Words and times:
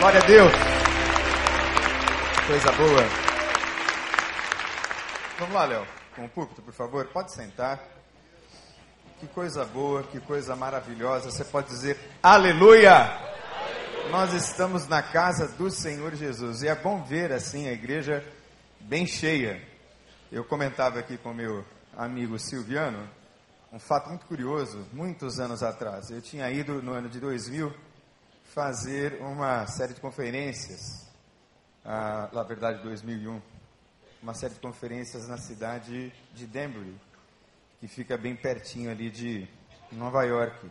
Glória 0.00 0.18
a 0.18 0.26
Deus. 0.26 0.52
Coisa 2.46 2.72
boa. 2.72 3.02
Vamos 5.38 5.54
lá, 5.54 5.64
Léo, 5.66 5.86
com 6.16 6.24
o 6.24 6.28
púlpito, 6.30 6.62
por 6.62 6.72
favor. 6.72 7.06
Pode 7.08 7.34
sentar. 7.34 7.78
Que 9.18 9.26
coisa 9.26 9.62
boa, 9.66 10.02
que 10.04 10.18
coisa 10.18 10.56
maravilhosa. 10.56 11.30
Você 11.30 11.44
pode 11.44 11.68
dizer 11.68 11.98
aleluia. 12.22 12.94
aleluia. 12.94 14.10
Nós 14.10 14.32
estamos 14.32 14.88
na 14.88 15.02
casa 15.02 15.46
do 15.48 15.70
Senhor 15.70 16.14
Jesus. 16.14 16.62
E 16.62 16.68
é 16.68 16.74
bom 16.74 17.04
ver 17.04 17.30
assim 17.30 17.68
a 17.68 17.72
igreja 17.72 18.24
bem 18.80 19.06
cheia. 19.06 19.62
Eu 20.32 20.44
comentava 20.44 20.98
aqui 20.98 21.18
com 21.18 21.34
meu 21.34 21.62
amigo 21.94 22.38
Silviano 22.38 23.06
um 23.70 23.78
fato 23.78 24.08
muito 24.08 24.24
curioso. 24.24 24.82
Muitos 24.94 25.38
anos 25.38 25.62
atrás, 25.62 26.10
eu 26.10 26.22
tinha 26.22 26.50
ido 26.50 26.80
no 26.80 26.94
ano 26.94 27.10
de 27.10 27.20
2000 27.20 27.89
fazer 28.54 29.20
uma 29.20 29.64
série 29.68 29.94
de 29.94 30.00
conferências, 30.00 31.06
ah, 31.84 32.28
na 32.32 32.42
verdade 32.42 32.82
2001, 32.82 33.40
uma 34.20 34.34
série 34.34 34.54
de 34.54 34.60
conferências 34.60 35.28
na 35.28 35.38
cidade 35.38 36.12
de 36.34 36.46
Danbury, 36.48 37.00
que 37.78 37.86
fica 37.86 38.18
bem 38.18 38.34
pertinho 38.34 38.90
ali 38.90 39.08
de 39.08 39.48
Nova 39.92 40.24
York. 40.24 40.68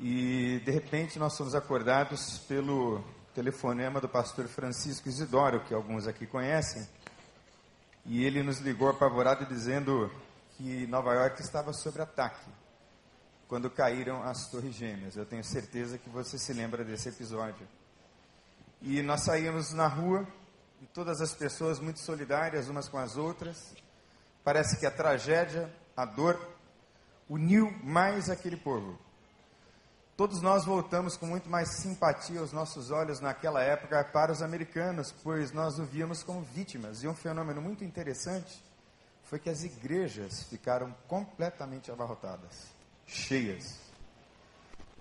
E 0.00 0.60
de 0.64 0.72
repente 0.72 1.20
nós 1.20 1.36
fomos 1.36 1.54
acordados 1.54 2.38
pelo 2.48 3.02
telefonema 3.32 4.00
do 4.00 4.08
pastor 4.08 4.48
Francisco 4.48 5.08
Isidoro, 5.08 5.60
que 5.60 5.72
alguns 5.72 6.08
aqui 6.08 6.26
conhecem, 6.26 6.84
e 8.04 8.24
ele 8.24 8.42
nos 8.42 8.58
ligou 8.58 8.88
apavorado 8.88 9.46
dizendo 9.46 10.10
que 10.56 10.84
Nova 10.88 11.14
York 11.14 11.40
estava 11.40 11.72
sob 11.72 12.00
ataque 12.00 12.63
quando 13.48 13.70
caíram 13.70 14.22
as 14.22 14.48
Torres 14.48 14.74
Gêmeas. 14.74 15.16
Eu 15.16 15.26
tenho 15.26 15.44
certeza 15.44 15.98
que 15.98 16.08
você 16.08 16.38
se 16.38 16.52
lembra 16.52 16.84
desse 16.84 17.08
episódio. 17.08 17.66
E 18.80 19.02
nós 19.02 19.22
saímos 19.22 19.72
na 19.72 19.86
rua 19.86 20.26
e 20.82 20.86
todas 20.86 21.20
as 21.20 21.34
pessoas 21.34 21.78
muito 21.78 22.00
solidárias 22.00 22.68
umas 22.68 22.88
com 22.88 22.98
as 22.98 23.16
outras. 23.16 23.74
Parece 24.42 24.78
que 24.78 24.86
a 24.86 24.90
tragédia, 24.90 25.72
a 25.96 26.04
dor, 26.04 26.38
uniu 27.28 27.70
mais 27.82 28.28
aquele 28.28 28.56
povo. 28.56 28.98
Todos 30.16 30.40
nós 30.40 30.64
voltamos 30.64 31.16
com 31.16 31.26
muito 31.26 31.48
mais 31.48 31.80
simpatia 31.80 32.38
aos 32.38 32.52
nossos 32.52 32.90
olhos 32.90 33.20
naquela 33.20 33.62
época 33.62 34.04
para 34.04 34.30
os 34.30 34.42
americanos, 34.42 35.12
pois 35.24 35.50
nós 35.52 35.78
o 35.78 35.84
víamos 35.84 36.22
como 36.22 36.42
vítimas. 36.42 37.02
E 37.02 37.08
um 37.08 37.14
fenômeno 37.14 37.60
muito 37.60 37.82
interessante 37.82 38.62
foi 39.24 39.38
que 39.38 39.50
as 39.50 39.64
igrejas 39.64 40.44
ficaram 40.44 40.94
completamente 41.08 41.90
abarrotadas 41.90 42.73
cheias. 43.06 43.78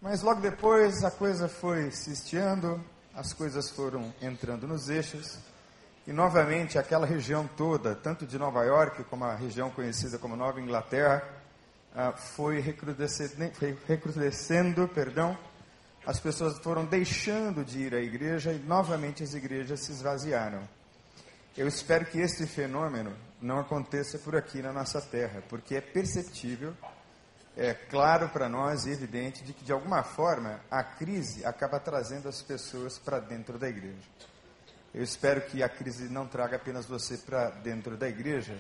Mas 0.02 0.22
logo 0.22 0.42
depois 0.42 1.04
a 1.04 1.12
coisa 1.12 1.48
foi 1.48 1.92
se 1.92 2.12
estiando, 2.12 2.84
as 3.16 3.32
coisas 3.32 3.70
foram 3.70 4.14
entrando 4.22 4.68
nos 4.68 4.90
eixos, 4.90 5.38
e 6.06 6.12
novamente 6.12 6.78
aquela 6.78 7.06
região 7.06 7.50
toda, 7.56 7.96
tanto 7.96 8.26
de 8.26 8.38
Nova 8.38 8.66
York 8.66 9.06
como 9.06 9.24
a 9.24 9.36
região 9.36 9.70
conhecida 9.70 10.20
como 10.20 10.36
Nova 10.36 10.60
Inglaterra, 10.60 11.24
ah, 11.96 12.12
foi 12.12 12.60
recrudescendo, 12.60 14.88
perdão, 14.90 15.38
as 16.06 16.20
pessoas 16.20 16.60
foram 16.60 16.86
deixando 16.86 17.64
de 17.64 17.80
ir 17.80 17.96
à 17.96 18.02
igreja 18.02 18.52
e 18.52 18.60
novamente 18.60 19.24
as 19.24 19.34
igrejas 19.34 19.80
se 19.80 19.94
esvaziaram. 19.94 20.68
Eu 21.56 21.68
espero 21.68 22.06
que 22.06 22.20
este 22.20 22.46
fenômeno 22.46 23.16
não 23.42 23.60
aconteça 23.60 24.18
por 24.18 24.36
aqui 24.36 24.62
na 24.62 24.74
nossa 24.74 25.00
terra, 25.00 25.42
porque 25.48 25.76
é 25.76 25.82
perceptível 25.82 26.76
é 27.56 27.74
claro 27.74 28.30
para 28.30 28.50
nós 28.50 28.86
e 28.86 28.92
evidente 28.92 29.44
de 29.44 29.54
que, 29.54 29.64
de 29.64 29.72
alguma 29.72 30.04
forma, 30.04 30.60
a 30.72 30.84
crise 30.84 31.46
acaba 31.46 31.80
trazendo 31.80 32.28
as 32.28 32.42
pessoas 32.42 32.98
para 32.98 33.20
dentro 33.20 33.60
da 33.60 33.70
igreja. 33.70 34.02
Eu 34.94 35.04
espero 35.04 35.42
que 35.42 35.62
a 35.62 35.70
crise 35.70 36.10
não 36.10 36.28
traga 36.28 36.56
apenas 36.56 36.86
você 36.86 37.18
para 37.18 37.50
dentro 37.50 37.96
da 37.96 38.08
igreja, 38.08 38.58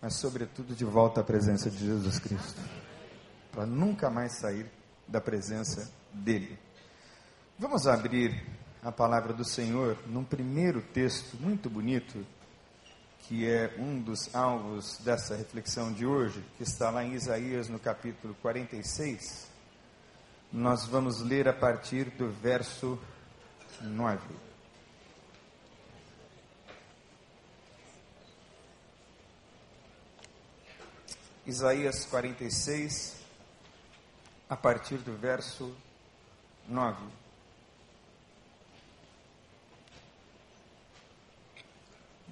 mas, 0.00 0.14
sobretudo, 0.14 0.74
de 0.74 0.84
volta 0.84 1.20
à 1.20 1.24
presença 1.24 1.70
de 1.70 1.78
Jesus 1.78 2.18
Cristo, 2.18 2.60
para 3.50 3.66
nunca 3.66 4.10
mais 4.10 4.38
sair 4.38 4.70
da 5.06 5.20
presença 5.20 5.90
dele. 6.12 6.58
Vamos 7.58 7.86
abrir 7.86 8.46
a 8.82 8.92
palavra 8.92 9.32
do 9.32 9.44
Senhor 9.44 9.98
num 10.06 10.22
primeiro 10.22 10.80
texto 10.80 11.36
muito 11.40 11.68
bonito 11.68 12.24
que 13.20 13.46
é 13.46 13.74
um 13.78 14.00
dos 14.00 14.34
alvos 14.34 14.98
dessa 14.98 15.36
reflexão 15.36 15.92
de 15.92 16.06
hoje, 16.06 16.42
que 16.56 16.62
está 16.62 16.90
lá 16.90 17.04
em 17.04 17.14
Isaías 17.14 17.68
no 17.68 17.78
capítulo 17.78 18.34
46. 18.40 19.48
Nós 20.52 20.86
vamos 20.86 21.20
ler 21.20 21.46
a 21.46 21.52
partir 21.52 22.04
do 22.10 22.30
verso 22.30 22.98
9. 23.82 24.18
Isaías 31.46 32.04
46, 32.04 33.16
a 34.50 34.56
partir 34.56 34.98
do 34.98 35.16
verso 35.16 35.74
9. 36.68 37.17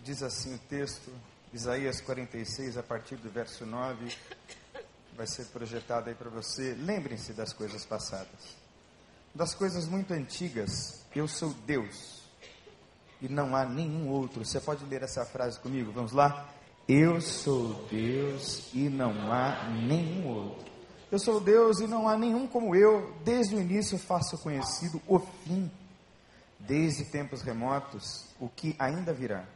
Diz 0.06 0.22
assim 0.22 0.54
o 0.54 0.58
texto, 0.58 1.10
Isaías 1.52 2.00
46, 2.00 2.78
a 2.78 2.82
partir 2.82 3.16
do 3.16 3.28
verso 3.28 3.66
9, 3.66 4.16
vai 5.16 5.26
ser 5.26 5.46
projetado 5.46 6.08
aí 6.08 6.14
para 6.14 6.30
você. 6.30 6.74
Lembrem-se 6.74 7.32
das 7.32 7.52
coisas 7.52 7.84
passadas, 7.84 8.56
das 9.34 9.52
coisas 9.52 9.88
muito 9.88 10.14
antigas. 10.14 11.04
Eu 11.12 11.26
sou 11.26 11.52
Deus 11.66 12.22
e 13.20 13.28
não 13.28 13.56
há 13.56 13.64
nenhum 13.64 14.08
outro. 14.08 14.44
Você 14.44 14.60
pode 14.60 14.84
ler 14.84 15.02
essa 15.02 15.26
frase 15.26 15.58
comigo? 15.58 15.90
Vamos 15.90 16.12
lá? 16.12 16.48
Eu 16.86 17.20
sou 17.20 17.84
Deus 17.90 18.70
e 18.72 18.88
não 18.88 19.32
há 19.32 19.68
nenhum 19.70 20.28
outro. 20.28 20.72
Eu 21.10 21.18
sou 21.18 21.40
Deus 21.40 21.80
e 21.80 21.88
não 21.88 22.08
há 22.08 22.16
nenhum 22.16 22.46
como 22.46 22.76
eu. 22.76 23.12
Desde 23.24 23.56
o 23.56 23.60
início 23.60 23.98
faço 23.98 24.38
conhecido 24.38 25.02
o 25.08 25.18
fim, 25.18 25.68
desde 26.60 27.06
tempos 27.06 27.42
remotos, 27.42 28.26
o 28.38 28.48
que 28.48 28.76
ainda 28.78 29.12
virá. 29.12 29.55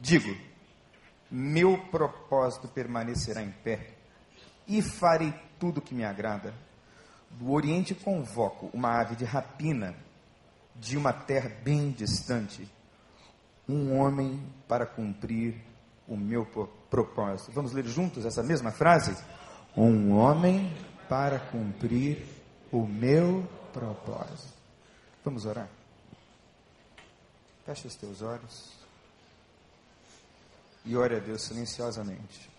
Digo: 0.00 0.34
meu 1.30 1.78
propósito 1.90 2.66
permanecerá 2.66 3.42
em 3.42 3.50
pé 3.50 3.94
e 4.66 4.80
farei 4.80 5.32
tudo 5.58 5.80
que 5.80 5.94
me 5.94 6.04
agrada. 6.04 6.54
Do 7.30 7.52
Oriente 7.52 7.94
convoco 7.94 8.70
uma 8.72 9.00
ave 9.00 9.14
de 9.14 9.24
rapina 9.24 9.94
de 10.74 10.96
uma 10.96 11.12
terra 11.12 11.50
bem 11.62 11.90
distante, 11.90 12.66
um 13.68 13.96
homem 13.96 14.42
para 14.66 14.86
cumprir 14.86 15.54
o 16.08 16.16
meu 16.16 16.44
propósito. 16.88 17.52
Vamos 17.52 17.72
ler 17.72 17.86
juntos 17.86 18.24
essa 18.24 18.42
mesma 18.42 18.72
frase? 18.72 19.14
Um 19.76 20.16
homem 20.16 20.74
para 21.08 21.38
cumprir 21.38 22.26
o 22.72 22.86
meu 22.86 23.46
propósito. 23.72 24.54
Vamos 25.24 25.44
orar? 25.44 25.68
Feche 27.64 27.86
os 27.86 27.94
teus 27.94 28.22
olhos 28.22 28.79
e 30.84 30.96
ore 30.96 31.16
a 31.16 31.18
Deus 31.18 31.42
silenciosamente. 31.42 32.50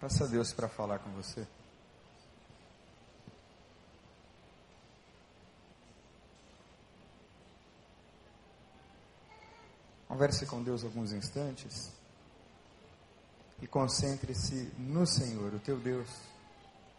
Peça 0.00 0.24
a 0.24 0.26
Deus 0.26 0.52
para 0.52 0.68
falar 0.68 0.98
com 0.98 1.10
você. 1.10 1.46
Converse 10.08 10.44
com 10.44 10.62
Deus 10.62 10.84
alguns 10.84 11.12
instantes 11.12 11.90
e 13.62 13.66
concentre-se 13.66 14.72
no 14.76 15.06
Senhor, 15.06 15.54
o 15.54 15.58
teu 15.60 15.78
Deus, 15.78 16.08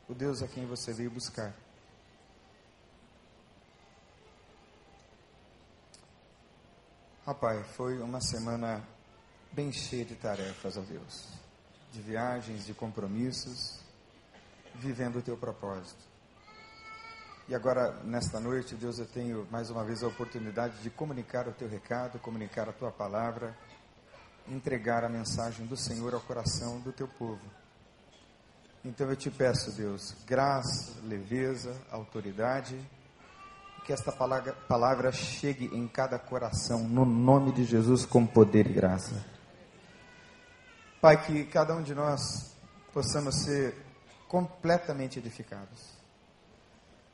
o 0.08 0.14
Deus 0.14 0.42
a 0.42 0.48
quem 0.48 0.66
você 0.66 0.94
veio 0.94 1.12
buscar. 1.12 1.54
Rapaz, 7.26 7.66
foi 7.78 8.02
uma 8.02 8.20
semana 8.20 8.86
bem 9.54 9.72
cheia 9.72 10.04
de 10.04 10.14
tarefas, 10.14 10.76
ó 10.76 10.82
Deus, 10.82 11.30
de 11.94 12.02
viagens, 12.02 12.66
de 12.66 12.74
compromissos, 12.74 13.80
vivendo 14.76 15.20
o 15.20 15.22
teu 15.22 15.38
propósito. 15.38 16.04
E 17.48 17.56
agora, 17.56 17.94
nesta 18.04 18.42
noite, 18.42 18.76
Deus, 18.76 19.00
eu 19.00 19.06
tenho 19.06 19.48
mais 19.50 19.70
uma 19.70 19.86
vez 19.86 20.04
a 20.04 20.08
oportunidade 20.08 20.84
de 20.84 20.90
comunicar 20.90 21.48
o 21.48 21.54
teu 21.54 21.70
recado, 21.70 22.20
comunicar 22.20 22.68
a 22.68 22.74
tua 22.74 22.92
palavra, 22.92 23.58
entregar 24.46 25.06
a 25.06 25.10
mensagem 25.10 25.66
do 25.66 25.78
Senhor 25.78 26.14
ao 26.14 26.20
coração 26.20 26.82
do 26.82 26.92
teu 26.92 27.08
povo. 27.08 27.50
Então 28.84 29.10
eu 29.10 29.16
te 29.16 29.32
peço, 29.32 29.72
Deus, 29.72 30.14
graça, 30.28 31.00
leveza, 31.06 31.74
autoridade 31.90 32.78
que 33.84 33.92
esta 33.92 34.12
palavra, 34.12 34.54
palavra 34.68 35.12
chegue 35.12 35.66
em 35.76 35.88
cada 35.88 36.18
coração, 36.18 36.88
no 36.88 37.06
nome 37.06 37.52
de 37.52 37.66
Jesus, 37.66 38.06
com 38.06 38.26
poder 38.26 38.68
e 38.68 38.74
graça. 38.74 39.24
Pai, 41.02 41.22
que 41.26 41.44
cada 41.46 41.76
um 41.76 41.82
de 41.82 41.94
nós 41.94 42.56
possamos 42.94 43.44
ser 43.44 43.76
completamente 44.28 45.20
edificados. 45.20 45.94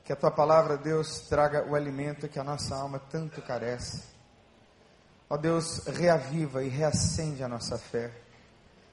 Que 0.03 0.13
a 0.13 0.15
tua 0.15 0.31
palavra, 0.31 0.77
Deus, 0.77 1.21
traga 1.27 1.67
o 1.67 1.75
alimento 1.75 2.29
que 2.29 2.39
a 2.39 2.43
nossa 2.43 2.75
alma 2.75 2.99
tanto 2.99 3.41
carece. 3.41 4.03
Ó 5.29 5.37
Deus, 5.37 5.85
reaviva 5.85 6.63
e 6.63 6.69
reacende 6.69 7.43
a 7.43 7.47
nossa 7.47 7.77
fé, 7.77 8.11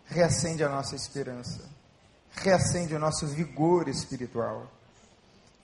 reacende 0.05 0.65
a 0.65 0.69
nossa 0.69 0.95
esperança, 0.95 1.69
reacende 2.31 2.95
o 2.95 2.99
nosso 2.99 3.27
vigor 3.27 3.89
espiritual. 3.89 4.71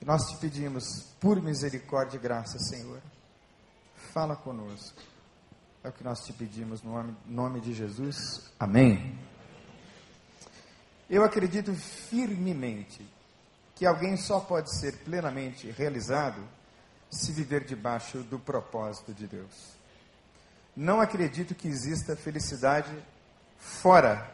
E 0.03 0.05
nós 0.05 0.25
te 0.25 0.35
pedimos, 0.35 0.83
por 1.17 1.41
misericórdia 1.41 2.17
e 2.17 2.19
graça, 2.19 2.59
Senhor, 2.59 2.99
fala 4.11 4.35
conosco. 4.35 5.01
É 5.81 5.87
o 5.87 5.93
que 5.93 6.03
nós 6.03 6.25
te 6.25 6.33
pedimos 6.33 6.83
no 6.83 6.91
nome, 6.91 7.15
nome 7.25 7.61
de 7.61 7.73
Jesus. 7.73 8.51
Amém. 8.59 9.17
Eu 11.09 11.23
acredito 11.23 11.73
firmemente 11.73 13.09
que 13.75 13.85
alguém 13.85 14.17
só 14.17 14.41
pode 14.41 14.77
ser 14.77 15.05
plenamente 15.05 15.71
realizado 15.71 16.43
se 17.09 17.31
viver 17.31 17.63
debaixo 17.63 18.23
do 18.23 18.37
propósito 18.37 19.13
de 19.13 19.25
Deus. 19.25 19.71
Não 20.75 20.99
acredito 20.99 21.55
que 21.55 21.69
exista 21.69 22.13
felicidade 22.13 22.93
fora 23.57 24.29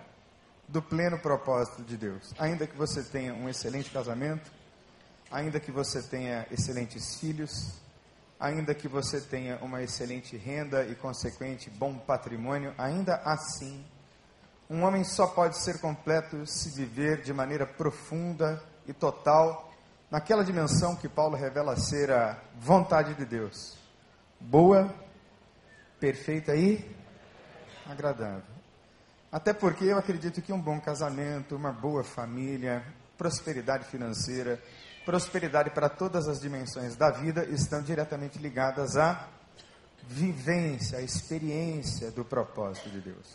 do 0.67 0.81
pleno 0.81 1.19
propósito 1.19 1.83
de 1.83 1.95
Deus. 1.95 2.33
Ainda 2.39 2.65
que 2.65 2.75
você 2.75 3.03
tenha 3.03 3.35
um 3.35 3.47
excelente 3.47 3.91
casamento, 3.91 4.57
ainda 5.31 5.59
que 5.59 5.71
você 5.71 6.01
tenha 6.01 6.45
excelentes 6.51 7.19
filhos, 7.19 7.73
ainda 8.39 8.73
que 8.73 8.87
você 8.87 9.19
tenha 9.19 9.57
uma 9.57 9.83
excelente 9.83 10.37
renda 10.37 10.83
e 10.85 10.95
consequente 10.95 11.69
bom 11.69 11.97
patrimônio, 11.97 12.73
ainda 12.77 13.15
assim, 13.25 13.85
um 14.69 14.83
homem 14.83 15.03
só 15.03 15.27
pode 15.27 15.57
ser 15.57 15.79
completo 15.79 16.45
se 16.45 16.69
viver 16.69 17.21
de 17.21 17.33
maneira 17.33 17.65
profunda 17.65 18.61
e 18.87 18.93
total 18.93 19.71
naquela 20.09 20.43
dimensão 20.43 20.95
que 20.95 21.07
Paulo 21.07 21.35
revela 21.35 21.75
ser 21.75 22.11
a 22.11 22.39
vontade 22.59 23.13
de 23.13 23.25
Deus. 23.25 23.77
Boa, 24.39 24.93
perfeita 25.99 26.55
e 26.55 26.89
agradável. 27.85 28.59
Até 29.31 29.53
porque 29.53 29.85
eu 29.85 29.97
acredito 29.97 30.41
que 30.41 30.51
um 30.51 30.59
bom 30.59 30.79
casamento, 30.79 31.55
uma 31.55 31.71
boa 31.71 32.03
família, 32.03 32.83
prosperidade 33.17 33.85
financeira, 33.85 34.59
prosperidade 35.09 35.71
para 35.71 35.89
todas 35.89 36.27
as 36.27 36.39
dimensões 36.39 36.95
da 36.95 37.09
vida 37.09 37.43
estão 37.45 37.81
diretamente 37.81 38.37
ligadas 38.37 38.95
à 38.95 39.27
vivência, 40.07 40.99
à 40.99 41.01
experiência 41.01 42.11
do 42.11 42.23
propósito 42.23 42.91
de 42.91 43.01
Deus. 43.01 43.25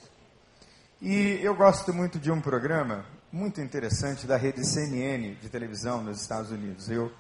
E 1.03 1.41
eu 1.43 1.53
gosto 1.53 1.93
muito 1.93 2.21
de 2.21 2.31
um 2.31 2.41
programa 2.41 3.05
muito 3.33 3.61
interessante 3.61 4.25
da 4.25 4.37
rede 4.37 4.65
CNN 4.65 5.35
de 5.35 5.49
televisão 5.49 6.01
nos 6.01 6.21
Estados 6.21 6.53
Unidos. 6.53 6.89
Eu 6.89 7.11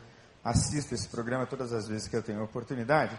assisto 0.44 0.94
esse 0.94 1.08
programa 1.08 1.46
todas 1.46 1.72
as 1.72 1.88
vezes 1.88 2.06
que 2.06 2.14
eu 2.14 2.22
tenho 2.22 2.40
oportunidade. 2.40 3.18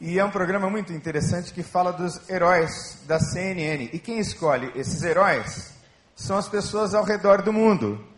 E 0.00 0.16
é 0.16 0.24
um 0.24 0.30
programa 0.30 0.70
muito 0.70 0.92
interessante 0.92 1.52
que 1.52 1.64
fala 1.64 1.92
dos 1.92 2.20
heróis 2.30 3.02
da 3.04 3.18
CNN. 3.18 3.90
E 3.92 3.98
quem 3.98 4.20
escolhe 4.20 4.70
esses 4.76 5.02
heróis 5.02 5.74
são 6.14 6.38
as 6.38 6.48
pessoas 6.48 6.94
ao 6.94 7.02
redor 7.02 7.42
do 7.42 7.52
mundo. 7.52 8.14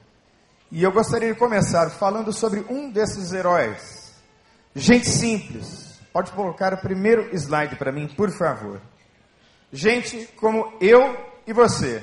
E 0.70 0.82
eu 0.82 0.92
gostaria 0.92 1.32
de 1.32 1.38
começar 1.38 1.88
falando 1.90 2.32
sobre 2.32 2.60
um 2.68 2.90
desses 2.90 3.32
heróis. 3.32 4.14
Gente 4.74 5.08
simples. 5.08 5.98
Pode 6.12 6.30
colocar 6.32 6.74
o 6.74 6.78
primeiro 6.78 7.34
slide 7.34 7.76
para 7.76 7.90
mim, 7.90 8.06
por 8.08 8.30
favor. 8.30 8.80
Gente 9.72 10.26
como 10.36 10.76
eu 10.80 11.16
e 11.46 11.52
você 11.52 12.02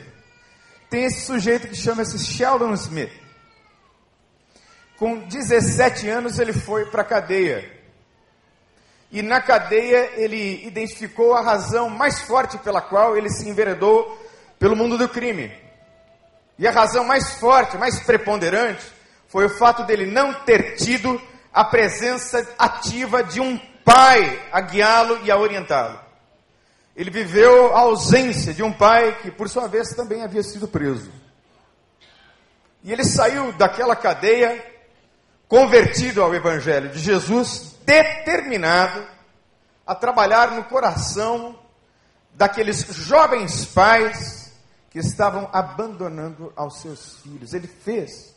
tem 0.89 1.03
esse 1.03 1.25
sujeito 1.25 1.67
que 1.67 1.75
chama-se 1.75 2.17
Sheldon 2.17 2.73
Smith. 2.73 3.11
Com 4.97 5.19
17 5.27 6.07
anos 6.07 6.39
ele 6.39 6.53
foi 6.53 6.85
para 6.85 7.01
a 7.01 7.05
cadeia. 7.05 7.71
E 9.11 9.21
na 9.21 9.41
cadeia 9.41 10.11
ele 10.15 10.65
identificou 10.65 11.33
a 11.33 11.41
razão 11.41 11.89
mais 11.89 12.21
forte 12.21 12.57
pela 12.59 12.81
qual 12.81 13.15
ele 13.17 13.29
se 13.29 13.47
enveredou 13.47 14.17
pelo 14.57 14.75
mundo 14.75 14.97
do 14.97 15.07
crime. 15.07 15.51
E 16.57 16.67
a 16.67 16.71
razão 16.71 17.03
mais 17.03 17.33
forte, 17.33 17.77
mais 17.77 17.99
preponderante, 17.99 18.85
foi 19.27 19.45
o 19.45 19.49
fato 19.49 19.83
dele 19.83 20.05
não 20.05 20.33
ter 20.33 20.75
tido 20.75 21.21
a 21.53 21.63
presença 21.63 22.47
ativa 22.57 23.23
de 23.23 23.41
um 23.41 23.57
pai 23.83 24.41
a 24.51 24.61
guiá-lo 24.61 25.19
e 25.23 25.31
a 25.31 25.37
orientá-lo. 25.37 25.99
Ele 26.95 27.09
viveu 27.09 27.75
a 27.75 27.81
ausência 27.81 28.53
de 28.53 28.63
um 28.63 28.71
pai 28.71 29.19
que, 29.21 29.29
por 29.29 29.49
sua 29.49 29.67
vez, 29.67 29.89
também 29.89 30.23
havia 30.23 30.41
sido 30.41 30.67
preso. 30.67 31.11
E 32.81 32.91
ele 32.91 33.03
saiu 33.03 33.51
daquela 33.53 33.95
cadeia, 33.95 34.63
convertido 35.47 36.21
ao 36.23 36.33
Evangelho 36.33 36.89
de 36.89 36.99
Jesus, 36.99 37.75
determinado 37.85 39.05
a 39.85 39.93
trabalhar 39.93 40.51
no 40.51 40.63
coração 40.63 41.59
daqueles 42.33 42.85
jovens 42.95 43.65
pais 43.65 44.44
que 44.95 44.99
estavam 44.99 45.49
abandonando 45.51 46.53
aos 46.55 46.79
seus 46.79 47.19
filhos. 47.19 47.53
Ele 47.53 47.67
fez 47.67 48.33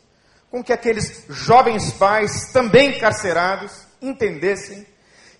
com 0.51 0.61
que 0.61 0.73
aqueles 0.73 1.23
jovens 1.29 1.93
pais, 1.93 2.51
também 2.51 2.97
encarcerados, 2.97 3.85
entendessem 4.01 4.85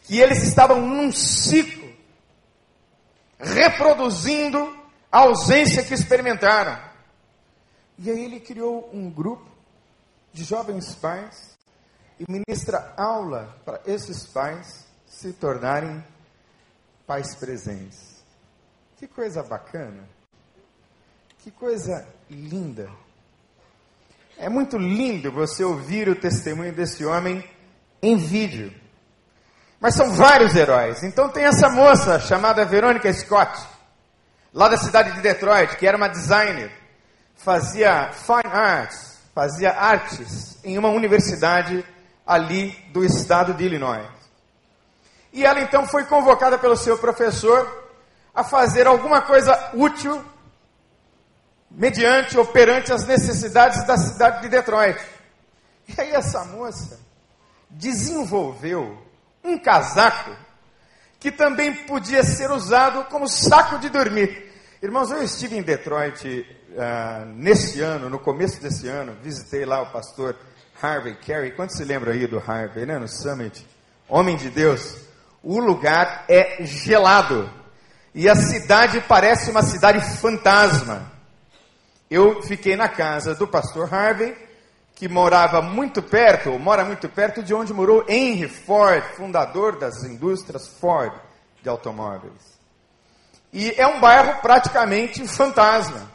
que 0.04 0.18
eles 0.18 0.42
estavam 0.42 0.80
num 0.80 1.12
ciclo 1.12 1.94
reproduzindo 3.38 4.74
a 5.12 5.20
ausência 5.20 5.84
que 5.84 5.94
experimentaram. 5.94 6.82
E 7.98 8.10
aí 8.10 8.24
ele 8.24 8.40
criou 8.40 8.90
um 8.94 9.10
grupo 9.12 9.46
de 10.32 10.46
jovens 10.46 10.96
pais 10.96 11.58
e 12.18 12.32
ministra 12.32 12.94
aula 12.96 13.58
para 13.66 13.82
esses 13.86 14.26
pais 14.26 14.86
se 15.06 15.34
tornarem 15.34 16.02
pais 17.06 17.36
presentes. 17.36 18.24
Que 18.96 19.06
coisa 19.06 19.44
bacana. 19.44 20.18
Que 21.42 21.52
coisa 21.52 22.06
linda. 22.30 22.90
É 24.38 24.50
muito 24.50 24.78
lindo 24.78 25.32
você 25.32 25.64
ouvir 25.64 26.10
o 26.10 26.16
testemunho 26.16 26.74
desse 26.74 27.06
homem 27.06 27.42
em 28.02 28.18
vídeo. 28.18 28.74
Mas 29.80 29.96
são 29.96 30.12
vários 30.12 30.54
heróis. 30.54 31.02
Então 31.02 31.30
tem 31.30 31.46
essa 31.46 31.70
moça 31.70 32.20
chamada 32.20 32.66
Verônica 32.66 33.12
Scott, 33.14 33.58
lá 34.54 34.68
da 34.68 34.76
cidade 34.76 35.14
de 35.14 35.22
Detroit, 35.22 35.78
que 35.78 35.88
era 35.88 35.96
uma 35.96 36.10
designer, 36.10 36.72
fazia 37.38 38.12
fine 38.12 38.54
arts, 38.54 39.18
fazia 39.34 39.72
artes 39.72 40.60
em 40.62 40.78
uma 40.78 40.90
universidade 40.90 41.86
ali 42.28 42.72
do 42.92 43.06
estado 43.06 43.54
de 43.54 43.64
Illinois. 43.64 44.06
E 45.32 45.46
ela 45.46 45.62
então 45.62 45.88
foi 45.88 46.04
convocada 46.04 46.58
pelo 46.58 46.76
seu 46.76 46.98
professor 46.98 47.88
a 48.36 48.44
fazer 48.44 48.88
alguma 48.88 49.22
coisa 49.22 49.72
útil 49.74 50.22
mediante 51.72 52.38
ou 52.38 52.46
perante 52.46 52.92
as 52.92 53.06
necessidades 53.06 53.86
da 53.86 53.98
cidade 53.98 54.42
de 54.42 54.50
Detroit. 54.50 55.00
E 55.88 56.02
aí 56.02 56.12
essa 56.12 56.46
moça 56.46 57.00
desenvolveu 57.70 58.98
um 59.44 59.58
casaco 59.58 60.36
que 61.20 61.32
também 61.32 61.74
podia 61.74 62.24
ser 62.24 62.50
usado 62.52 63.04
como 63.06 63.28
saco 63.28 63.78
de 63.80 63.90
dormir. 63.90 64.50
Irmãos, 64.82 65.12
eu 65.12 65.22
estive 65.22 65.58
em 65.58 65.62
Detroit 65.62 66.26
uh, 66.26 67.26
nesse 67.36 67.82
ano, 67.82 68.10
no 68.10 68.20
começo 68.20 68.62
desse 68.62 68.88
ano, 68.88 69.18
visitei 69.22 69.66
lá 69.66 69.82
o 69.82 69.92
pastor 69.92 70.36
Harvey 70.82 71.16
Carey. 71.16 71.52
Quantos 71.52 71.76
se 71.76 71.84
lembram 71.84 72.14
aí 72.14 72.26
do 72.26 72.40
Harvey, 72.40 72.86
né? 72.86 72.98
No 72.98 73.08
Summit. 73.08 73.66
Homem 74.08 74.38
de 74.38 74.50
Deus. 74.50 74.98
O 75.44 75.60
lugar 75.60 76.24
é 76.30 76.64
gelado. 76.64 77.50
E 78.16 78.30
a 78.30 78.36
cidade 78.36 79.02
parece 79.02 79.52
uma 79.52 79.62
cidade 79.62 80.00
fantasma. 80.18 81.12
Eu 82.10 82.42
fiquei 82.42 82.76
na 82.76 82.90
casa 82.90 83.36
do 83.36 83.48
pastor 83.48 83.94
Harvey 83.94 84.36
que 84.96 85.08
morava 85.08 85.62
muito 85.62 86.02
perto, 86.02 86.52
ou 86.52 86.60
mora 86.60 86.84
muito 86.84 87.08
perto 87.08 87.42
de 87.42 87.54
onde 87.54 87.74
morou 87.74 88.04
Henry 88.08 88.50
Ford, 88.50 89.02
fundador 89.16 89.78
das 89.78 90.04
indústrias 90.04 90.68
Ford 90.68 91.14
de 91.64 91.70
automóveis. 91.70 92.60
E 93.54 93.72
é 93.78 93.88
um 93.88 94.02
bairro 94.02 94.42
praticamente 94.42 95.26
fantasma. 95.26 96.12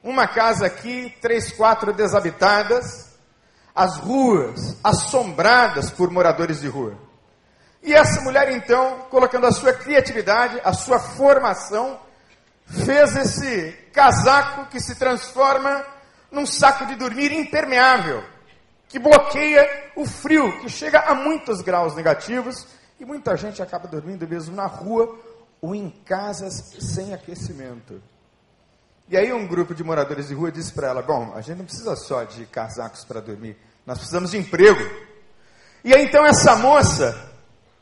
Uma 0.00 0.28
casa 0.28 0.66
aqui, 0.66 1.12
três, 1.20 1.50
quatro 1.50 1.92
desabitadas, 1.92 3.18
as 3.74 3.96
ruas 3.96 4.76
assombradas 4.84 5.90
por 5.90 6.10
moradores 6.10 6.60
de 6.60 6.68
rua. 6.68 6.96
E 7.82 7.92
essa 7.94 8.20
mulher, 8.20 8.50
então, 8.52 9.06
colocando 9.10 9.46
a 9.46 9.52
sua 9.52 9.72
criatividade, 9.72 10.60
a 10.64 10.72
sua 10.72 11.00
formação, 11.00 11.98
fez 12.68 13.16
esse 13.16 13.72
casaco 13.92 14.66
que 14.66 14.80
se 14.80 14.94
transforma 14.94 15.84
num 16.30 16.46
saco 16.46 16.86
de 16.86 16.94
dormir 16.94 17.32
impermeável, 17.32 18.22
que 18.88 18.98
bloqueia 18.98 19.90
o 19.96 20.04
frio, 20.04 20.60
que 20.60 20.68
chega 20.68 21.00
a 21.00 21.14
muitos 21.14 21.60
graus 21.62 21.94
negativos, 21.94 22.66
e 23.00 23.04
muita 23.04 23.36
gente 23.36 23.62
acaba 23.62 23.86
dormindo 23.86 24.26
mesmo 24.26 24.54
na 24.54 24.66
rua 24.66 25.18
ou 25.60 25.74
em 25.74 25.90
casas 26.04 26.76
sem 26.80 27.14
aquecimento. 27.14 28.02
E 29.08 29.16
aí 29.16 29.32
um 29.32 29.46
grupo 29.46 29.74
de 29.74 29.82
moradores 29.82 30.28
de 30.28 30.34
rua 30.34 30.52
disse 30.52 30.72
para 30.72 30.88
ela: 30.88 31.02
Bom, 31.02 31.32
a 31.34 31.40
gente 31.40 31.58
não 31.58 31.64
precisa 31.64 31.96
só 31.96 32.24
de 32.24 32.44
casacos 32.46 33.04
para 33.04 33.20
dormir, 33.20 33.56
nós 33.86 33.98
precisamos 33.98 34.32
de 34.32 34.38
emprego. 34.38 34.80
E 35.84 35.94
aí 35.94 36.04
então 36.04 36.26
essa 36.26 36.56
moça 36.56 37.32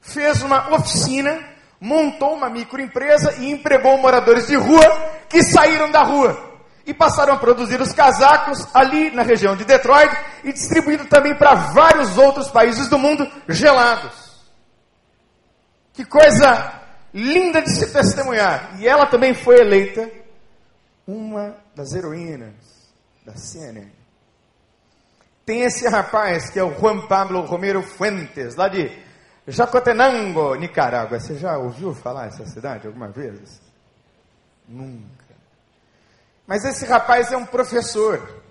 fez 0.00 0.42
uma 0.42 0.72
oficina, 0.74 1.55
montou 1.80 2.34
uma 2.34 2.48
microempresa 2.48 3.34
e 3.38 3.50
empregou 3.50 3.98
moradores 3.98 4.46
de 4.46 4.56
rua 4.56 4.84
que 5.28 5.42
saíram 5.42 5.90
da 5.90 6.02
rua 6.02 6.46
e 6.86 6.94
passaram 6.94 7.34
a 7.34 7.38
produzir 7.38 7.80
os 7.80 7.92
casacos 7.92 8.66
ali 8.72 9.10
na 9.10 9.22
região 9.22 9.56
de 9.56 9.64
Detroit 9.64 10.14
e 10.44 10.52
distribuindo 10.52 11.06
também 11.06 11.34
para 11.34 11.54
vários 11.54 12.16
outros 12.16 12.48
países 12.48 12.88
do 12.88 12.98
mundo 12.98 13.30
gelados. 13.48 14.26
Que 15.92 16.04
coisa 16.04 16.80
linda 17.12 17.60
de 17.60 17.70
se 17.70 17.92
testemunhar. 17.92 18.76
E 18.78 18.86
ela 18.86 19.06
também 19.06 19.34
foi 19.34 19.58
eleita 19.58 20.08
uma 21.06 21.56
das 21.74 21.92
heroínas 21.92 22.54
da 23.24 23.34
CNN. 23.34 23.90
Tem 25.44 25.62
esse 25.62 25.88
rapaz 25.88 26.50
que 26.50 26.58
é 26.58 26.62
o 26.62 26.74
Juan 26.78 27.06
Pablo 27.06 27.40
Romero 27.42 27.82
Fuentes, 27.82 28.54
lá 28.54 28.68
de 28.68 28.90
Jacotenango, 29.46 30.54
Nicarágua. 30.56 31.20
Você 31.20 31.36
já 31.36 31.56
ouviu 31.56 31.94
falar 31.94 32.26
essa 32.26 32.44
cidade 32.46 32.86
alguma 32.86 33.08
vez? 33.08 33.60
Nunca. 34.68 35.34
Mas 36.46 36.64
esse 36.64 36.84
rapaz 36.86 37.30
é 37.32 37.36
um 37.36 37.46
professor. 37.46 38.42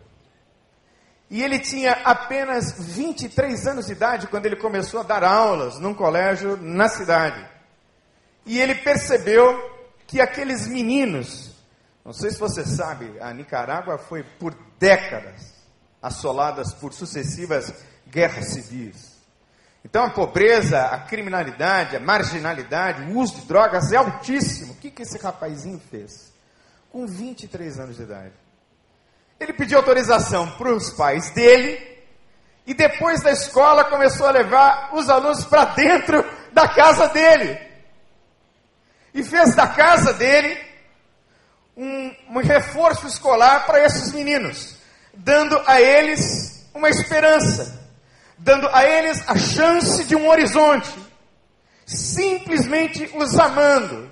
E 1.29 1.43
ele 1.43 1.59
tinha 1.59 1.91
apenas 2.03 2.73
23 2.77 3.67
anos 3.67 3.87
de 3.87 3.93
idade 3.93 4.27
quando 4.27 4.45
ele 4.45 4.55
começou 4.55 4.99
a 4.99 5.03
dar 5.03 5.23
aulas 5.23 5.79
num 5.79 5.93
colégio 5.93 6.55
na 6.57 6.87
cidade. 6.87 7.45
E 8.45 8.59
ele 8.59 8.75
percebeu 8.75 9.71
que 10.05 10.21
aqueles 10.21 10.67
meninos, 10.67 11.51
não 12.05 12.13
sei 12.13 12.29
se 12.29 12.39
você 12.39 12.63
sabe, 12.63 13.19
a 13.19 13.33
Nicarágua 13.33 13.97
foi 13.97 14.23
por 14.23 14.55
décadas 14.77 15.55
assoladas 16.01 16.73
por 16.75 16.93
sucessivas 16.93 17.73
guerras 18.07 18.53
civis. 18.53 19.14
Então 19.85 20.03
a 20.03 20.09
pobreza, 20.09 20.81
a 20.81 20.99
criminalidade, 20.99 21.95
a 21.95 21.99
marginalidade, 22.01 23.03
o 23.03 23.17
uso 23.17 23.39
de 23.39 23.47
drogas 23.47 23.93
é 23.93 23.95
altíssimo. 23.95 24.73
O 24.73 24.75
que, 24.75 24.91
que 24.91 25.03
esse 25.03 25.17
rapazinho 25.17 25.79
fez? 25.89 26.35
com 26.95 27.05
23 27.05 27.77
anos 27.77 27.97
de 27.97 28.03
idade. 28.03 28.31
Ele 29.37 29.51
pediu 29.51 29.79
autorização 29.79 30.49
para 30.51 30.73
os 30.73 30.91
pais 30.91 31.29
dele 31.31 31.77
e 32.65 32.73
depois 32.73 33.21
da 33.21 33.33
escola 33.33 33.83
começou 33.83 34.25
a 34.25 34.31
levar 34.31 34.91
os 34.93 35.09
alunos 35.09 35.43
para 35.43 35.65
dentro 35.65 36.23
da 36.53 36.69
casa 36.69 37.09
dele. 37.09 37.59
E 39.13 39.21
fez 39.25 39.53
da 39.53 39.67
casa 39.67 40.13
dele 40.13 40.57
um, 41.75 42.15
um 42.29 42.39
reforço 42.39 43.07
escolar 43.07 43.65
para 43.65 43.83
esses 43.83 44.13
meninos, 44.13 44.77
dando 45.13 45.61
a 45.67 45.81
eles 45.81 46.65
uma 46.73 46.87
esperança, 46.87 47.84
dando 48.37 48.67
a 48.69 48.83
eles 48.85 49.23
a 49.27 49.37
chance 49.37 50.03
de 50.05 50.15
um 50.15 50.27
horizonte, 50.27 50.89
simplesmente 51.85 53.09
os 53.15 53.37
amando. 53.39 54.09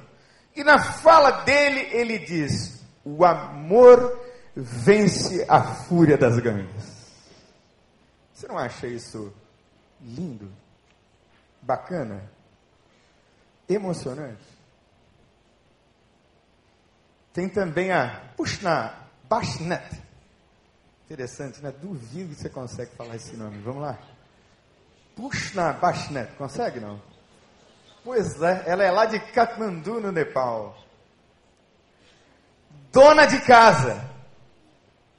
E 0.55 0.63
na 0.63 0.79
fala 0.79 1.43
dele, 1.43 1.87
ele 1.91 2.19
diz: 2.19 2.83
o 3.03 3.25
amor 3.25 4.19
vence 4.55 5.45
a 5.49 5.61
fúria 5.61 6.17
das 6.17 6.37
gangues. 6.39 6.93
Você 8.33 8.47
não 8.47 8.57
acha 8.57 8.87
isso 8.87 9.33
lindo? 10.01 10.51
Bacana? 11.61 12.29
Emocionante? 13.67 14.43
Tem 17.31 17.49
também 17.49 17.91
a 17.91 18.21
Pushna 18.37 18.93
Bashnet. 19.23 20.02
Interessante, 21.05 21.61
né? 21.61 21.71
Duvido 21.71 22.33
que 22.33 22.41
você 22.41 22.49
consegue 22.49 22.95
falar 22.95 23.15
esse 23.15 23.35
nome. 23.35 23.59
Vamos 23.61 23.81
lá. 23.81 23.97
Pushna 25.15 25.73
Bashnet. 25.73 26.31
Consegue 26.37 26.79
não? 26.79 27.01
Pois 28.03 28.41
é, 28.41 28.63
ela 28.65 28.83
é 28.83 28.91
lá 28.91 29.05
de 29.05 29.19
Kathmandu, 29.19 29.99
no 29.99 30.11
Nepal 30.11 30.83
dona 32.93 33.25
de 33.25 33.41
casa. 33.41 34.07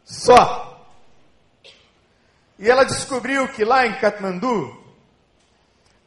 Só. 0.04 0.88
E 2.56 2.70
ela 2.70 2.84
descobriu 2.84 3.48
que 3.48 3.64
lá 3.64 3.84
em 3.84 3.98
Katmandu, 3.98 4.80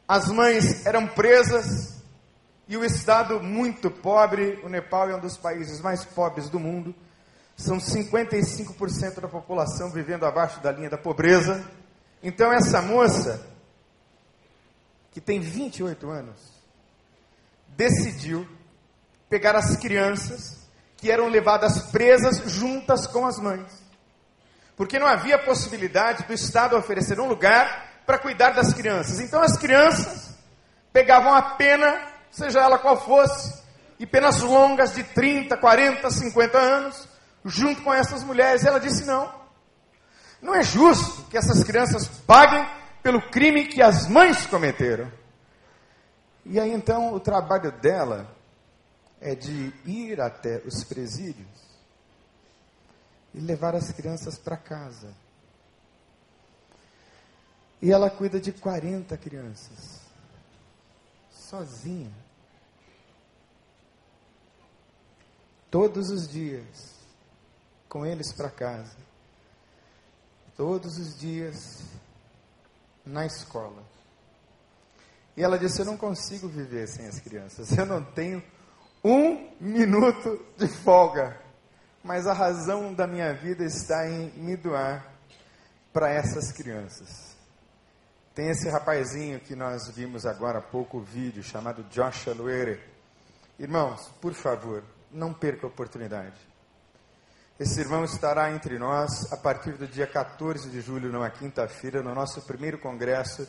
as 0.08 0.28
mães 0.28 0.86
eram 0.86 1.06
presas 1.06 2.02
e 2.66 2.76
o 2.76 2.84
estado 2.84 3.40
muito 3.40 3.90
pobre, 3.90 4.58
o 4.64 4.68
Nepal 4.68 5.10
é 5.10 5.16
um 5.16 5.20
dos 5.20 5.36
países 5.36 5.80
mais 5.80 6.04
pobres 6.04 6.48
do 6.48 6.58
mundo, 6.58 6.94
são 7.58 7.78
55% 7.78 9.20
da 9.20 9.28
população 9.28 9.90
vivendo 9.90 10.24
abaixo 10.24 10.60
da 10.60 10.70
linha 10.70 10.88
da 10.88 10.96
pobreza. 10.96 11.68
Então 12.22 12.52
essa 12.52 12.80
moça, 12.80 13.44
que 15.10 15.20
tem 15.20 15.40
28 15.40 16.08
anos, 16.08 16.40
decidiu 17.76 18.46
pegar 19.28 19.56
as 19.56 19.76
crianças 19.76 20.56
que 20.96 21.10
eram 21.10 21.28
levadas 21.28 21.82
presas 21.90 22.50
juntas 22.50 23.08
com 23.08 23.26
as 23.26 23.38
mães. 23.40 23.66
Porque 24.76 24.98
não 24.98 25.08
havia 25.08 25.38
possibilidade 25.38 26.24
do 26.24 26.32
Estado 26.32 26.76
oferecer 26.76 27.18
um 27.18 27.26
lugar 27.26 28.02
para 28.06 28.18
cuidar 28.18 28.50
das 28.50 28.72
crianças. 28.72 29.18
Então 29.18 29.42
as 29.42 29.58
crianças 29.58 30.32
pegavam 30.92 31.34
a 31.34 31.42
pena, 31.42 32.00
seja 32.30 32.60
ela 32.60 32.78
qual 32.78 33.04
fosse, 33.04 33.60
e 33.98 34.06
penas 34.06 34.40
longas 34.40 34.94
de 34.94 35.02
30, 35.02 35.56
40, 35.56 36.08
50 36.08 36.56
anos, 36.58 37.07
junto 37.44 37.82
com 37.82 37.92
essas 37.92 38.22
mulheres. 38.24 38.64
Ela 38.64 38.78
disse: 38.78 39.04
não, 39.04 39.32
não 40.40 40.54
é 40.54 40.62
justo 40.62 41.24
que 41.24 41.36
essas 41.36 41.62
crianças 41.64 42.08
paguem 42.26 42.66
pelo 43.02 43.20
crime 43.30 43.66
que 43.66 43.82
as 43.82 44.08
mães 44.08 44.46
cometeram. 44.46 45.10
E 46.44 46.58
aí 46.58 46.72
então 46.72 47.12
o 47.14 47.20
trabalho 47.20 47.72
dela 47.72 48.34
é 49.20 49.34
de 49.34 49.72
ir 49.84 50.20
até 50.20 50.62
os 50.64 50.84
presídios 50.84 51.68
e 53.34 53.40
levar 53.40 53.74
as 53.74 53.90
crianças 53.92 54.38
para 54.38 54.56
casa. 54.56 55.12
E 57.80 57.92
ela 57.92 58.10
cuida 58.10 58.40
de 58.40 58.52
40 58.52 59.16
crianças, 59.18 60.00
sozinha. 61.30 62.12
Todos 65.70 66.10
os 66.10 66.26
dias, 66.26 66.97
com 67.88 68.04
eles 68.04 68.32
para 68.32 68.50
casa. 68.50 68.96
Todos 70.56 70.98
os 70.98 71.18
dias, 71.18 71.82
na 73.08 73.24
escola. 73.26 73.82
E 75.36 75.42
ela 75.42 75.58
disse: 75.58 75.80
Eu 75.80 75.86
não 75.86 75.96
consigo 75.96 76.48
viver 76.48 76.86
sem 76.88 77.06
as 77.06 77.20
crianças, 77.20 77.76
eu 77.76 77.86
não 77.86 78.04
tenho 78.04 78.42
um 79.04 79.50
minuto 79.60 80.44
de 80.56 80.68
folga. 80.68 81.40
Mas 82.02 82.26
a 82.26 82.32
razão 82.32 82.94
da 82.94 83.06
minha 83.06 83.34
vida 83.34 83.64
está 83.64 84.08
em 84.08 84.30
me 84.36 84.56
doar 84.56 85.12
para 85.92 86.10
essas 86.10 86.52
crianças. 86.52 87.36
Tem 88.34 88.50
esse 88.50 88.68
rapazinho 88.68 89.40
que 89.40 89.56
nós 89.56 89.88
vimos 89.90 90.24
agora 90.24 90.58
há 90.58 90.62
pouco 90.62 90.98
o 90.98 91.02
vídeo, 91.02 91.42
chamado 91.42 91.82
Josh 91.90 92.28
Aluere. 92.28 92.80
Irmãos, 93.58 94.08
por 94.20 94.32
favor, 94.32 94.84
não 95.10 95.34
perca 95.34 95.66
a 95.66 95.68
oportunidade. 95.68 96.47
Esse 97.58 97.80
irmão 97.80 98.04
estará 98.04 98.52
entre 98.52 98.78
nós 98.78 99.32
a 99.32 99.36
partir 99.36 99.72
do 99.72 99.86
dia 99.86 100.06
14 100.06 100.70
de 100.70 100.80
julho, 100.80 101.10
numa 101.10 101.28
quinta-feira, 101.28 102.02
no 102.02 102.14
nosso 102.14 102.40
primeiro 102.42 102.78
congresso 102.78 103.48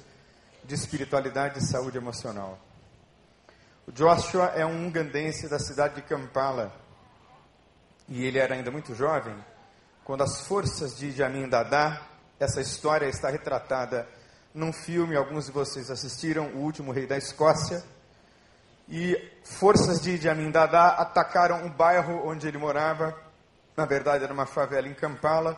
de 0.63 0.73
espiritualidade 0.73 1.59
e 1.59 1.61
saúde 1.61 1.97
emocional. 1.97 2.57
O 3.85 3.91
Joshua 3.91 4.45
é 4.55 4.65
um 4.65 4.87
ugandense 4.87 5.47
da 5.47 5.59
cidade 5.59 5.95
de 5.95 6.01
Kampala. 6.01 6.73
E 8.07 8.25
ele 8.25 8.39
era 8.39 8.55
ainda 8.55 8.71
muito 8.71 8.95
jovem 8.95 9.35
quando 10.09 10.23
as 10.23 10.41
forças 10.41 10.97
de 10.97 11.09
Idi 11.09 11.21
Amin 11.21 11.47
Dada, 11.47 12.01
essa 12.39 12.59
história 12.59 13.05
está 13.05 13.29
retratada 13.29 14.07
num 14.51 14.73
filme, 14.73 15.15
alguns 15.15 15.45
de 15.45 15.51
vocês 15.51 15.91
assistiram, 15.91 16.47
O 16.55 16.61
Último 16.61 16.91
Rei 16.91 17.05
da 17.05 17.15
Escócia. 17.15 17.83
E 18.87 19.15
forças 19.43 20.01
de 20.01 20.15
Idi 20.15 20.27
Amin 20.27 20.49
Dada 20.49 20.83
atacaram 20.93 21.63
o 21.63 21.69
bairro 21.69 22.27
onde 22.27 22.47
ele 22.47 22.57
morava. 22.57 23.28
Na 23.79 23.85
verdade, 23.85 24.25
era 24.25 24.33
uma 24.33 24.45
favela 24.45 24.89
em 24.89 24.93
Kampala. 24.93 25.57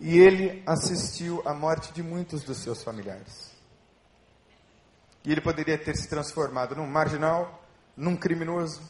E 0.00 0.18
ele 0.18 0.62
assistiu 0.64 1.42
à 1.44 1.52
morte 1.52 1.92
de 1.92 2.02
muitos 2.02 2.42
dos 2.42 2.56
seus 2.56 2.82
familiares. 2.82 3.52
E 5.22 5.30
ele 5.30 5.42
poderia 5.42 5.76
ter 5.76 5.94
se 5.94 6.08
transformado 6.08 6.74
num 6.74 6.86
marginal, 6.86 7.62
num 7.94 8.16
criminoso, 8.16 8.80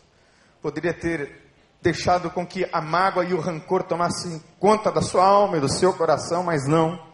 poderia 0.62 0.94
ter 0.94 1.50
deixado 1.82 2.30
com 2.30 2.46
que 2.46 2.64
a 2.72 2.80
mágoa 2.80 3.24
e 3.24 3.34
o 3.34 3.40
rancor 3.40 3.82
tomassem 3.82 4.40
conta 4.60 4.92
da 4.92 5.02
sua 5.02 5.24
alma 5.24 5.56
e 5.56 5.60
do 5.60 5.68
seu 5.68 5.92
coração, 5.92 6.44
mas 6.44 6.64
não. 6.64 7.04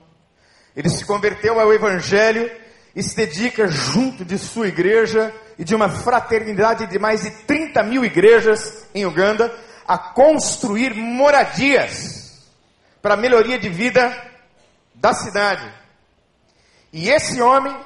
Ele 0.76 0.90
se 0.90 1.06
converteu 1.06 1.59
ao 1.59 1.73
Evangelho 1.73 2.50
e 2.94 3.02
se 3.02 3.16
dedica 3.16 3.66
junto 3.66 4.26
de 4.26 4.37
sua 4.37 4.68
igreja 4.68 5.35
e 5.59 5.64
de 5.64 5.75
uma 5.75 5.88
fraternidade 5.88 6.87
de 6.87 6.99
mais 6.99 7.23
de 7.23 7.30
30 7.30 7.82
mil 7.82 8.04
igrejas 8.04 8.87
em 8.94 9.06
Uganda 9.06 9.50
a 9.90 9.99
construir 9.99 10.94
moradias 10.94 12.47
para 13.02 13.16
melhoria 13.16 13.59
de 13.59 13.68
vida 13.68 14.16
da 14.94 15.12
cidade. 15.12 15.68
E 16.92 17.09
esse 17.11 17.42
homem 17.42 17.76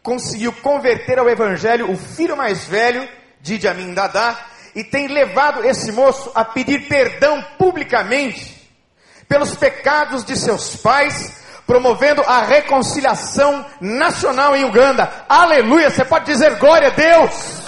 conseguiu 0.00 0.52
converter 0.52 1.18
ao 1.18 1.28
evangelho 1.28 1.90
o 1.90 1.96
filho 1.96 2.36
mais 2.36 2.66
velho 2.66 3.08
de 3.40 3.54
Idi 3.54 3.66
Amin 3.66 3.92
Dada 3.92 4.38
e 4.76 4.84
tem 4.84 5.08
levado 5.08 5.64
esse 5.64 5.90
moço 5.90 6.30
a 6.36 6.44
pedir 6.44 6.86
perdão 6.86 7.42
publicamente 7.58 8.70
pelos 9.28 9.56
pecados 9.56 10.24
de 10.24 10.36
seus 10.36 10.76
pais, 10.76 11.42
promovendo 11.66 12.22
a 12.22 12.44
reconciliação 12.44 13.66
nacional 13.80 14.54
em 14.54 14.64
Uganda. 14.64 15.24
Aleluia! 15.28 15.90
Você 15.90 16.04
pode 16.04 16.26
dizer 16.26 16.60
glória 16.60 16.90
a 16.90 16.92
Deus. 16.92 17.61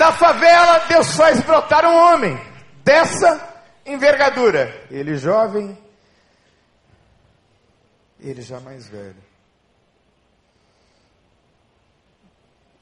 Da 0.00 0.14
favela, 0.14 0.78
Deus 0.88 1.14
faz 1.14 1.42
brotar 1.42 1.84
um 1.84 1.94
homem 1.94 2.34
dessa 2.82 3.62
envergadura. 3.84 4.86
Ele 4.90 5.14
jovem, 5.14 5.76
ele 8.18 8.40
já 8.40 8.58
mais 8.60 8.88
velho. 8.88 9.22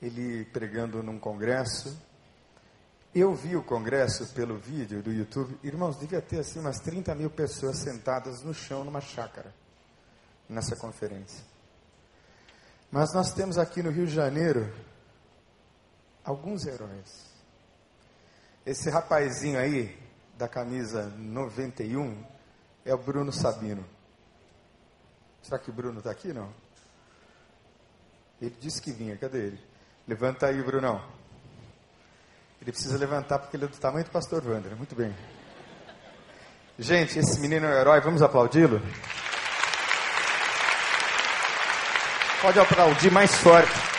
Ele 0.00 0.44
pregando 0.44 1.02
num 1.02 1.18
congresso. 1.18 2.00
Eu 3.12 3.34
vi 3.34 3.56
o 3.56 3.64
congresso 3.64 4.32
pelo 4.32 4.56
vídeo 4.56 5.02
do 5.02 5.12
YouTube. 5.12 5.58
Irmãos, 5.64 5.98
devia 5.98 6.22
ter 6.22 6.38
assim 6.38 6.60
umas 6.60 6.78
30 6.78 7.16
mil 7.16 7.30
pessoas 7.30 7.78
sentadas 7.78 8.44
no 8.44 8.54
chão 8.54 8.84
numa 8.84 9.00
chácara 9.00 9.52
nessa 10.48 10.76
conferência. 10.76 11.44
Mas 12.92 13.12
nós 13.12 13.32
temos 13.32 13.58
aqui 13.58 13.82
no 13.82 13.90
Rio 13.90 14.06
de 14.06 14.14
Janeiro 14.14 14.72
alguns 16.28 16.66
heróis. 16.66 17.26
Esse 18.66 18.90
rapazinho 18.90 19.58
aí, 19.58 19.98
da 20.36 20.46
camisa 20.46 21.06
91, 21.16 22.22
é 22.84 22.94
o 22.94 22.98
Bruno 22.98 23.32
Sabino. 23.32 23.84
Será 25.42 25.58
que 25.58 25.70
o 25.70 25.72
Bruno 25.72 25.98
está 25.98 26.10
aqui? 26.10 26.32
Não. 26.32 26.52
Ele 28.40 28.54
disse 28.60 28.82
que 28.82 28.92
vinha, 28.92 29.16
cadê 29.16 29.38
ele? 29.38 29.60
Levanta 30.06 30.46
aí, 30.46 30.62
Brunão. 30.62 31.02
Ele 32.60 32.72
precisa 32.72 32.98
levantar 32.98 33.38
porque 33.38 33.56
ele 33.56 33.64
é 33.64 33.68
do 33.68 33.78
tamanho 33.78 34.04
do 34.04 34.10
pastor 34.10 34.46
Wander. 34.46 34.76
Muito 34.76 34.94
bem. 34.94 35.16
Gente, 36.78 37.18
esse 37.18 37.40
menino 37.40 37.66
é 37.66 37.70
um 37.70 37.80
herói, 37.80 38.00
vamos 38.00 38.20
aplaudi-lo? 38.20 38.80
Pode 42.42 42.60
aplaudir 42.60 43.10
mais 43.10 43.34
forte. 43.36 43.97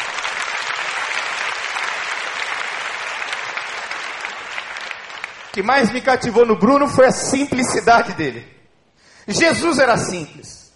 Que 5.59 5.63
mais 5.63 5.91
me 5.91 5.99
cativou 5.99 6.45
no 6.45 6.55
Bruno 6.55 6.87
foi 6.87 7.07
a 7.07 7.11
simplicidade 7.11 8.13
dele. 8.13 8.47
Jesus 9.27 9.77
era 9.77 9.97
simples. 9.97 10.71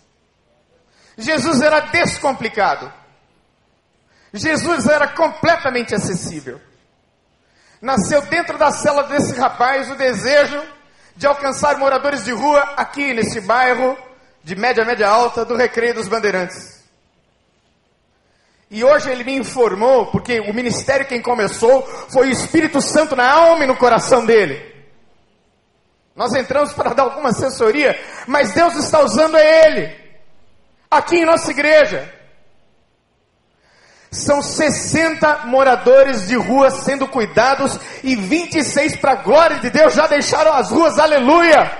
Jesus 1.18 1.62
era 1.62 1.80
descomplicado. 1.80 2.92
Jesus 4.34 4.86
era 4.88 5.08
completamente 5.08 5.96
acessível. 5.96 6.60
Nasceu 7.82 8.24
dentro 8.24 8.58
da 8.58 8.72
cela 8.72 9.04
desse 9.04 9.34
rapaz 9.40 9.90
o 9.90 9.96
desejo 9.96 10.62
de 11.16 11.26
alcançar 11.26 11.78
moradores 11.78 12.26
de 12.26 12.34
rua 12.34 12.74
aqui 12.76 13.14
nesse 13.14 13.40
bairro 13.40 13.98
de 14.44 14.54
média, 14.54 14.84
média 14.84 15.08
alta 15.08 15.46
do 15.46 15.56
Recreio 15.56 15.94
dos 15.94 16.10
Bandeirantes. 16.10 16.84
E 18.70 18.84
hoje 18.84 19.10
ele 19.10 19.24
me 19.24 19.38
informou, 19.38 20.08
porque 20.08 20.42
o 20.42 20.54
ministério 20.54 21.06
quem 21.06 21.22
começou 21.22 21.84
foi 22.12 22.28
o 22.28 22.32
Espírito 22.32 22.82
Santo 22.82 23.16
na 23.16 23.32
alma 23.32 23.64
e 23.64 23.68
no 23.68 23.78
coração 23.78 24.26
dele. 24.26 24.73
Nós 26.16 26.34
entramos 26.36 26.74
para 26.74 26.94
dar 26.94 27.04
alguma 27.04 27.30
assessoria, 27.30 28.00
mas 28.28 28.54
Deus 28.54 28.76
está 28.76 29.00
usando 29.00 29.36
ele, 29.38 29.96
aqui 30.90 31.18
em 31.18 31.26
nossa 31.26 31.50
igreja. 31.50 32.14
São 34.12 34.44
60 34.44 35.46
moradores 35.46 36.28
de 36.28 36.36
rua 36.36 36.70
sendo 36.70 37.08
cuidados 37.08 37.80
e 38.04 38.16
26 38.16 38.98
para 38.98 39.14
a 39.14 39.16
glória 39.16 39.60
de 39.60 39.72
Deus 39.72 39.96
já 39.96 40.06
deixaram 40.06 40.54
as 40.54 40.70
ruas, 40.70 41.00
aleluia! 41.00 41.72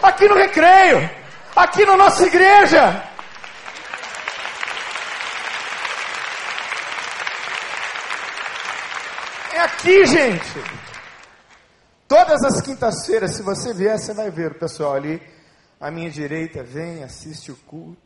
Aqui 0.00 0.28
no 0.28 0.36
recreio, 0.36 1.10
aqui 1.54 1.84
na 1.84 1.96
nossa 1.96 2.24
igreja. 2.24 3.02
É 9.52 9.60
aqui, 9.60 10.06
gente. 10.06 10.79
Todas 12.10 12.42
as 12.42 12.60
quintas-feiras, 12.60 13.36
se 13.36 13.42
você 13.42 13.72
vier, 13.72 13.96
você 13.96 14.12
vai 14.12 14.32
ver 14.32 14.50
o 14.50 14.58
pessoal 14.58 14.94
ali 14.94 15.22
à 15.78 15.92
minha 15.92 16.10
direita, 16.10 16.60
vem, 16.60 17.04
assiste 17.04 17.52
o 17.52 17.56
culto. 17.56 18.02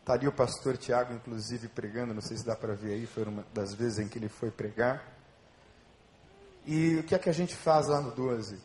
Está 0.00 0.12
ali 0.12 0.28
o 0.28 0.32
pastor 0.32 0.76
Tiago, 0.76 1.14
inclusive, 1.14 1.68
pregando, 1.68 2.12
não 2.12 2.20
sei 2.20 2.36
se 2.36 2.44
dá 2.44 2.54
para 2.54 2.74
ver 2.74 2.92
aí, 2.92 3.06
foi 3.06 3.22
uma 3.22 3.46
das 3.54 3.72
vezes 3.72 3.98
em 3.98 4.06
que 4.06 4.18
ele 4.18 4.28
foi 4.28 4.50
pregar. 4.50 5.02
E 6.66 6.96
o 6.96 7.02
que 7.02 7.14
é 7.14 7.18
que 7.18 7.30
a 7.30 7.32
gente 7.32 7.56
faz 7.56 7.86
lá 7.86 7.98
no 7.98 8.10
12? 8.10 8.58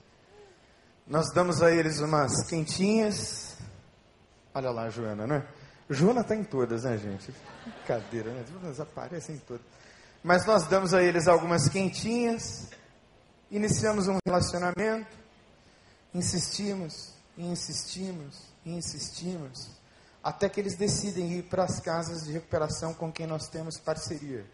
Nós 1.07 1.31
damos 1.33 1.63
a 1.63 1.71
eles 1.71 2.01
umas 2.01 2.45
quentinhas. 2.49 3.55
Olha 4.53 4.71
lá, 4.71 4.89
Joana, 4.89 5.25
né? 5.25 5.47
Joana 5.89 6.19
está 6.19 6.35
em 6.35 6.43
todas, 6.43 6.83
né, 6.83 6.97
gente? 6.97 7.33
Brincadeira, 7.63 8.33
né? 8.33 8.43
Elas 8.61 8.81
aparecem 8.81 9.35
em 9.35 9.39
todas. 9.39 9.65
Mas 10.21 10.45
nós 10.45 10.67
damos 10.67 10.93
a 10.93 11.01
eles 11.01 11.29
algumas 11.29 11.69
quentinhas, 11.69 12.67
iniciamos 13.51 14.07
um 14.07 14.17
relacionamento, 14.25 15.17
insistimos, 16.13 17.13
e 17.37 17.45
insistimos, 17.45 18.41
e 18.65 18.71
insistimos, 18.71 19.69
até 20.23 20.47
que 20.47 20.59
eles 20.59 20.75
decidem 20.75 21.33
ir 21.33 21.43
para 21.43 21.65
as 21.65 21.79
casas 21.79 22.23
de 22.25 22.31
recuperação 22.31 22.93
com 22.93 23.11
quem 23.11 23.27
nós 23.27 23.49
temos 23.49 23.77
parceria. 23.77 24.45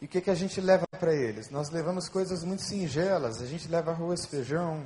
E 0.00 0.06
o 0.06 0.08
que, 0.08 0.20
que 0.20 0.30
a 0.30 0.34
gente 0.34 0.60
leva 0.60 0.84
para 0.98 1.14
eles? 1.14 1.50
Nós 1.50 1.70
levamos 1.70 2.08
coisas 2.08 2.44
muito 2.44 2.62
singelas, 2.62 3.40
a 3.42 3.46
gente 3.46 3.68
leva 3.68 3.90
arroz, 3.90 4.26
feijão, 4.26 4.84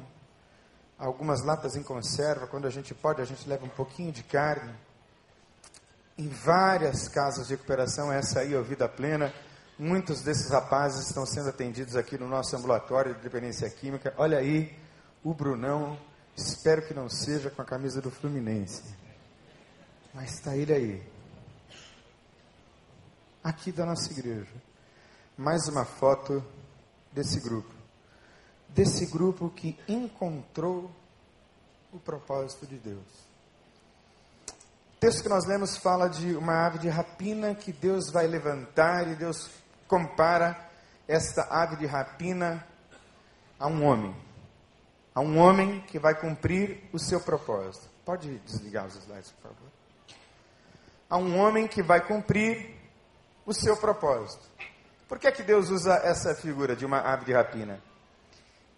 algumas 0.98 1.42
latas 1.44 1.76
em 1.76 1.82
conserva, 1.82 2.46
quando 2.46 2.66
a 2.66 2.70
gente 2.70 2.94
pode, 2.94 3.20
a 3.20 3.24
gente 3.24 3.48
leva 3.48 3.64
um 3.64 3.70
pouquinho 3.70 4.12
de 4.12 4.22
carne. 4.22 4.72
Em 6.16 6.28
várias 6.28 7.08
casas 7.08 7.48
de 7.48 7.54
recuperação, 7.54 8.12
essa 8.12 8.40
aí 8.40 8.54
é 8.54 8.58
a 8.58 8.62
Vida 8.62 8.88
Plena, 8.88 9.32
Muitos 9.78 10.22
desses 10.22 10.50
rapazes 10.50 11.06
estão 11.06 11.24
sendo 11.24 11.50
atendidos 11.50 11.94
aqui 11.94 12.18
no 12.18 12.26
nosso 12.26 12.56
ambulatório 12.56 13.14
de 13.14 13.20
dependência 13.20 13.70
química. 13.70 14.12
Olha 14.16 14.38
aí, 14.38 14.76
o 15.22 15.32
Brunão, 15.32 15.96
espero 16.36 16.84
que 16.84 16.92
não 16.92 17.08
seja 17.08 17.48
com 17.48 17.62
a 17.62 17.64
camisa 17.64 18.00
do 18.00 18.10
Fluminense. 18.10 18.82
Mas 20.12 20.34
está 20.34 20.56
ele 20.56 20.72
aí. 20.72 21.12
Aqui 23.44 23.70
da 23.70 23.86
nossa 23.86 24.10
igreja. 24.10 24.52
Mais 25.36 25.68
uma 25.68 25.84
foto 25.84 26.44
desse 27.12 27.38
grupo. 27.40 27.72
Desse 28.70 29.06
grupo 29.06 29.48
que 29.48 29.78
encontrou 29.86 30.90
o 31.92 32.00
propósito 32.00 32.66
de 32.66 32.78
Deus. 32.78 33.28
O 34.96 34.98
texto 34.98 35.22
que 35.22 35.28
nós 35.28 35.46
lemos 35.46 35.76
fala 35.76 36.08
de 36.08 36.34
uma 36.34 36.66
ave 36.66 36.80
de 36.80 36.88
rapina 36.88 37.54
que 37.54 37.72
Deus 37.72 38.10
vai 38.10 38.26
levantar 38.26 39.06
e 39.06 39.14
Deus 39.14 39.48
compara 39.88 40.56
esta 41.08 41.42
ave 41.50 41.76
de 41.76 41.86
rapina 41.86 42.64
a 43.58 43.66
um 43.66 43.84
homem. 43.84 44.14
A 45.14 45.20
um 45.20 45.38
homem 45.38 45.80
que 45.80 45.98
vai 45.98 46.14
cumprir 46.14 46.88
o 46.92 46.98
seu 46.98 47.20
propósito. 47.20 47.88
Pode 48.04 48.38
desligar 48.40 48.86
os 48.86 48.94
slides, 48.94 49.32
por 49.32 49.50
favor. 49.50 49.68
A 51.10 51.16
um 51.16 51.38
homem 51.38 51.66
que 51.66 51.82
vai 51.82 52.06
cumprir 52.06 52.76
o 53.44 53.52
seu 53.52 53.76
propósito. 53.76 54.46
Por 55.08 55.18
que, 55.18 55.26
é 55.26 55.32
que 55.32 55.42
Deus 55.42 55.70
usa 55.70 55.94
essa 56.04 56.34
figura 56.34 56.76
de 56.76 56.84
uma 56.84 57.00
ave 57.00 57.24
de 57.24 57.32
rapina? 57.32 57.80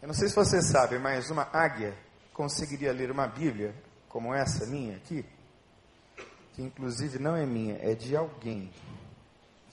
Eu 0.00 0.06
não 0.06 0.14
sei 0.14 0.28
se 0.28 0.36
você 0.36 0.62
sabe, 0.62 0.98
mas 0.98 1.28
uma 1.28 1.48
águia 1.52 1.92
conseguiria 2.32 2.92
ler 2.92 3.10
uma 3.10 3.26
Bíblia 3.26 3.74
como 4.08 4.32
essa 4.32 4.64
minha 4.64 4.96
aqui, 4.96 5.26
que 6.54 6.62
inclusive 6.62 7.18
não 7.18 7.36
é 7.36 7.44
minha, 7.44 7.76
é 7.82 7.94
de 7.94 8.16
alguém 8.16 8.72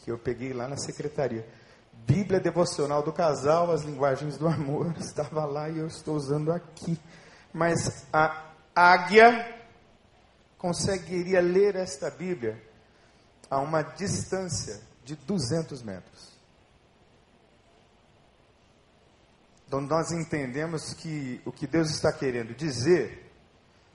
que 0.07 0.11
eu 0.11 0.17
peguei 0.17 0.53
lá 0.53 0.69
na 0.69 0.77
secretaria. 0.77 1.45
Bíblia 1.91 2.39
devocional 2.39 3.03
do 3.03 3.11
casal, 3.11 3.69
as 3.73 3.81
linguagens 3.81 4.37
do 4.37 4.47
amor, 4.47 4.95
estava 4.97 5.43
lá 5.43 5.69
e 5.69 5.79
eu 5.79 5.87
estou 5.87 6.15
usando 6.15 6.49
aqui. 6.49 6.97
Mas 7.53 8.07
a 8.13 8.53
águia 8.73 9.53
conseguiria 10.57 11.41
ler 11.41 11.75
esta 11.75 12.09
Bíblia 12.09 12.57
a 13.49 13.59
uma 13.59 13.81
distância 13.81 14.79
de 15.03 15.17
200 15.17 15.83
metros. 15.83 16.37
Então 19.67 19.81
nós 19.81 20.09
entendemos 20.13 20.93
que 20.93 21.41
o 21.43 21.51
que 21.51 21.67
Deus 21.67 21.89
está 21.89 22.13
querendo 22.13 22.55
dizer 22.55 23.29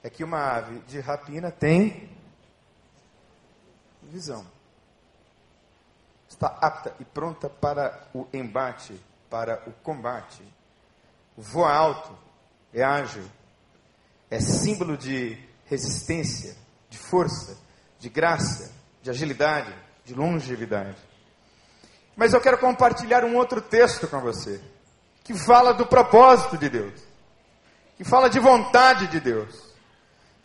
é 0.03 0.11
que 0.11 0.23
uma 0.23 0.57
ave 0.57 0.79
de 0.81 0.99
rapina 0.99 1.49
tem 1.49 2.07
visão 4.03 4.45
está 6.33 6.47
apta 6.61 6.93
e 6.99 7.05
pronta 7.05 7.49
para 7.49 8.07
o 8.13 8.27
embate, 8.33 8.99
para 9.29 9.63
o 9.67 9.71
combate. 9.83 10.43
Voa 11.37 11.73
alto, 11.73 12.15
é 12.73 12.83
ágil, 12.83 13.23
é 14.29 14.39
símbolo 14.39 14.97
de 14.97 15.37
resistência, 15.65 16.55
de 16.89 16.97
força, 16.97 17.57
de 17.99 18.09
graça, 18.09 18.71
de 19.01 19.09
agilidade, 19.09 19.73
de 20.05 20.13
longevidade. 20.13 20.97
Mas 22.15 22.33
eu 22.33 22.41
quero 22.41 22.57
compartilhar 22.57 23.23
um 23.23 23.35
outro 23.35 23.61
texto 23.61 24.07
com 24.07 24.19
você, 24.19 24.61
que 25.23 25.33
fala 25.33 25.73
do 25.73 25.85
propósito 25.85 26.57
de 26.57 26.69
Deus, 26.69 27.01
que 27.97 28.03
fala 28.03 28.29
de 28.29 28.39
vontade 28.39 29.07
de 29.07 29.19
Deus, 29.19 29.73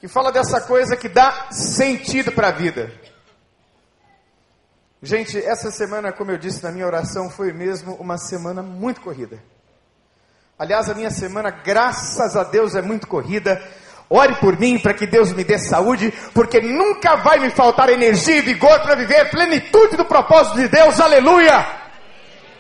que 0.01 0.09
fala 0.09 0.31
dessa 0.31 0.61
coisa 0.61 0.97
que 0.97 1.09
dá 1.09 1.51
sentido 1.51 2.33
para 2.33 2.49
a 2.49 2.53
vida. 2.53 2.93
Gente, 5.03 5.39
essa 5.39 5.71
semana, 5.71 6.13
como 6.13 6.33
eu 6.33 6.39
disse 6.39 6.63
na 6.63 6.73
minha 6.73 6.87
oração, 6.87 7.31
foi 7.31 7.53
mesmo 7.53 7.95
uma 7.95 8.19
semana 8.19 8.63
muito 8.63 9.01
corrida. 9.01 9.41
Aliás, 10.59 10.91
a 10.91 10.95
minha 10.95 11.11
semana, 11.11 11.51
graças 11.51 12.37
a 12.37 12.43
Deus, 12.43 12.75
é 12.75 12.83
muito 12.83 13.07
corrida. 13.07 13.63
Ore 14.11 14.35
por 14.37 14.59
mim 14.59 14.79
para 14.79 14.95
que 14.95 15.07
Deus 15.07 15.33
me 15.33 15.45
dê 15.45 15.59
saúde, 15.59 16.13
porque 16.35 16.61
nunca 16.61 17.15
vai 17.17 17.39
me 17.39 17.51
faltar 17.51 17.91
energia 17.91 18.39
e 18.39 18.41
vigor 18.41 18.81
para 18.81 18.97
viver 18.97 19.31
plenitude 19.31 19.97
do 19.97 20.05
propósito 20.05 20.57
de 20.57 20.67
Deus. 20.67 20.99
Aleluia! 20.99 21.65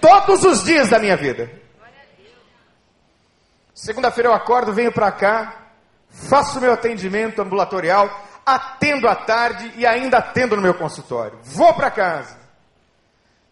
Todos 0.00 0.44
os 0.44 0.62
dias 0.62 0.90
da 0.90 1.00
minha 1.00 1.16
vida. 1.16 1.50
Segunda-feira 3.74 4.28
eu 4.28 4.34
acordo, 4.34 4.72
venho 4.72 4.92
para 4.92 5.10
cá, 5.10 5.70
faço 6.10 6.60
meu 6.60 6.72
atendimento 6.72 7.40
ambulatorial, 7.40 8.27
atendo 8.54 9.08
à 9.08 9.14
tarde 9.14 9.72
e 9.76 9.86
ainda 9.86 10.18
atendo 10.18 10.56
no 10.56 10.62
meu 10.62 10.74
consultório. 10.74 11.38
Vou 11.42 11.74
para 11.74 11.90
casa 11.90 12.38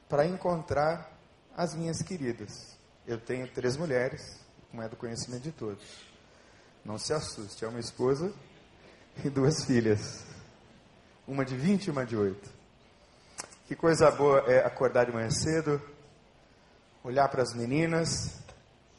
para 0.09 0.27
encontrar 0.27 1.11
as 1.57 1.75
minhas 1.75 2.03
queridas. 2.03 2.77
Eu 3.07 3.19
tenho 3.19 3.49
três 3.49 3.77
mulheres, 3.77 4.41
como 4.71 4.83
é 4.83 4.89
do 4.89 4.97
conhecimento 4.97 5.43
de 5.43 5.53
todos. 5.53 5.85
Não 6.85 6.99
se 6.99 7.13
assuste, 7.13 7.65
é 7.65 7.69
uma 7.69 7.81
esposa 7.81 8.33
e 9.25 9.31
duas 9.31 9.65
filhas. 9.65 10.25
Uma 11.27 11.45
de 11.45 11.57
20 11.57 11.87
e 11.87 11.91
uma 11.91 12.05
de 12.05 12.17
8. 12.17 12.51
Que 13.67 13.75
coisa 13.75 14.11
boa 14.11 14.45
é 14.47 14.65
acordar 14.65 15.07
de 15.07 15.13
manhã 15.13 15.31
cedo, 15.31 15.83
olhar 17.03 17.29
para 17.29 17.43
as 17.43 17.53
meninas, 17.53 18.39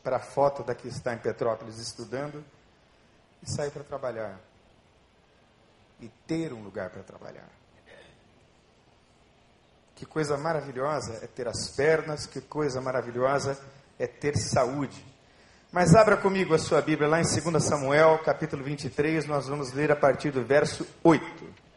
para 0.04 0.18
a 0.18 0.20
foto 0.20 0.64
da 0.64 0.76
que 0.76 0.88
está 0.88 1.14
em 1.14 1.18
Petrópolis 1.18 1.78
estudando 1.80 2.44
e 3.42 3.50
sair 3.50 3.72
para 3.72 3.84
trabalhar. 3.84 4.38
E 6.00 6.10
ter 6.28 6.54
um 6.54 6.64
lugar 6.64 6.90
para 6.90 7.04
trabalhar. 7.04 7.50
Que 9.96 10.06
coisa 10.06 10.38
maravilhosa 10.38 11.20
é 11.24 11.28
ter 11.28 11.48
as 11.48 11.70
pernas, 11.70 12.28
que 12.28 12.40
coisa 12.40 12.80
maravilhosa 12.80 13.60
é 13.98 14.06
ter 14.06 14.38
saúde. 14.38 15.04
Mas 15.72 15.96
abra 15.96 16.16
comigo 16.16 16.54
a 16.54 16.60
sua 16.60 16.82
Bíblia 16.82 17.10
lá 17.10 17.20
em 17.20 17.24
2 17.24 17.64
Samuel, 17.64 18.20
capítulo 18.20 18.64
23, 18.64 19.26
nós 19.26 19.48
vamos 19.48 19.74
ler 19.74 19.92
a 19.92 19.96
partir 19.96 20.32
do 20.32 20.46
verso 20.46 20.88
8. 21.04 21.68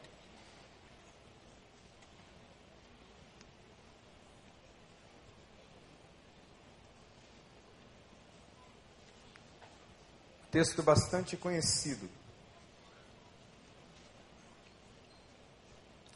Texto 10.51 10.83
bastante 10.83 11.37
conhecido. 11.37 12.20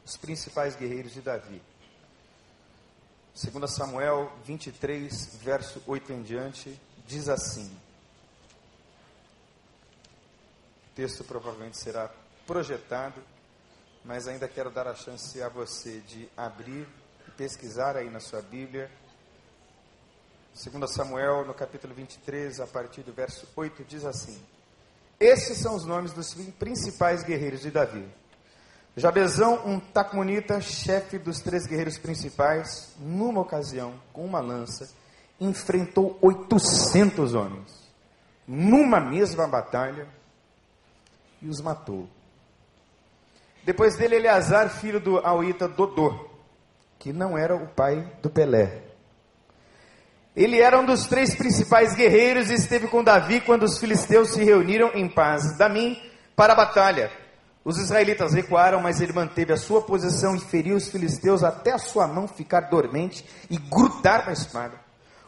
Os 0.04 0.16
principais 0.16 0.76
guerreiros 0.76 1.12
de 1.12 1.20
Davi. 1.20 1.62
2 3.34 3.70
Samuel 3.70 4.30
23, 4.44 5.36
verso 5.42 5.82
8 5.86 6.12
em 6.12 6.22
diante, 6.22 6.80
diz 7.06 7.28
assim: 7.28 7.74
o 10.94 10.94
texto 10.94 11.24
provavelmente 11.24 11.76
será 11.76 12.08
projetado, 12.46 13.20
mas 14.04 14.28
ainda 14.28 14.46
quero 14.46 14.70
dar 14.70 14.86
a 14.86 14.94
chance 14.94 15.42
a 15.42 15.48
você 15.48 15.98
de 16.02 16.28
abrir 16.36 16.86
e 17.26 17.30
pesquisar 17.32 17.96
aí 17.96 18.08
na 18.08 18.20
sua 18.20 18.40
Bíblia. 18.40 18.88
2 20.54 20.88
Samuel, 20.88 21.44
no 21.44 21.52
capítulo 21.52 21.92
23, 21.92 22.60
a 22.60 22.66
partir 22.68 23.02
do 23.02 23.12
verso 23.12 23.44
8, 23.56 23.82
diz 23.82 24.04
assim: 24.04 24.40
Esses 25.18 25.58
são 25.58 25.74
os 25.74 25.84
nomes 25.84 26.12
dos 26.12 26.32
principais 26.60 27.24
guerreiros 27.24 27.62
de 27.62 27.72
Davi. 27.72 28.08
Jabezão, 28.96 29.66
um 29.66 29.80
tacmonita, 29.80 30.60
chefe 30.60 31.18
dos 31.18 31.40
três 31.40 31.66
guerreiros 31.66 31.98
principais, 31.98 32.94
numa 33.00 33.40
ocasião, 33.40 33.94
com 34.12 34.24
uma 34.24 34.40
lança, 34.40 34.88
enfrentou 35.40 36.16
800 36.22 37.34
homens, 37.34 37.92
numa 38.46 39.00
mesma 39.00 39.48
batalha, 39.48 40.06
e 41.42 41.48
os 41.48 41.60
matou. 41.60 42.08
Depois 43.64 43.96
dele, 43.96 44.16
Eleazar, 44.16 44.70
filho 44.70 45.00
do 45.00 45.18
Auíta 45.18 45.66
Dodô, 45.66 46.28
que 46.98 47.12
não 47.12 47.36
era 47.36 47.56
o 47.56 47.66
pai 47.66 48.12
do 48.22 48.30
Pelé. 48.30 48.82
Ele 50.36 50.60
era 50.60 50.78
um 50.78 50.86
dos 50.86 51.06
três 51.06 51.34
principais 51.34 51.94
guerreiros 51.94 52.50
e 52.50 52.54
esteve 52.54 52.86
com 52.86 53.02
Davi 53.02 53.40
quando 53.40 53.64
os 53.64 53.78
filisteus 53.78 54.30
se 54.30 54.44
reuniram 54.44 54.90
em 54.94 55.08
paz, 55.08 55.56
Damim, 55.58 56.00
para 56.36 56.52
a 56.52 56.56
batalha. 56.56 57.23
Os 57.64 57.78
israelitas 57.78 58.34
recuaram, 58.34 58.80
mas 58.80 59.00
ele 59.00 59.12
manteve 59.12 59.52
a 59.52 59.56
sua 59.56 59.80
posição 59.80 60.36
e 60.36 60.40
feriu 60.40 60.76
os 60.76 60.88
filisteus 60.88 61.42
até 61.42 61.72
a 61.72 61.78
sua 61.78 62.06
mão 62.06 62.28
ficar 62.28 62.62
dormente 62.62 63.24
e 63.48 63.56
grudar 63.56 64.26
na 64.26 64.32
espada. 64.32 64.74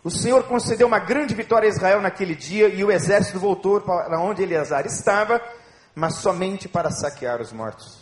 O 0.05 0.11
Senhor 0.11 0.45
concedeu 0.45 0.87
uma 0.87 0.99
grande 0.99 1.35
vitória 1.35 1.67
a 1.67 1.73
Israel 1.73 2.01
naquele 2.01 2.35
dia 2.35 2.69
e 2.69 2.85
o 2.85 2.93
exército 2.93 3.41
voltou 3.41 3.81
para 3.81 4.21
onde 4.21 4.43
Eleazar 4.43 4.85
estava, 4.87 5.41
mas 5.95 6.17
somente 6.17 6.69
para 6.69 6.91
saquear 6.91 7.41
os 7.41 7.53
mortos. 7.53 7.99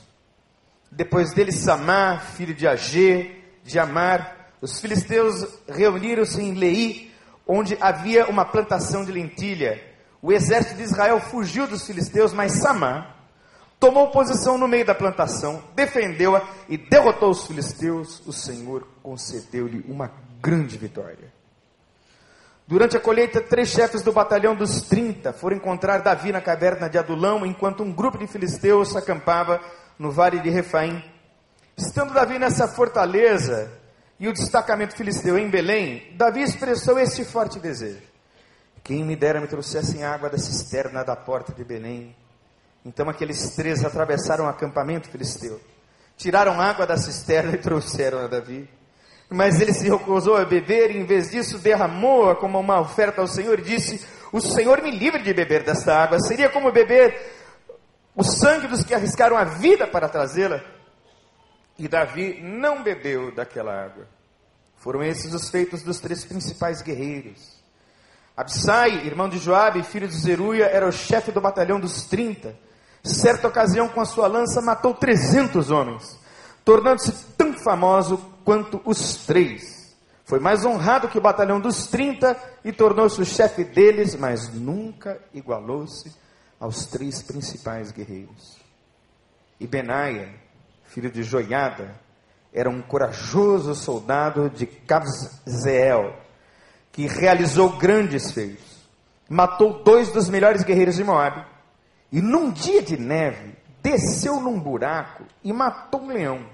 Depois 0.90 1.32
dele, 1.32 1.52
Samá, 1.52 2.18
filho 2.18 2.54
de 2.54 2.66
Agê, 2.66 3.40
de 3.62 3.78
Amar, 3.78 4.50
os 4.60 4.80
filisteus 4.80 5.46
reuniram-se 5.68 6.42
em 6.42 6.54
Lei, 6.54 7.12
onde 7.46 7.78
havia 7.80 8.26
uma 8.26 8.44
plantação 8.44 9.04
de 9.04 9.12
lentilha. 9.12 9.82
O 10.20 10.32
exército 10.32 10.76
de 10.76 10.82
Israel 10.82 11.20
fugiu 11.20 11.66
dos 11.66 11.86
filisteus, 11.86 12.32
mas 12.32 12.60
Samá, 12.60 13.13
tomou 13.78 14.10
posição 14.10 14.56
no 14.56 14.68
meio 14.68 14.84
da 14.84 14.94
plantação, 14.94 15.62
defendeu-a 15.74 16.42
e 16.68 16.76
derrotou 16.76 17.30
os 17.30 17.46
filisteus. 17.46 18.22
O 18.26 18.32
Senhor 18.32 18.87
concedeu-lhe 19.02 19.84
uma 19.88 20.10
grande 20.40 20.76
vitória. 20.76 21.32
Durante 22.66 22.96
a 22.96 23.00
colheita, 23.00 23.42
três 23.42 23.68
chefes 23.68 24.00
do 24.00 24.10
batalhão 24.10 24.54
dos 24.54 24.82
30 24.82 25.34
foram 25.34 25.56
encontrar 25.56 25.98
Davi 25.98 26.32
na 26.32 26.40
caverna 26.40 26.88
de 26.88 26.96
Adulão, 26.96 27.44
enquanto 27.44 27.82
um 27.82 27.92
grupo 27.92 28.16
de 28.16 28.26
filisteus 28.26 28.96
acampava 28.96 29.60
no 29.98 30.10
vale 30.10 30.40
de 30.40 30.48
Refaim. 30.48 31.04
Estando 31.76 32.14
Davi 32.14 32.38
nessa 32.38 32.66
fortaleza 32.66 33.70
e 34.18 34.26
o 34.28 34.32
destacamento 34.32 34.96
filisteu 34.96 35.37
em 35.37 35.50
Belém, 35.50 36.14
Davi 36.16 36.40
expressou 36.40 36.98
este 36.98 37.22
forte 37.22 37.58
desejo: 37.58 38.00
Quem 38.82 39.04
me 39.04 39.14
dera 39.14 39.42
me 39.42 39.46
trouxessem 39.46 40.02
água 40.02 40.30
da 40.30 40.38
cisterna 40.38 41.04
da 41.04 41.14
porta 41.14 41.52
de 41.52 41.64
Belém 41.64 42.16
então 42.84 43.08
aqueles 43.08 43.54
três 43.56 43.84
atravessaram 43.84 44.44
o 44.44 44.48
acampamento 44.48 45.08
filisteu, 45.08 45.60
tiraram 46.16 46.60
água 46.60 46.86
da 46.86 46.96
cisterna 46.96 47.54
e 47.54 47.58
trouxeram 47.58 48.18
a 48.18 48.26
Davi. 48.26 48.68
Mas 49.30 49.60
ele 49.60 49.72
se 49.72 49.88
recusou 49.88 50.36
a 50.36 50.44
beber 50.44 50.90
e, 50.90 50.98
em 50.98 51.06
vez 51.06 51.30
disso, 51.30 51.58
derramou-a 51.58 52.36
como 52.36 52.60
uma 52.60 52.80
oferta 52.80 53.20
ao 53.20 53.26
Senhor 53.26 53.58
e 53.58 53.62
disse: 53.62 54.06
O 54.30 54.40
Senhor 54.40 54.82
me 54.82 54.90
livre 54.90 55.22
de 55.22 55.32
beber 55.32 55.64
desta 55.64 55.96
água. 55.96 56.20
Seria 56.20 56.50
como 56.50 56.70
beber 56.70 57.16
o 58.14 58.22
sangue 58.22 58.68
dos 58.68 58.84
que 58.84 58.94
arriscaram 58.94 59.36
a 59.36 59.44
vida 59.44 59.86
para 59.86 60.08
trazê-la. 60.08 60.62
E 61.78 61.88
Davi 61.88 62.40
não 62.42 62.82
bebeu 62.82 63.34
daquela 63.34 63.72
água. 63.72 64.06
Foram 64.76 65.02
esses 65.02 65.32
os 65.32 65.48
feitos 65.48 65.82
dos 65.82 65.98
três 65.98 66.24
principais 66.24 66.82
guerreiros. 66.82 67.54
Absai, 68.36 69.06
irmão 69.06 69.28
de 69.28 69.38
Joabe, 69.38 69.82
filho 69.82 70.06
de 70.06 70.14
Zeruia, 70.14 70.66
era 70.66 70.86
o 70.86 70.92
chefe 70.92 71.32
do 71.32 71.40
batalhão 71.40 71.80
dos 71.80 72.04
trinta. 72.04 72.54
Certa 73.04 73.48
ocasião, 73.48 73.86
com 73.86 74.00
a 74.00 74.06
sua 74.06 74.26
lança, 74.26 74.62
matou 74.62 74.94
300 74.94 75.70
homens, 75.70 76.18
tornando-se 76.64 77.12
tão 77.36 77.52
famoso 77.52 78.16
quanto 78.42 78.80
os 78.82 79.26
três. 79.26 79.94
Foi 80.24 80.40
mais 80.40 80.64
honrado 80.64 81.08
que 81.08 81.18
o 81.18 81.20
batalhão 81.20 81.60
dos 81.60 81.86
30 81.86 82.34
e 82.64 82.72
tornou-se 82.72 83.20
o 83.20 83.24
chefe 83.26 83.62
deles, 83.62 84.16
mas 84.16 84.50
nunca 84.54 85.20
igualou-se 85.34 86.10
aos 86.58 86.86
três 86.86 87.22
principais 87.22 87.92
guerreiros. 87.92 88.56
E 89.60 89.66
Benaia, 89.66 90.34
filho 90.84 91.10
de 91.10 91.22
Joiada, 91.22 91.94
era 92.54 92.70
um 92.70 92.80
corajoso 92.80 93.74
soldado 93.74 94.48
de 94.48 94.64
Cabzeel, 94.64 96.16
que 96.90 97.06
realizou 97.06 97.76
grandes 97.76 98.32
feitos. 98.32 98.88
Matou 99.28 99.84
dois 99.84 100.10
dos 100.10 100.30
melhores 100.30 100.62
guerreiros 100.62 100.96
de 100.96 101.04
Moabe 101.04 101.53
e 102.14 102.22
num 102.22 102.53
dia 102.53 102.81
de 102.81 102.96
neve, 102.96 103.57
desceu 103.83 104.40
num 104.40 104.61
buraco 104.61 105.24
e 105.42 105.53
matou 105.53 106.03
um 106.03 106.07
leão. 106.07 106.46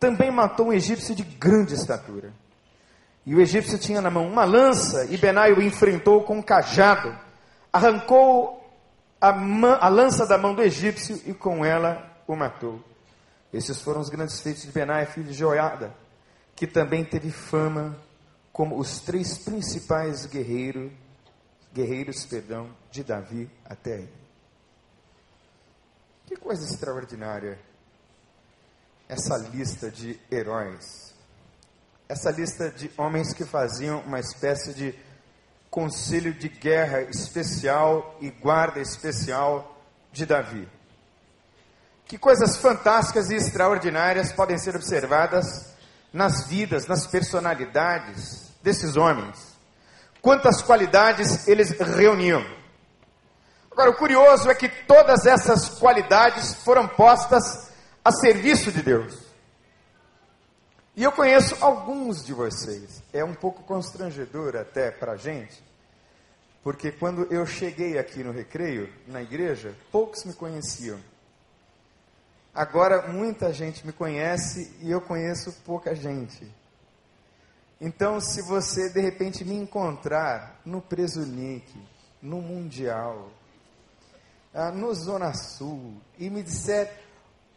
Também 0.00 0.30
matou 0.30 0.68
um 0.68 0.72
egípcio 0.72 1.14
de 1.14 1.22
grande 1.22 1.74
estatura. 1.74 2.32
E 3.26 3.34
o 3.34 3.42
egípcio 3.42 3.78
tinha 3.78 4.00
na 4.00 4.08
mão 4.08 4.26
uma 4.26 4.46
lança, 4.46 5.04
e 5.10 5.18
Benai 5.18 5.52
o 5.52 5.60
enfrentou 5.60 6.24
com 6.24 6.38
um 6.38 6.42
cajado. 6.42 7.14
Arrancou 7.70 8.66
a, 9.20 9.28
a 9.84 9.88
lança 9.90 10.26
da 10.26 10.38
mão 10.38 10.54
do 10.54 10.62
egípcio 10.62 11.20
e 11.26 11.34
com 11.34 11.62
ela 11.62 12.10
o 12.26 12.34
matou. 12.34 12.82
Esses 13.52 13.82
foram 13.82 14.00
os 14.00 14.08
grandes 14.08 14.40
feitos 14.40 14.62
de 14.62 14.72
Benai, 14.72 15.04
filho 15.04 15.26
de 15.26 15.34
Joiada, 15.34 15.94
que 16.56 16.66
também 16.66 17.04
teve 17.04 17.30
fama 17.30 17.98
como 18.50 18.78
os 18.78 18.98
três 19.00 19.36
principais 19.36 20.24
guerreiros, 20.24 20.90
guerreiros, 21.74 22.24
perdão, 22.24 22.70
de 22.90 23.04
Davi 23.04 23.50
até 23.66 23.96
ele. 23.96 24.27
Que 26.28 26.36
coisa 26.36 26.62
extraordinária 26.62 27.58
essa 29.08 29.38
lista 29.38 29.90
de 29.90 30.20
heróis. 30.30 31.14
Essa 32.06 32.30
lista 32.30 32.70
de 32.70 32.90
homens 32.98 33.32
que 33.32 33.46
faziam 33.46 34.00
uma 34.00 34.20
espécie 34.20 34.74
de 34.74 34.94
conselho 35.70 36.34
de 36.34 36.50
guerra 36.50 37.00
especial 37.00 38.14
e 38.20 38.28
guarda 38.28 38.78
especial 38.78 39.80
de 40.12 40.26
Davi. 40.26 40.68
Que 42.04 42.18
coisas 42.18 42.58
fantásticas 42.58 43.30
e 43.30 43.34
extraordinárias 43.34 44.30
podem 44.30 44.58
ser 44.58 44.76
observadas 44.76 45.72
nas 46.12 46.46
vidas, 46.46 46.86
nas 46.86 47.06
personalidades 47.06 48.52
desses 48.62 48.98
homens. 48.98 49.56
Quantas 50.20 50.60
qualidades 50.60 51.48
eles 51.48 51.70
reuniam. 51.70 52.57
Agora, 53.78 53.92
o 53.92 53.96
curioso 53.96 54.50
é 54.50 54.56
que 54.56 54.68
todas 54.68 55.24
essas 55.24 55.68
qualidades 55.78 56.52
foram 56.64 56.88
postas 56.88 57.70
a 58.04 58.10
serviço 58.10 58.72
de 58.72 58.82
Deus. 58.82 59.16
E 60.96 61.04
eu 61.04 61.12
conheço 61.12 61.56
alguns 61.64 62.26
de 62.26 62.32
vocês. 62.32 63.00
É 63.12 63.22
um 63.22 63.34
pouco 63.34 63.62
constrangedor 63.62 64.56
até 64.56 64.90
para 64.90 65.12
a 65.12 65.16
gente, 65.16 65.62
porque 66.60 66.90
quando 66.90 67.32
eu 67.32 67.46
cheguei 67.46 68.00
aqui 68.00 68.24
no 68.24 68.32
recreio, 68.32 68.92
na 69.06 69.22
igreja, 69.22 69.72
poucos 69.92 70.24
me 70.24 70.32
conheciam. 70.32 70.98
Agora 72.52 73.06
muita 73.06 73.52
gente 73.52 73.86
me 73.86 73.92
conhece 73.92 74.76
e 74.80 74.90
eu 74.90 75.00
conheço 75.00 75.52
pouca 75.64 75.94
gente. 75.94 76.52
Então, 77.80 78.20
se 78.20 78.42
você 78.42 78.90
de 78.90 79.00
repente 79.00 79.44
me 79.44 79.54
encontrar 79.54 80.60
no 80.64 80.82
Presunique, 80.82 81.80
no 82.20 82.42
Mundial, 82.42 83.30
ah, 84.54 84.70
no 84.70 84.94
Zona 84.94 85.32
Sul, 85.34 86.00
e 86.18 86.30
me 86.30 86.42
disser: 86.42 87.02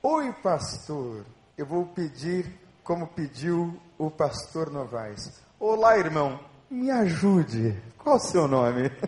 Oi, 0.04 0.34
pastor, 0.34 1.26
eu 1.58 1.66
vou 1.66 1.86
pedir 1.86 2.60
como 2.84 3.08
pediu 3.08 3.80
o 3.98 4.10
pastor 4.10 4.70
Novaes: 4.72 5.42
Olá, 5.60 5.98
irmão, 5.98 6.40
me 6.70 6.90
ajude. 6.90 7.82
Qual 7.98 8.16
o 8.18 8.20
seu 8.20 8.48
nome? 8.48 8.92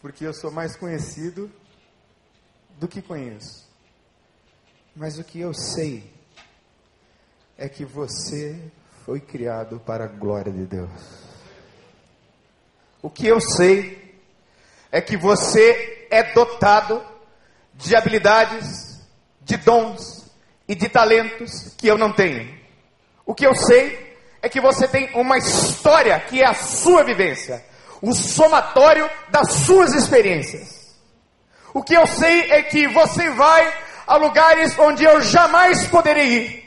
Porque 0.00 0.26
eu 0.26 0.34
sou 0.34 0.50
mais 0.50 0.76
conhecido 0.76 1.50
do 2.78 2.88
que 2.88 3.00
conheço. 3.00 3.64
Mas 4.94 5.18
o 5.18 5.24
que 5.24 5.40
eu 5.40 5.52
sei 5.52 6.12
é 7.56 7.68
que 7.68 7.84
você 7.84 8.70
foi 9.04 9.20
criado 9.20 9.80
para 9.80 10.04
a 10.04 10.08
glória 10.08 10.52
de 10.52 10.64
Deus. 10.64 10.90
O 13.02 13.10
que 13.10 13.26
eu 13.26 13.40
sei 13.40 14.03
é 14.94 15.00
que 15.00 15.16
você 15.16 16.06
é 16.08 16.22
dotado 16.22 17.02
de 17.74 17.96
habilidades, 17.96 19.00
de 19.40 19.56
dons 19.56 20.24
e 20.68 20.74
de 20.76 20.88
talentos 20.88 21.74
que 21.76 21.88
eu 21.88 21.98
não 21.98 22.12
tenho. 22.12 22.56
O 23.26 23.34
que 23.34 23.44
eu 23.44 23.56
sei 23.56 24.16
é 24.40 24.48
que 24.48 24.60
você 24.60 24.86
tem 24.86 25.10
uma 25.16 25.36
história 25.36 26.20
que 26.20 26.40
é 26.40 26.46
a 26.46 26.54
sua 26.54 27.02
vivência, 27.02 27.60
o 28.00 28.14
somatório 28.14 29.10
das 29.30 29.52
suas 29.66 29.92
experiências. 29.94 30.94
O 31.74 31.82
que 31.82 31.94
eu 31.94 32.06
sei 32.06 32.52
é 32.52 32.62
que 32.62 32.86
você 32.86 33.30
vai 33.30 33.74
a 34.06 34.14
lugares 34.16 34.78
onde 34.78 35.02
eu 35.02 35.20
jamais 35.20 35.88
poderei 35.88 36.28
ir. 36.28 36.64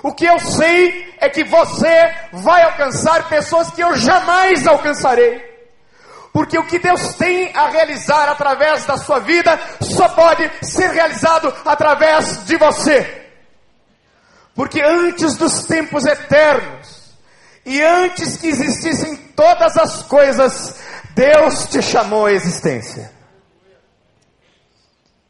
O 0.00 0.14
que 0.14 0.26
eu 0.26 0.38
sei 0.38 1.12
é 1.18 1.28
que 1.28 1.42
você 1.42 2.14
vai 2.34 2.62
alcançar 2.62 3.28
pessoas 3.28 3.68
que 3.72 3.82
eu 3.82 3.96
jamais 3.96 4.64
alcançarei. 4.64 5.57
Porque 6.38 6.56
o 6.56 6.64
que 6.64 6.78
Deus 6.78 7.14
tem 7.14 7.52
a 7.52 7.68
realizar 7.68 8.28
através 8.28 8.86
da 8.86 8.96
sua 8.96 9.18
vida 9.18 9.58
só 9.80 10.08
pode 10.10 10.48
ser 10.64 10.88
realizado 10.92 11.52
através 11.64 12.44
de 12.44 12.56
você. 12.56 13.26
Porque 14.54 14.80
antes 14.80 15.36
dos 15.36 15.66
tempos 15.66 16.06
eternos 16.06 17.12
e 17.66 17.82
antes 17.82 18.36
que 18.36 18.46
existissem 18.46 19.16
todas 19.34 19.76
as 19.76 20.02
coisas, 20.04 20.80
Deus 21.12 21.66
te 21.70 21.82
chamou 21.82 22.26
à 22.26 22.32
existência. 22.32 23.12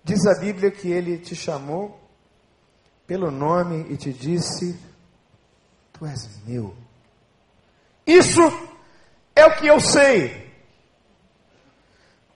Diz 0.05 0.27
a 0.27 0.39
Bíblia 0.39 0.71
que 0.71 0.93
ele 0.93 1.17
te 1.17 1.35
chamou 1.35 1.99
pelo 3.07 3.31
nome 3.31 3.87
e 3.89 3.97
te 3.97 4.13
disse: 4.13 4.79
Tu 5.91 6.05
és 6.05 6.29
meu. 6.47 6.77
Isso 8.07 8.43
é 9.35 9.47
o 9.47 9.57
que 9.57 9.69
eu 9.69 9.81
sei. 9.81 10.48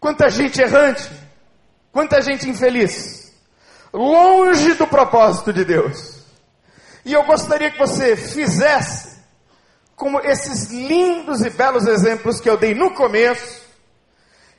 Quanta 0.03 0.29
gente 0.29 0.61
errante, 0.61 1.09
quanta 1.93 2.21
gente 2.21 2.51
infeliz, 2.51 3.33
longe 3.93 4.75
do 4.75 4.85
propósito 4.85 5.53
de 5.53 5.65
Deus. 5.65 6.25
E 7.05 7.13
eu 7.13 7.23
gostaria 7.23 7.71
que 7.71 7.79
você 7.79 8.17
fizesse 8.17 9.17
como 9.95 10.19
esses 10.19 10.73
lindos 10.73 11.43
e 11.43 11.51
belos 11.51 11.87
exemplos 11.87 12.41
que 12.41 12.51
eu 12.51 12.57
dei 12.57 12.75
no 12.75 12.93
começo, 12.95 13.63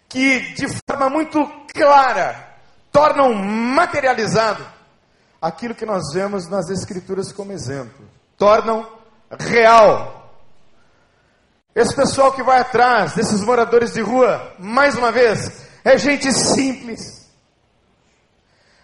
que 0.08 0.54
de 0.54 0.66
forma 0.88 1.10
muito 1.10 1.46
clara 1.74 2.56
tornam 2.90 3.34
materializado 3.34 4.66
aquilo 5.42 5.76
que 5.76 5.86
nós 5.86 6.14
vemos 6.14 6.48
nas 6.48 6.70
Escrituras 6.70 7.34
como 7.34 7.52
exemplo, 7.52 8.08
tornam 8.38 8.88
real. 9.38 10.23
Esse 11.76 11.96
pessoal 11.96 12.32
que 12.32 12.44
vai 12.44 12.60
atrás 12.60 13.14
desses 13.14 13.42
moradores 13.42 13.94
de 13.94 14.02
rua, 14.02 14.54
mais 14.60 14.96
uma 14.96 15.12
vez, 15.12 15.66
é 15.84 15.98
gente 15.98 16.32
simples. 16.32 17.32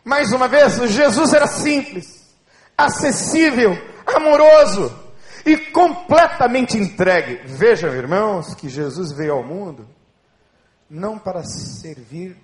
Mais 0.04 0.32
uma 0.32 0.48
vez, 0.48 0.74
Jesus 0.92 1.34
era 1.34 1.46
simples, 1.46 2.36
acessível, 2.78 3.78
amoroso 4.08 4.98
e 5.46 5.58
completamente 5.58 6.78
entregue. 6.78 7.42
Vejam, 7.46 7.94
irmãos, 7.94 8.56
que 8.56 8.68
Jesus 8.68 9.12
veio 9.12 9.34
ao 9.34 9.44
mundo 9.44 9.88
não 10.90 11.20
para 11.20 11.44
servir 11.44 12.36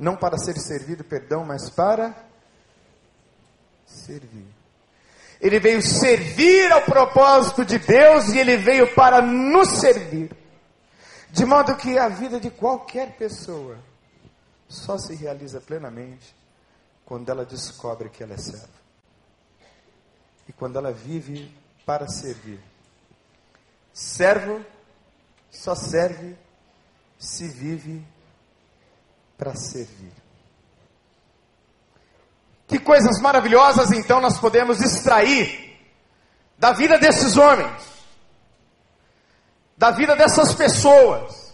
não 0.00 0.16
para 0.16 0.38
ser 0.38 0.58
servido, 0.58 1.04
perdão, 1.04 1.44
mas 1.44 1.68
para 1.68 2.14
servir. 3.84 4.48
Ele 5.40 5.58
veio 5.58 5.80
servir 5.80 6.70
ao 6.70 6.82
propósito 6.82 7.64
de 7.64 7.78
Deus 7.78 8.28
e 8.28 8.38
ele 8.38 8.56
veio 8.56 8.94
para 8.94 9.22
nos 9.22 9.68
servir. 9.68 10.36
De 11.30 11.46
modo 11.46 11.76
que 11.76 11.98
a 11.98 12.08
vida 12.08 12.38
de 12.38 12.50
qualquer 12.50 13.16
pessoa 13.16 13.78
só 14.68 14.98
se 14.98 15.14
realiza 15.14 15.60
plenamente 15.60 16.34
quando 17.04 17.28
ela 17.28 17.44
descobre 17.44 18.08
que 18.08 18.22
ela 18.22 18.34
é 18.34 18.38
serva. 18.38 18.68
E 20.48 20.52
quando 20.52 20.78
ela 20.78 20.92
vive 20.92 21.52
para 21.86 22.06
servir. 22.06 22.60
Servo 23.92 24.64
só 25.50 25.74
serve 25.74 26.36
se 27.18 27.48
vive 27.48 28.04
para 29.36 29.54
servir. 29.54 30.19
Que 32.70 32.78
coisas 32.78 33.20
maravilhosas 33.20 33.90
então 33.90 34.20
nós 34.20 34.38
podemos 34.38 34.80
extrair 34.80 35.76
da 36.56 36.72
vida 36.72 36.96
desses 36.98 37.36
homens, 37.36 37.82
da 39.76 39.90
vida 39.90 40.14
dessas 40.14 40.54
pessoas. 40.54 41.52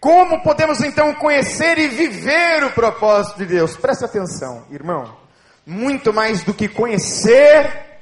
Como 0.00 0.42
podemos 0.42 0.80
então 0.80 1.12
conhecer 1.16 1.76
e 1.76 1.88
viver 1.88 2.64
o 2.64 2.72
propósito 2.72 3.36
de 3.36 3.44
Deus? 3.44 3.76
Preste 3.76 4.06
atenção, 4.06 4.64
irmão. 4.70 5.14
Muito 5.66 6.10
mais 6.10 6.42
do 6.42 6.54
que 6.54 6.68
conhecer 6.68 8.00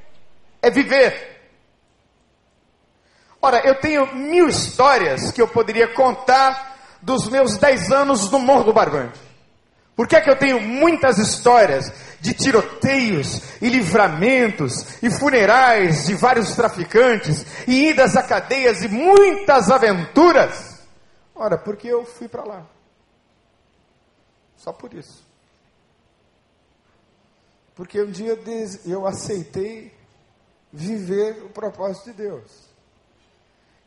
é 0.62 0.70
viver. 0.70 1.34
Ora, 3.42 3.66
eu 3.66 3.80
tenho 3.80 4.14
mil 4.14 4.46
histórias 4.46 5.32
que 5.32 5.42
eu 5.42 5.48
poderia 5.48 5.88
contar 5.88 6.76
dos 7.02 7.28
meus 7.28 7.56
10 7.56 7.90
anos 7.90 8.30
no 8.30 8.38
Morro 8.38 8.64
do 8.64 8.72
Barbante. 8.72 9.33
Por 9.96 10.08
que 10.08 10.16
é 10.16 10.20
que 10.20 10.30
eu 10.30 10.38
tenho 10.38 10.60
muitas 10.60 11.18
histórias 11.18 11.92
de 12.20 12.34
tiroteios 12.34 13.40
e 13.60 13.68
livramentos 13.68 15.02
e 15.02 15.10
funerais 15.10 16.06
de 16.06 16.14
vários 16.14 16.54
traficantes 16.56 17.46
e 17.68 17.90
idas 17.90 18.16
a 18.16 18.22
cadeias 18.22 18.82
e 18.82 18.88
muitas 18.88 19.70
aventuras? 19.70 20.80
Ora, 21.34 21.56
porque 21.56 21.86
eu 21.86 22.04
fui 22.04 22.28
para 22.28 22.44
lá. 22.44 22.66
Só 24.56 24.72
por 24.72 24.92
isso. 24.94 25.24
Porque 27.74 28.00
um 28.00 28.10
dia 28.10 28.38
eu 28.86 29.06
aceitei 29.06 29.92
viver 30.72 31.42
o 31.44 31.50
propósito 31.50 32.06
de 32.06 32.12
Deus. 32.14 32.64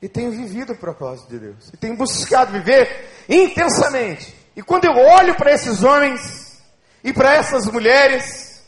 e 0.02 0.08
tenho 0.08 0.30
vivido 0.32 0.74
o 0.74 0.78
propósito 0.78 1.30
de 1.30 1.39
Deus. 1.39 1.70
E 1.74 1.78
tenho 1.78 1.98
buscado 1.98 2.52
viver 2.52 3.10
intensamente. 3.28 4.36
E 4.58 4.63
quando 4.63 4.86
eu 4.86 4.93
olho 4.98 5.36
para 5.36 5.54
esses 5.54 5.84
homens 5.84 6.60
e 7.04 7.13
para 7.13 7.36
essas 7.36 7.67
mulheres, 7.67 8.65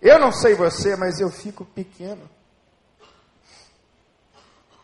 eu 0.00 0.16
não 0.20 0.30
sei 0.30 0.54
você, 0.54 0.94
mas 0.94 1.18
eu 1.18 1.30
fico 1.30 1.64
pequeno. 1.64 2.30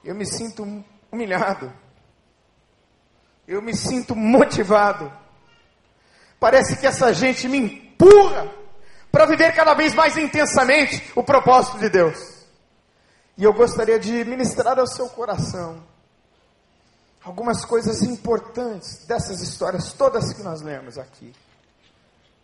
Eu 0.04 0.16
me 0.16 0.26
sinto 0.26 0.66
humilhado. 1.12 1.72
Eu 3.46 3.62
me 3.62 3.72
sinto 3.72 4.16
motivado. 4.16 5.12
Parece 6.40 6.76
que 6.76 6.88
essa 6.88 7.14
gente 7.14 7.48
me 7.48 7.58
empurra 7.58 8.52
para 9.12 9.26
viver 9.26 9.54
cada 9.54 9.74
vez 9.74 9.94
mais 9.94 10.16
intensamente 10.16 11.12
o 11.14 11.22
propósito 11.22 11.78
de 11.78 11.88
Deus. 11.88 12.44
E 13.36 13.44
eu 13.44 13.52
gostaria 13.52 13.98
de 13.98 14.24
ministrar 14.24 14.76
ao 14.76 14.88
seu 14.88 15.08
coração 15.08 15.80
algumas 17.28 17.62
coisas 17.62 18.02
importantes 18.02 19.04
dessas 19.06 19.42
histórias 19.42 19.92
todas 19.92 20.32
que 20.32 20.42
nós 20.42 20.62
lemos 20.62 20.96
aqui, 20.96 21.30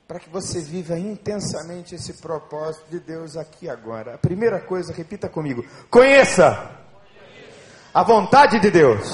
para 0.07 0.21
que 0.21 0.29
você 0.29 0.61
viva 0.61 0.99
intensamente 0.99 1.95
esse 1.95 2.13
propósito 2.21 2.85
de 2.91 3.01
Deus 3.01 3.35
aqui 3.35 3.67
agora. 3.67 4.15
A 4.15 4.19
primeira 4.19 4.61
coisa, 4.61 4.93
repita 4.93 5.27
comigo: 5.27 5.65
conheça 5.91 6.71
a 7.95 8.03
vontade 8.03 8.61
de 8.61 8.71
Deus. 8.71 9.09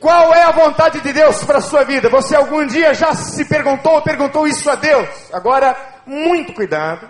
Qual 0.00 0.32
é 0.32 0.44
a 0.44 0.52
vontade 0.52 1.02
de 1.02 1.12
Deus 1.12 1.44
para 1.44 1.58
a 1.58 1.62
sua 1.62 1.84
vida? 1.84 2.08
Você 2.08 2.34
algum 2.34 2.66
dia 2.66 2.94
já 2.94 3.14
se 3.14 3.44
perguntou 3.44 3.96
ou 3.96 4.02
perguntou 4.02 4.48
isso 4.48 4.70
a 4.70 4.74
Deus? 4.74 5.06
Agora, 5.30 5.76
muito 6.06 6.54
cuidado, 6.54 7.06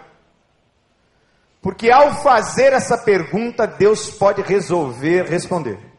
porque 1.63 1.93
ao 1.93 2.13
fazer 2.25 2.73
essa 2.73 2.99
pergunta, 2.99 3.69
Deus 3.69 4.11
pode 4.11 4.43
resolver 4.43 5.31
responder. 5.31 5.90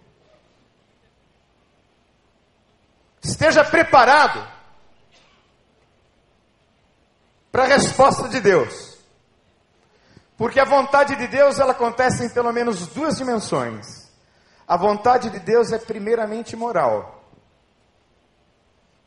Esteja 3.24 3.64
preparado 3.64 4.48
para 7.52 7.64
a 7.64 7.68
resposta 7.68 8.28
de 8.30 8.40
Deus. 8.40 8.98
Porque 10.38 10.60
a 10.60 10.66
vontade 10.66 11.16
de 11.16 11.28
Deus 11.28 11.60
ela 11.60 11.72
acontece 11.72 12.26
em 12.26 12.30
pelo 12.30 12.52
menos 12.52 12.88
duas 12.88 13.18
dimensões. 13.18 14.10
A 14.68 14.76
vontade 14.76 15.30
de 15.30 15.40
Deus 15.40 15.72
é 15.72 15.78
primeiramente 15.78 16.56
moral. 16.56 17.24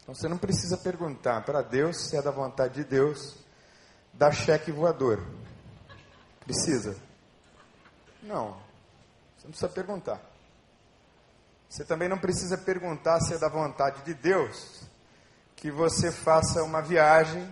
Então 0.02 0.14
você 0.14 0.28
não 0.28 0.38
precisa 0.38 0.76
perguntar 0.76 1.42
para 1.44 1.62
Deus 1.62 2.08
se 2.08 2.16
é 2.16 2.22
da 2.22 2.30
vontade 2.30 2.74
de 2.74 2.84
Deus 2.84 3.36
dar 4.12 4.32
cheque 4.32 4.70
voador. 4.70 5.26
Precisa? 6.40 6.96
Não. 8.22 8.52
Você 9.36 9.44
não 9.44 9.50
precisa 9.50 9.68
perguntar. 9.70 10.33
Você 11.68 11.84
também 11.84 12.08
não 12.08 12.18
precisa 12.18 12.56
perguntar 12.56 13.20
se 13.20 13.34
é 13.34 13.38
da 13.38 13.48
vontade 13.48 14.02
de 14.02 14.14
Deus 14.14 14.82
que 15.56 15.70
você 15.70 16.12
faça 16.12 16.62
uma 16.62 16.82
viagem 16.82 17.48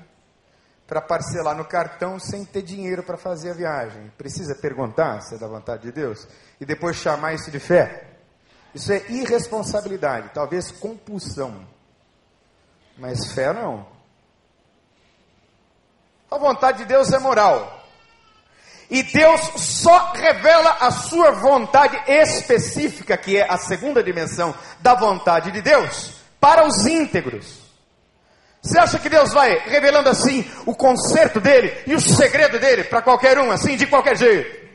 para 0.87 1.01
parcelar 1.01 1.57
no 1.57 1.65
cartão 1.65 2.19
sem 2.19 2.45
ter 2.45 2.63
dinheiro 2.63 3.03
para 3.03 3.17
fazer 3.17 3.51
a 3.51 3.55
viagem. 3.55 4.13
Precisa 4.19 4.55
perguntar 4.55 5.23
se 5.23 5.35
é 5.35 5.39
da 5.39 5.49
vontade 5.49 5.83
de 5.83 5.93
Deus 5.93 6.29
e 6.61 6.67
depois 6.67 6.97
chamar 6.97 7.33
isso 7.33 7.51
de 7.51 7.59
fé. 7.59 8.11
Isso 8.75 8.93
é 8.93 9.11
irresponsabilidade, 9.11 10.31
talvez 10.35 10.71
compulsão. 10.71 11.67
Mas 12.99 13.33
fé 13.33 13.53
não. 13.53 13.87
A 16.31 16.39
vontade 16.39 16.79
de 16.79 16.85
Deus 16.85 17.13
é 17.13 17.19
moral. 17.19 17.82
E 18.93 19.03
Deus 19.03 19.41
só 19.57 20.13
revela 20.13 20.77
a 20.79 20.91
sua 20.91 21.31
vontade 21.31 21.97
específica, 22.07 23.17
que 23.17 23.39
é 23.39 23.51
a 23.51 23.57
segunda 23.57 24.03
dimensão 24.03 24.55
da 24.81 24.95
vontade 24.95 25.51
de 25.51 25.63
Deus, 25.63 26.13
para 26.39 26.67
os 26.67 26.85
íntegros. 26.85 27.63
Você 28.61 28.79
acha 28.79 28.99
que 28.99 29.09
Deus 29.09 29.33
vai 29.33 29.61
revelando 29.61 30.11
assim 30.11 30.45
o 30.67 30.75
conserto 30.75 31.41
dele 31.41 31.73
e 31.87 31.95
o 31.95 32.01
segredo 32.03 32.59
dele 32.61 32.85
para 32.85 33.01
qualquer 33.01 33.39
um, 33.39 33.51
assim, 33.51 33.77
de 33.79 33.87
qualquer 33.87 34.15
jeito? 34.15 34.71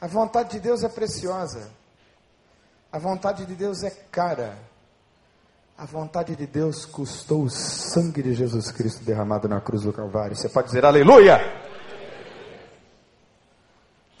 A 0.00 0.08
vontade 0.08 0.50
de 0.50 0.58
Deus 0.58 0.82
é 0.82 0.88
preciosa. 0.88 1.70
A 2.90 2.98
vontade 2.98 3.46
de 3.46 3.54
Deus 3.54 3.84
é 3.84 3.90
cara. 4.10 4.58
A 5.76 5.84
vontade 5.86 6.36
de 6.36 6.46
Deus 6.46 6.86
custou 6.86 7.42
o 7.42 7.50
sangue 7.50 8.22
de 8.22 8.32
Jesus 8.32 8.70
Cristo 8.70 9.02
derramado 9.02 9.48
na 9.48 9.60
cruz 9.60 9.82
do 9.82 9.92
Calvário. 9.92 10.36
Você 10.36 10.48
pode 10.48 10.68
dizer 10.68 10.84
aleluia? 10.84 11.40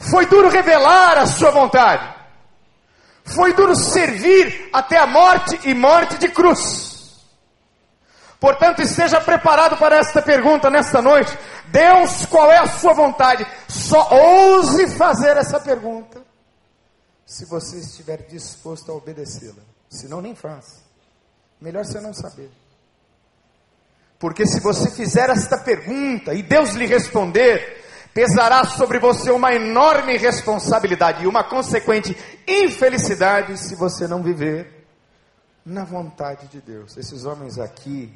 Foi 0.00 0.26
duro 0.26 0.48
revelar 0.48 1.16
a 1.16 1.26
sua 1.26 1.52
vontade. 1.52 2.12
Foi 3.24 3.54
duro 3.54 3.76
servir 3.76 4.68
até 4.72 4.98
a 4.98 5.06
morte 5.06 5.60
e 5.64 5.72
morte 5.74 6.18
de 6.18 6.28
cruz. 6.28 7.24
Portanto, 8.40 8.82
esteja 8.82 9.20
preparado 9.20 9.76
para 9.78 9.96
esta 9.96 10.20
pergunta 10.20 10.68
nesta 10.68 11.00
noite. 11.00 11.38
Deus, 11.68 12.26
qual 12.26 12.50
é 12.50 12.58
a 12.58 12.66
sua 12.66 12.92
vontade? 12.92 13.46
Só 13.68 14.08
ouse 14.10 14.88
fazer 14.98 15.36
essa 15.36 15.60
pergunta 15.60 16.20
se 17.24 17.46
você 17.46 17.78
estiver 17.78 18.26
disposto 18.26 18.90
a 18.92 18.94
obedecê-la. 18.94 19.62
Senão, 19.88 20.20
nem 20.20 20.34
faça. 20.34 20.83
Melhor 21.64 21.82
você 21.86 21.98
não 21.98 22.12
saber. 22.12 22.50
Porque 24.18 24.46
se 24.46 24.60
você 24.60 24.90
fizer 24.90 25.30
esta 25.30 25.56
pergunta 25.56 26.34
e 26.34 26.42
Deus 26.42 26.72
lhe 26.72 26.84
responder, 26.84 27.82
pesará 28.12 28.66
sobre 28.66 28.98
você 28.98 29.30
uma 29.30 29.54
enorme 29.54 30.18
responsabilidade 30.18 31.24
e 31.24 31.26
uma 31.26 31.42
consequente 31.42 32.14
infelicidade 32.46 33.56
se 33.56 33.74
você 33.76 34.06
não 34.06 34.22
viver 34.22 34.86
na 35.64 35.84
vontade 35.84 36.48
de 36.48 36.60
Deus. 36.60 36.98
Esses 36.98 37.24
homens 37.24 37.58
aqui, 37.58 38.12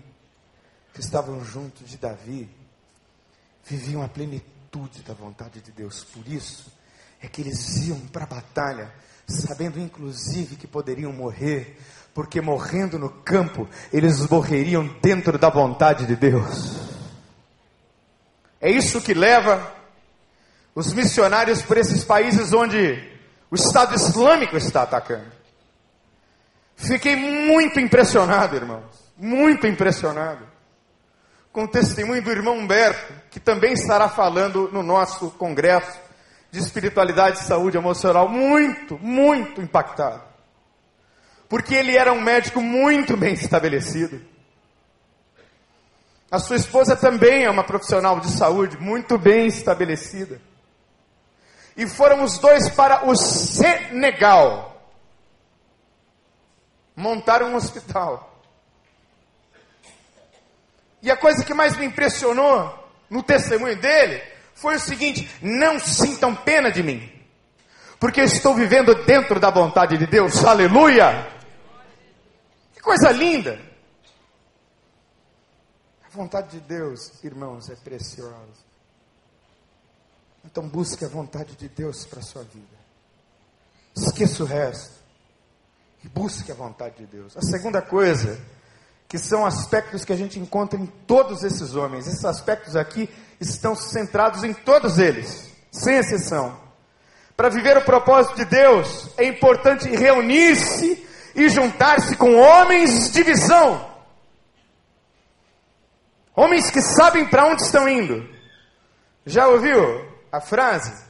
que 0.93 1.01
estavam 1.01 1.43
junto 1.43 1.83
de 1.85 1.97
Davi, 1.97 2.51
viviam 3.65 4.03
a 4.03 4.09
plenitude 4.09 5.01
da 5.07 5.15
vontade 5.15 5.63
de 5.63 5.73
Deus. 5.73 6.05
Por 6.05 6.29
isso 6.29 6.71
é 7.19 7.27
que 7.27 7.41
eles 7.41 7.79
iam 7.87 7.99
para 8.09 8.25
a 8.25 8.29
batalha, 8.29 8.93
sabendo 9.27 9.81
inclusive 9.81 10.57
que 10.57 10.67
poderiam 10.67 11.15
morrer, 11.15 11.79
porque 12.19 12.41
morrendo 12.41 12.99
no 12.99 13.11
campo, 13.11 13.69
eles 13.93 14.29
morreriam 14.29 14.89
dentro 15.01 15.39
da 15.39 15.49
vontade 15.49 16.05
de 16.05 16.17
Deus. 16.17 16.77
É 18.61 18.69
isso 18.69 19.01
que 19.01 19.15
leva 19.15 19.73
os 20.75 20.93
missionários 20.93 21.63
por 21.63 21.77
esses 21.77 22.03
países 22.03 22.53
onde 22.53 23.09
o 23.49 23.55
Estado 23.55 23.95
Islâmico 23.95 24.57
está 24.57 24.83
atacando. 24.83 25.31
Fiquei 26.75 27.15
muito 27.15 27.79
impressionado, 27.79 28.57
irmãos, 28.57 29.13
muito 29.17 29.69
impressionado 29.69 30.45
com 31.53 31.63
o 31.63 31.69
testemunho 31.69 32.21
do 32.21 32.33
irmão 32.33 32.59
Humberto, 32.59 33.13
que 33.31 33.39
também 33.39 33.75
estará 33.75 34.09
falando 34.09 34.69
no 34.73 34.83
nosso 34.83 35.31
congresso 35.31 35.97
de 36.51 36.59
espiritualidade 36.59 37.39
e 37.39 37.45
saúde 37.45 37.77
emocional, 37.77 38.29
muito, 38.29 38.99
muito 38.99 39.63
impactado 39.63 40.28
porque 41.49 41.75
ele 41.75 41.97
era 41.97 42.13
um 42.13 42.21
médico 42.21 42.61
muito 42.61 43.17
bem 43.17 43.35
estabelecido. 43.35 44.21
A 46.31 46.39
sua 46.39 46.57
esposa 46.57 46.95
também 46.95 47.45
é 47.45 47.51
uma 47.51 47.65
profissional 47.65 48.21
de 48.21 48.31
saúde 48.31 48.77
muito 48.77 49.17
bem 49.17 49.47
estabelecida. 49.47 50.41
E 51.75 51.87
foram 51.87 52.23
os 52.23 52.39
dois 52.39 52.69
para 52.69 53.09
o 53.09 53.17
Senegal 53.17 54.69
montar 56.95 57.43
um 57.43 57.55
hospital. 57.55 58.43
E 61.01 61.11
a 61.11 61.17
coisa 61.17 61.45
que 61.45 61.55
mais 61.55 61.77
me 61.77 61.87
impressionou 61.87 62.77
no 63.09 63.23
testemunho 63.23 63.81
dele 63.81 64.21
foi 64.55 64.77
o 64.77 64.81
seguinte: 64.81 65.31
não 65.41 65.79
sintam 65.79 66.35
pena 66.35 66.71
de 66.71 66.83
mim, 66.83 67.11
porque 67.99 68.21
eu 68.21 68.25
estou 68.25 68.55
vivendo 68.55 68.95
dentro 69.07 69.41
da 69.41 69.49
vontade 69.49 69.97
de 69.97 70.07
Deus, 70.07 70.45
aleluia! 70.45 71.38
Coisa 72.89 73.11
linda! 73.11 73.61
A 76.07 76.09
vontade 76.09 76.53
de 76.53 76.61
Deus, 76.61 77.23
irmãos, 77.23 77.69
é 77.69 77.77
preciosa. 77.77 78.65
Então 80.43 80.67
busque 80.67 81.05
a 81.05 81.09
vontade 81.09 81.55
de 81.55 81.69
Deus 81.69 82.07
para 82.07 82.21
a 82.21 82.23
sua 82.23 82.45
vida. 82.45 82.79
Esqueça 83.95 84.43
o 84.43 84.47
resto. 84.47 84.95
E 86.03 86.09
busque 86.09 86.51
a 86.51 86.55
vontade 86.55 86.97
de 86.97 87.05
Deus. 87.05 87.37
A 87.37 87.43
segunda 87.43 87.83
coisa, 87.83 88.41
que 89.07 89.19
são 89.19 89.45
aspectos 89.45 90.03
que 90.03 90.15
a 90.15 90.17
gente 90.17 90.39
encontra 90.39 90.81
em 90.81 90.87
todos 90.87 91.45
esses 91.45 91.75
homens. 91.75 92.07
Esses 92.07 92.25
aspectos 92.25 92.75
aqui 92.75 93.07
estão 93.39 93.77
centrados 93.77 94.43
em 94.45 94.55
todos 94.55 94.99
eles, 94.99 95.53
sem 95.71 95.97
exceção. 95.97 96.59
Para 97.37 97.51
viver 97.51 97.77
o 97.77 97.85
propósito 97.85 98.37
de 98.37 98.47
Deus, 98.47 99.11
é 99.19 99.27
importante 99.27 99.87
reunir-se 99.91 101.07
e 101.39 101.49
juntar-se 101.49 102.17
com 102.17 102.35
homens 102.35 103.13
de 103.13 103.23
visão. 103.23 103.89
Homens 106.35 106.71
que 106.71 106.81
sabem 106.81 107.29
para 107.29 107.47
onde 107.47 107.63
estão 107.63 107.89
indo. 107.89 108.29
Já 109.25 109.47
ouviu 109.47 109.81
a 110.33 110.41
frase? 110.41 111.07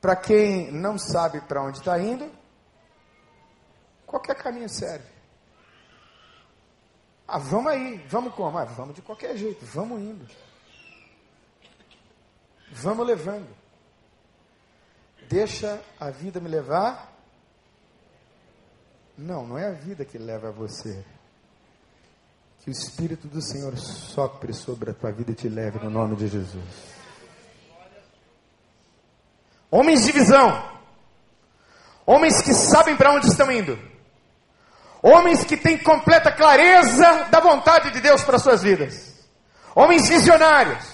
Para 0.00 0.16
quem 0.16 0.70
não 0.72 0.98
sabe 0.98 1.40
para 1.42 1.62
onde 1.62 1.78
está 1.78 1.98
indo, 1.98 2.30
qualquer 4.06 4.34
caminho 4.34 4.68
serve. 4.68 5.06
Ah, 7.26 7.38
vamos 7.38 7.70
aí, 7.70 7.98
vamos 8.08 8.34
como? 8.34 8.58
Ah, 8.58 8.64
vamos 8.64 8.94
de 8.94 9.02
qualquer 9.02 9.36
jeito, 9.36 9.64
vamos 9.66 10.00
indo. 10.00 10.26
Vamos 12.72 13.06
levando. 13.06 13.48
Deixa 15.28 15.80
a 15.98 16.10
vida 16.10 16.40
me 16.40 16.48
levar. 16.48 17.09
Não, 19.20 19.46
não 19.46 19.58
é 19.58 19.68
a 19.68 19.72
vida 19.72 20.02
que 20.02 20.16
leva 20.16 20.50
você. 20.50 21.04
Que 22.60 22.70
o 22.70 22.72
Espírito 22.72 23.28
do 23.28 23.42
Senhor 23.42 23.76
sopre 23.76 24.54
sobre 24.54 24.90
a 24.90 24.94
tua 24.94 25.12
vida 25.12 25.32
e 25.32 25.34
te 25.34 25.46
leve 25.46 25.78
no 25.78 25.90
nome 25.90 26.16
de 26.16 26.26
Jesus. 26.26 26.64
Homens 29.70 30.06
de 30.06 30.12
visão. 30.12 30.70
Homens 32.06 32.40
que 32.40 32.54
sabem 32.54 32.96
para 32.96 33.12
onde 33.12 33.26
estão 33.26 33.52
indo. 33.52 33.78
Homens 35.02 35.44
que 35.44 35.56
têm 35.56 35.76
completa 35.76 36.32
clareza 36.32 37.24
da 37.30 37.40
vontade 37.40 37.90
de 37.90 38.00
Deus 38.00 38.24
para 38.24 38.38
suas 38.38 38.62
vidas. 38.62 39.14
Homens 39.74 40.08
visionários. 40.08 40.84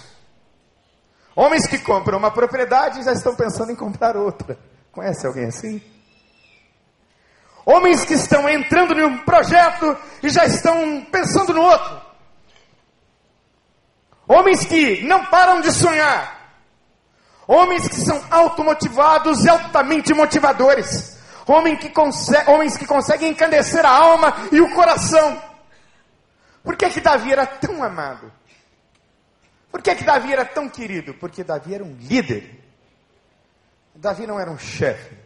Homens 1.37 1.67
que 1.69 1.79
compram 1.79 2.19
uma 2.19 2.33
propriedade 2.33 3.01
e 3.01 3.05
já 3.05 3.13
estão 3.13 3.37
pensando 3.37 3.71
em 3.71 3.77
comprar 3.77 4.17
outra. 4.17 4.59
Conhece 4.91 5.25
alguém 5.27 5.47
assim? 5.47 5.96
Homens 7.69 8.05
que 8.05 8.15
estão 8.15 8.49
entrando 8.49 8.97
em 8.97 9.05
um 9.05 9.19
projeto 9.19 9.99
e 10.23 10.31
já 10.31 10.45
estão 10.45 11.05
pensando 11.11 11.53
no 11.53 11.63
outro. 11.63 12.01
Homens 14.29 14.65
que 14.65 15.03
não 15.03 15.27
param 15.27 15.61
de 15.61 15.73
sonhar. 15.73 16.37
Homens 17.45 17.89
que 17.89 17.97
são 17.97 18.25
automotivados 18.31 19.45
e 19.45 19.49
altamente 19.49 20.15
motivadores. 20.15 21.19
Homens 21.45 21.81
que, 21.81 21.93
homens 22.49 22.77
que 22.77 22.87
conseguem 22.87 23.33
encandecer 23.33 23.85
a 23.85 23.91
alma 23.91 24.33
e 24.53 24.61
o 24.61 24.73
coração. 24.73 25.43
Por 26.63 26.77
que, 26.77 26.89
que 26.89 27.01
Davi 27.01 27.33
era 27.33 27.47
tão 27.47 27.83
amado? 27.83 28.33
Por 29.73 29.83
que, 29.83 29.93
que 29.97 30.05
Davi 30.05 30.33
era 30.33 30.45
tão 30.45 30.69
querido? 30.69 31.15
Porque 31.15 31.43
Davi 31.43 31.75
era 31.75 31.83
um 31.83 31.97
líder. 31.99 32.63
Davi 33.93 34.25
não 34.25 34.39
era 34.39 34.51
um 34.51 34.59
chefe. 34.59 35.26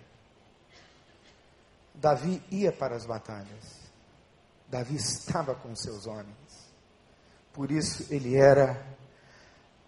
Davi 2.00 2.42
ia 2.50 2.72
para 2.72 2.96
as 2.96 3.04
batalhas. 3.04 3.78
Davi 4.68 4.96
estava 4.96 5.54
com 5.54 5.76
seus 5.76 6.06
homens. 6.06 6.70
Por 7.52 7.70
isso 7.70 8.06
ele 8.12 8.36
era 8.36 8.82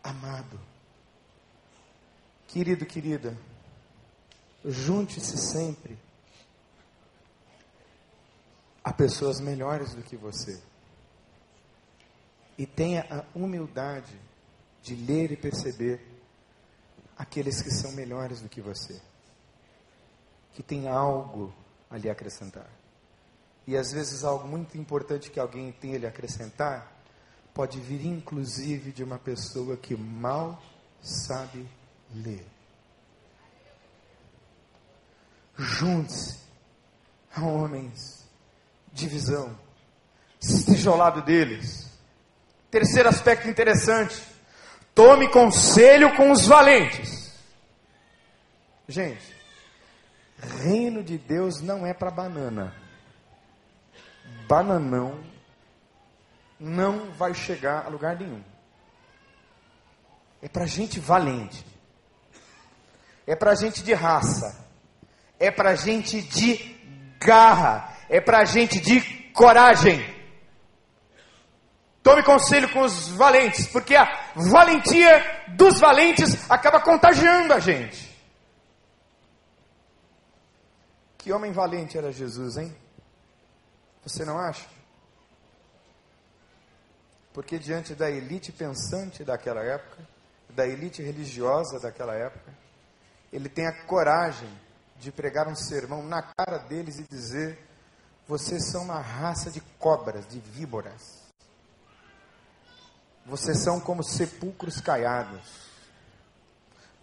amado. 0.04 0.60
Querido, 2.48 2.84
querida, 2.84 3.34
junte-se 4.62 5.38
sempre 5.38 5.98
a 8.84 8.92
pessoas 8.92 9.40
melhores 9.40 9.94
do 9.94 10.02
que 10.02 10.16
você. 10.16 10.60
E 12.58 12.66
tenha 12.66 13.06
a 13.10 13.24
humildade 13.34 14.20
de 14.82 14.94
ler 14.94 15.32
e 15.32 15.36
perceber 15.36 16.06
aqueles 17.16 17.62
que 17.62 17.70
são 17.70 17.92
melhores 17.92 18.42
do 18.42 18.50
que 18.50 18.60
você. 18.60 19.00
Que 20.52 20.62
tem 20.62 20.88
algo 20.88 21.54
a 21.92 21.98
lhe 21.98 22.08
acrescentar. 22.08 22.66
E 23.66 23.76
às 23.76 23.92
vezes 23.92 24.24
algo 24.24 24.48
muito 24.48 24.76
importante 24.76 25.30
que 25.30 25.38
alguém 25.38 25.70
tem 25.70 25.94
a 25.94 25.98
lhe 25.98 26.06
acrescentar 26.06 26.90
pode 27.54 27.78
vir 27.78 28.06
inclusive 28.06 28.90
de 28.90 29.04
uma 29.04 29.18
pessoa 29.18 29.76
que 29.76 29.94
mal 29.94 30.60
sabe 31.02 31.68
ler. 32.14 32.44
Junte-se 35.56 36.38
a 37.34 37.44
homens 37.44 38.26
de 38.92 39.06
visão. 39.06 39.56
Esteja 40.40 40.90
ao 40.90 40.96
lado 40.96 41.22
deles. 41.22 41.90
Terceiro 42.70 43.08
aspecto 43.08 43.48
interessante. 43.48 44.20
Tome 44.94 45.28
conselho 45.30 46.16
com 46.16 46.32
os 46.32 46.46
valentes. 46.46 47.32
Gente, 48.88 49.31
Reino 50.42 51.02
de 51.04 51.16
Deus 51.16 51.60
não 51.60 51.86
é 51.86 51.94
para 51.94 52.10
banana. 52.10 52.74
Bananão 54.48 55.22
não 56.58 57.12
vai 57.12 57.32
chegar 57.32 57.86
a 57.86 57.88
lugar 57.88 58.16
nenhum. 58.16 58.42
É 60.40 60.48
para 60.48 60.66
gente 60.66 60.98
valente. 60.98 61.64
É 63.26 63.36
para 63.36 63.54
gente 63.54 63.84
de 63.84 63.94
raça. 63.94 64.66
É 65.38 65.50
para 65.50 65.76
gente 65.76 66.20
de 66.20 66.56
garra. 67.20 67.96
É 68.08 68.20
para 68.20 68.44
gente 68.44 68.80
de 68.80 69.00
coragem. 69.32 70.12
Tome 72.02 72.24
conselho 72.24 72.68
com 72.70 72.80
os 72.80 73.08
valentes, 73.10 73.68
porque 73.68 73.94
a 73.94 74.32
valentia 74.34 75.44
dos 75.50 75.78
valentes 75.78 76.50
acaba 76.50 76.80
contagiando 76.80 77.54
a 77.54 77.60
gente. 77.60 78.11
Que 81.22 81.32
homem 81.32 81.52
valente 81.52 81.96
era 81.96 82.10
Jesus, 82.10 82.56
hein? 82.56 82.76
Você 84.02 84.24
não 84.24 84.36
acha? 84.36 84.68
Porque 87.32 87.60
diante 87.60 87.94
da 87.94 88.10
elite 88.10 88.50
pensante 88.50 89.22
daquela 89.22 89.62
época, 89.62 90.02
da 90.50 90.66
elite 90.66 91.00
religiosa 91.00 91.78
daquela 91.78 92.12
época, 92.16 92.52
ele 93.32 93.48
tem 93.48 93.68
a 93.68 93.84
coragem 93.84 94.50
de 94.98 95.12
pregar 95.12 95.46
um 95.46 95.54
sermão 95.54 96.02
na 96.02 96.22
cara 96.22 96.58
deles 96.58 96.98
e 96.98 97.04
dizer: 97.04 97.56
vocês 98.26 98.72
são 98.72 98.82
uma 98.82 99.00
raça 99.00 99.48
de 99.48 99.60
cobras, 99.78 100.26
de 100.26 100.40
víboras. 100.40 101.22
Vocês 103.24 103.62
são 103.62 103.78
como 103.78 104.02
sepulcros 104.02 104.80
caiados. 104.80 105.70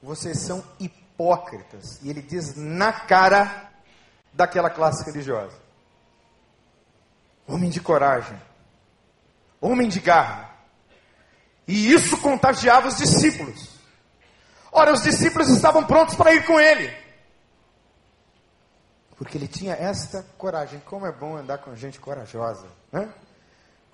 Vocês 0.03 0.39
são 0.39 0.61
hipócritas. 0.77 2.01
E 2.03 2.09
ele 2.09 2.21
diz 2.21 2.57
na 2.57 2.91
cara 2.91 3.68
daquela 4.33 4.69
classe 4.69 5.05
religiosa. 5.05 5.57
Homem 7.47 7.69
de 7.69 7.81
coragem, 7.81 8.39
homem 9.59 9.89
de 9.89 9.99
garra. 9.99 10.49
E 11.67 11.91
isso 11.91 12.19
contagiava 12.19 12.87
os 12.87 12.97
discípulos. 12.97 13.79
Ora, 14.71 14.93
os 14.93 15.01
discípulos 15.01 15.49
estavam 15.49 15.83
prontos 15.85 16.15
para 16.15 16.33
ir 16.33 16.45
com 16.45 16.59
ele. 16.59 16.91
Porque 19.15 19.37
ele 19.37 19.47
tinha 19.47 19.73
esta 19.73 20.23
coragem. 20.37 20.79
Como 20.85 21.05
é 21.05 21.11
bom 21.11 21.35
andar 21.35 21.57
com 21.59 21.75
gente 21.75 21.99
corajosa. 21.99 22.67
Né? 22.91 23.11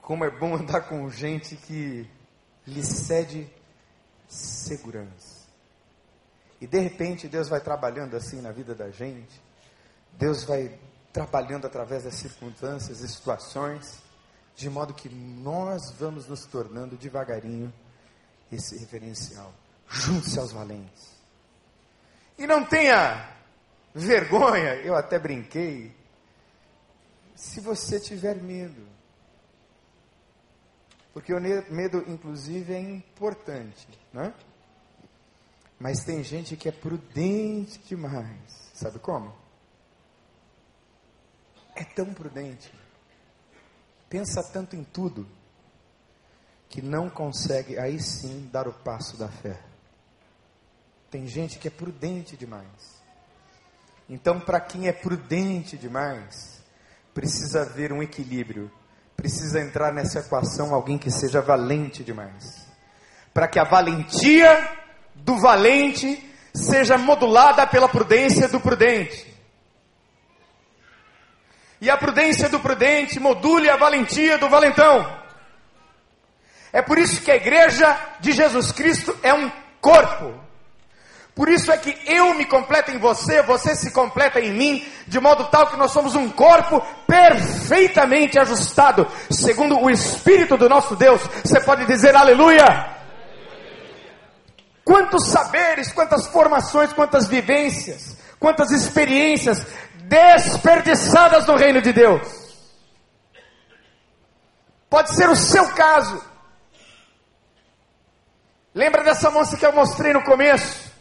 Como 0.01 0.23
é 0.23 0.29
bom 0.29 0.55
andar 0.55 0.81
com 0.81 1.09
gente 1.09 1.55
que 1.55 2.09
lhe 2.67 2.83
cede 2.83 3.49
segurança. 4.27 5.45
E 6.59 6.67
de 6.67 6.79
repente 6.79 7.27
Deus 7.27 7.49
vai 7.49 7.59
trabalhando 7.59 8.15
assim 8.15 8.41
na 8.41 8.51
vida 8.51 8.73
da 8.73 8.89
gente. 8.89 9.41
Deus 10.17 10.43
vai 10.43 10.79
trabalhando 11.11 11.65
através 11.65 12.03
das 12.03 12.15
circunstâncias 12.15 13.01
e 13.01 13.07
situações, 13.07 13.99
de 14.55 14.69
modo 14.69 14.93
que 14.93 15.09
nós 15.09 15.91
vamos 15.97 16.27
nos 16.27 16.45
tornando 16.45 16.97
devagarinho 16.97 17.73
esse 18.51 18.77
referencial. 18.77 19.53
Junte-se 19.87 20.39
aos 20.39 20.51
valentes. 20.51 21.15
E 22.37 22.45
não 22.45 22.65
tenha 22.65 23.33
vergonha, 23.93 24.75
eu 24.75 24.95
até 24.95 25.17
brinquei, 25.17 25.95
se 27.35 27.61
você 27.61 27.99
tiver 27.99 28.35
medo. 28.35 28.85
Porque 31.13 31.33
o 31.33 31.39
medo, 31.39 32.03
inclusive, 32.07 32.73
é 32.73 32.79
importante, 32.79 33.87
né? 34.11 34.33
Mas 35.79 36.03
tem 36.03 36.23
gente 36.23 36.57
que 36.57 36.67
é 36.67 36.71
prudente 36.73 37.79
demais. 37.79 38.71
Sabe 38.73 38.99
como? 38.99 39.33
É 41.75 41.83
tão 41.83 42.13
prudente, 42.13 42.73
pensa 44.09 44.41
tanto 44.41 44.75
em 44.75 44.83
tudo, 44.83 45.27
que 46.69 46.81
não 46.81 47.09
consegue 47.09 47.77
aí 47.77 47.99
sim 47.99 48.49
dar 48.51 48.67
o 48.67 48.73
passo 48.73 49.17
da 49.17 49.27
fé. 49.27 49.59
Tem 51.11 51.27
gente 51.27 51.59
que 51.59 51.67
é 51.67 51.71
prudente 51.71 52.35
demais. 52.35 52.95
Então, 54.09 54.39
para 54.39 54.59
quem 54.59 54.87
é 54.87 54.93
prudente 54.93 55.77
demais, 55.77 56.63
precisa 57.13 57.61
haver 57.61 57.91
um 57.93 58.01
equilíbrio. 58.01 58.71
Precisa 59.15 59.61
entrar 59.61 59.93
nessa 59.93 60.19
equação 60.19 60.73
alguém 60.73 60.97
que 60.97 61.09
seja 61.09 61.41
valente 61.41 62.03
demais. 62.03 62.67
Para 63.33 63.47
que 63.47 63.59
a 63.59 63.63
valentia 63.63 64.49
do 65.15 65.37
valente 65.39 66.21
seja 66.53 66.97
modulada 66.97 67.65
pela 67.65 67.87
prudência 67.87 68.47
do 68.47 68.59
prudente 68.59 69.34
e 71.81 71.89
a 71.89 71.97
prudência 71.97 72.49
do 72.49 72.59
prudente 72.59 73.19
module 73.19 73.69
a 73.69 73.77
valentia 73.77 74.37
do 74.37 74.49
valentão. 74.49 75.25
É 76.71 76.81
por 76.81 76.97
isso 76.97 77.21
que 77.21 77.31
a 77.31 77.35
igreja 77.35 77.97
de 78.19 78.31
Jesus 78.31 78.71
Cristo 78.71 79.17
é 79.23 79.33
um 79.33 79.49
corpo. 79.79 80.45
Por 81.35 81.49
isso 81.49 81.69
é 81.69 81.77
que 81.77 81.97
eu 82.05 82.33
me 82.33 82.45
completo 82.45 82.91
em 82.91 82.97
você, 82.97 83.41
você 83.43 83.75
se 83.75 83.91
completa 83.91 84.39
em 84.39 84.53
mim, 84.53 84.87
de 85.05 85.19
modo 85.19 85.45
tal 85.45 85.67
que 85.67 85.75
nós 85.75 85.91
somos 85.91 86.15
um 86.15 86.29
corpo 86.29 86.81
perfeitamente 87.05 88.39
ajustado, 88.39 89.05
segundo 89.29 89.77
o 89.77 89.89
Espírito 89.89 90.55
do 90.55 90.69
nosso 90.69 90.95
Deus. 90.95 91.21
Você 91.43 91.59
pode 91.59 91.85
dizer 91.85 92.15
aleluia? 92.15 92.89
Quantos 94.85 95.27
saberes, 95.27 95.91
quantas 95.91 96.25
formações, 96.27 96.93
quantas 96.93 97.27
vivências, 97.27 98.15
quantas 98.39 98.71
experiências 98.71 99.65
desperdiçadas 100.07 101.45
no 101.45 101.55
reino 101.55 101.81
de 101.81 101.91
Deus. 101.91 102.45
Pode 104.89 105.13
ser 105.15 105.29
o 105.29 105.35
seu 105.35 105.67
caso. 105.73 106.23
Lembra 108.73 109.03
dessa 109.03 109.31
moça 109.31 109.57
que 109.57 109.65
eu 109.65 109.73
mostrei 109.73 110.13
no 110.13 110.23
começo? 110.23 110.91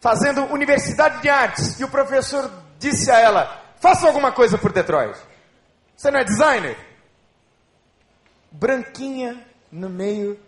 Fazendo 0.00 0.44
universidade 0.52 1.20
de 1.22 1.28
artes. 1.28 1.78
E 1.78 1.84
o 1.84 1.88
professor 1.88 2.50
disse 2.78 3.10
a 3.10 3.18
ela: 3.18 3.62
faça 3.80 4.06
alguma 4.06 4.32
coisa 4.32 4.58
por 4.58 4.72
Detroit. 4.72 5.18
Você 5.96 6.10
não 6.10 6.20
é 6.20 6.24
designer? 6.24 6.76
Branquinha 8.50 9.46
no 9.70 9.88
meio 9.88 10.38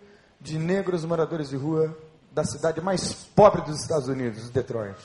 de 0.40 0.58
negros 0.58 1.04
moradores 1.04 1.48
de 1.48 1.56
rua 1.56 1.96
da 2.30 2.44
cidade 2.44 2.80
mais 2.80 3.14
pobre 3.14 3.62
dos 3.62 3.80
Estados 3.80 4.08
Unidos, 4.08 4.50
Detroit. 4.50 4.98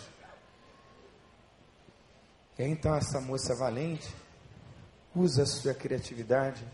E 2.59 2.63
aí, 2.63 2.71
então 2.71 2.93
essa 2.93 3.21
moça 3.21 3.55
valente 3.55 4.13
usa 5.15 5.43
a 5.43 5.45
sua 5.45 5.73
criatividade 5.73 6.67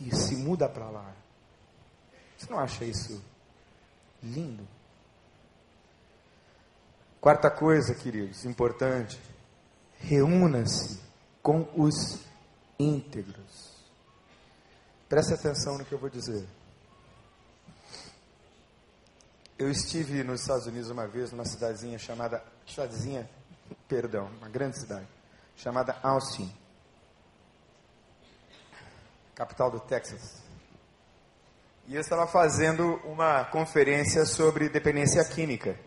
e 0.00 0.16
se 0.16 0.34
muda 0.34 0.66
para 0.66 0.88
lá. 0.88 1.14
Você 2.34 2.50
não 2.50 2.58
acha 2.58 2.86
isso 2.86 3.22
lindo? 4.22 4.66
Quarta 7.20 7.50
coisa, 7.50 7.94
queridos, 7.94 8.46
importante: 8.46 9.20
reúna-se 9.98 10.98
com 11.42 11.68
os 11.76 12.18
íntegros. 12.78 13.74
Preste 15.06 15.34
atenção 15.34 15.76
no 15.76 15.84
que 15.84 15.92
eu 15.92 15.98
vou 15.98 16.08
dizer. 16.08 16.48
Eu 19.58 19.70
estive 19.70 20.24
nos 20.24 20.40
Estados 20.40 20.66
Unidos 20.66 20.88
uma 20.88 21.06
vez, 21.06 21.30
numa 21.30 21.44
cidadezinha 21.44 21.98
chamada, 21.98 22.42
cidadezinha, 22.66 23.28
perdão, 23.88 24.30
uma 24.38 24.48
grande 24.48 24.78
cidade, 24.78 25.06
chamada 25.56 25.96
Austin, 26.02 26.52
capital 29.34 29.70
do 29.70 29.80
Texas. 29.80 30.42
E 31.86 31.94
eu 31.94 32.00
estava 32.00 32.26
fazendo 32.26 32.96
uma 33.04 33.44
conferência 33.44 34.24
sobre 34.24 34.68
dependência 34.68 35.22
química. 35.24 35.78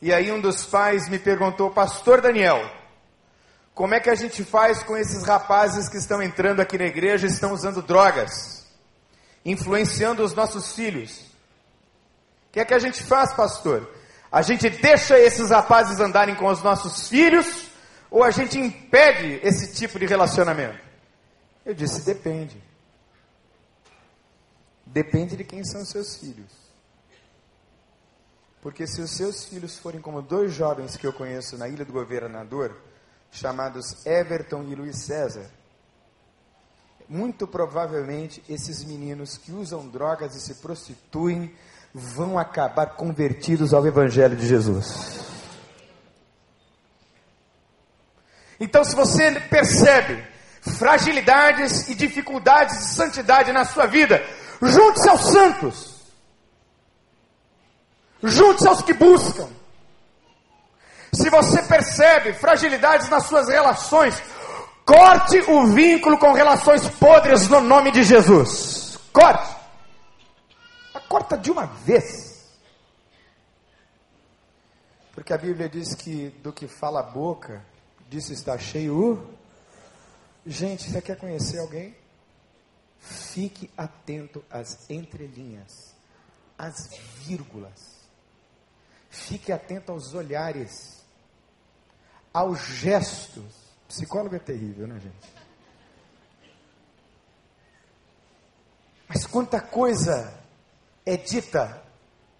E 0.00 0.12
aí 0.12 0.30
um 0.30 0.40
dos 0.40 0.64
pais 0.64 1.08
me 1.08 1.18
perguntou, 1.18 1.70
Pastor 1.70 2.20
Daniel, 2.20 2.58
como 3.74 3.94
é 3.94 4.00
que 4.00 4.10
a 4.10 4.14
gente 4.14 4.44
faz 4.44 4.82
com 4.82 4.96
esses 4.96 5.24
rapazes 5.26 5.88
que 5.88 5.96
estão 5.96 6.22
entrando 6.22 6.60
aqui 6.60 6.78
na 6.78 6.84
igreja 6.84 7.26
e 7.26 7.30
estão 7.30 7.52
usando 7.52 7.82
drogas, 7.82 8.66
influenciando 9.44 10.22
os 10.22 10.34
nossos 10.34 10.74
filhos? 10.74 11.18
O 12.48 12.52
que 12.52 12.60
é 12.60 12.64
que 12.64 12.74
a 12.74 12.78
gente 12.78 13.02
faz, 13.02 13.34
pastor? 13.34 13.99
A 14.30 14.42
gente 14.42 14.70
deixa 14.70 15.18
esses 15.18 15.50
rapazes 15.50 15.98
andarem 15.98 16.34
com 16.36 16.46
os 16.46 16.62
nossos 16.62 17.08
filhos 17.08 17.68
ou 18.10 18.22
a 18.22 18.30
gente 18.30 18.58
impede 18.58 19.40
esse 19.42 19.74
tipo 19.74 19.98
de 19.98 20.06
relacionamento? 20.06 20.78
Eu 21.64 21.74
disse: 21.74 22.04
depende. 22.04 22.62
Depende 24.86 25.36
de 25.36 25.44
quem 25.44 25.64
são 25.64 25.84
seus 25.84 26.16
filhos. 26.16 26.60
Porque 28.60 28.86
se 28.86 29.00
os 29.00 29.12
seus 29.12 29.44
filhos 29.44 29.78
forem 29.78 30.00
como 30.00 30.20
dois 30.20 30.52
jovens 30.52 30.96
que 30.96 31.06
eu 31.06 31.12
conheço 31.12 31.56
na 31.56 31.68
Ilha 31.68 31.84
do 31.84 31.92
Governador, 31.92 32.76
chamados 33.30 34.04
Everton 34.04 34.64
e 34.64 34.74
Luiz 34.74 34.98
César, 34.98 35.48
muito 37.08 37.46
provavelmente 37.46 38.42
esses 38.48 38.84
meninos 38.84 39.36
que 39.36 39.50
usam 39.50 39.88
drogas 39.88 40.34
e 40.36 40.40
se 40.40 40.56
prostituem 40.56 41.54
vão 41.94 42.38
acabar 42.38 42.94
convertidos 42.94 43.74
ao 43.74 43.86
Evangelho 43.86 44.36
de 44.36 44.46
Jesus. 44.46 45.20
Então, 48.58 48.84
se 48.84 48.94
você 48.94 49.32
percebe 49.40 50.22
fragilidades 50.60 51.88
e 51.88 51.94
dificuldades 51.94 52.78
de 52.78 52.84
santidade 52.94 53.52
na 53.52 53.64
sua 53.64 53.86
vida, 53.86 54.22
junte-se 54.60 55.08
aos 55.08 55.32
santos, 55.32 55.94
junte-se 58.22 58.68
aos 58.68 58.82
que 58.82 58.92
buscam. 58.92 59.48
Se 61.12 61.28
você 61.30 61.62
percebe 61.62 62.34
fragilidades 62.34 63.08
nas 63.08 63.24
suas 63.24 63.48
relações, 63.48 64.22
corte 64.84 65.38
o 65.48 65.66
vínculo 65.68 66.18
com 66.18 66.32
relações 66.32 66.86
podres 66.88 67.48
no 67.48 67.60
nome 67.60 67.90
de 67.90 68.04
Jesus. 68.04 68.98
Corte. 69.12 69.59
Corta 71.10 71.36
de 71.36 71.50
uma 71.50 71.66
vez. 71.66 72.48
Porque 75.12 75.32
a 75.32 75.36
Bíblia 75.36 75.68
diz 75.68 75.92
que 75.92 76.30
do 76.40 76.52
que 76.52 76.68
fala 76.68 77.00
a 77.00 77.02
boca, 77.02 77.66
disso 78.08 78.32
está 78.32 78.56
cheio. 78.56 79.28
Gente, 80.46 80.88
você 80.88 81.02
quer 81.02 81.18
conhecer 81.18 81.58
alguém? 81.58 81.96
Fique 83.00 83.68
atento 83.76 84.44
às 84.48 84.88
entrelinhas, 84.88 85.96
às 86.56 86.88
vírgulas. 87.16 88.08
Fique 89.08 89.50
atento 89.50 89.90
aos 89.90 90.14
olhares, 90.14 91.04
aos 92.32 92.60
gestos. 92.60 93.52
Psicólogo 93.88 94.36
é 94.36 94.38
terrível, 94.38 94.86
né, 94.86 95.00
gente? 95.00 95.34
Mas 99.08 99.26
quanta 99.26 99.60
coisa 99.60 100.39
é 101.04 101.16
dita 101.16 101.82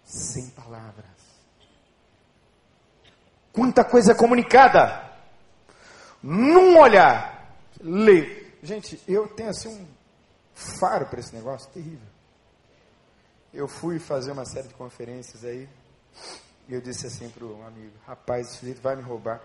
sem 0.05 0.49
palavras. 0.51 1.07
Quanta 3.53 3.85
coisa 3.85 4.13
é 4.13 4.15
comunicada 4.15 5.11
num 6.23 6.79
olhar. 6.79 7.57
Lê. 7.81 8.47
Gente, 8.63 9.03
eu 9.09 9.27
tenho 9.29 9.51
assim 9.51 9.69
um 9.69 9.87
faro 10.55 11.07
para 11.07 11.21
esse 11.21 11.35
negócio 11.35 11.71
terrível. 11.71 12.09
Eu 13.53 13.67
fui 13.67 13.99
fazer 13.99 14.33
uma 14.33 14.45
série 14.45 14.69
de 14.69 14.75
conferências 14.75 15.45
aí. 15.45 15.69
E 16.69 16.75
eu 16.75 16.81
disse 16.81 17.07
assim 17.07 17.29
para 17.31 17.45
um 17.45 17.67
amigo: 17.67 17.95
Rapaz, 18.07 18.47
esse 18.47 18.59
sujeito 18.59 18.81
vai 18.81 18.95
me 18.95 19.03
roubar. 19.03 19.41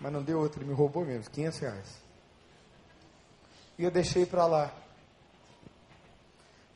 Mas 0.00 0.12
não 0.12 0.22
deu 0.22 0.38
outro, 0.38 0.62
ele 0.62 0.70
me 0.70 0.74
roubou 0.74 1.04
mesmo, 1.04 1.30
500 1.30 1.58
reais. 1.58 2.02
E 3.78 3.84
eu 3.84 3.90
deixei 3.90 4.24
para 4.24 4.46
lá 4.46 4.72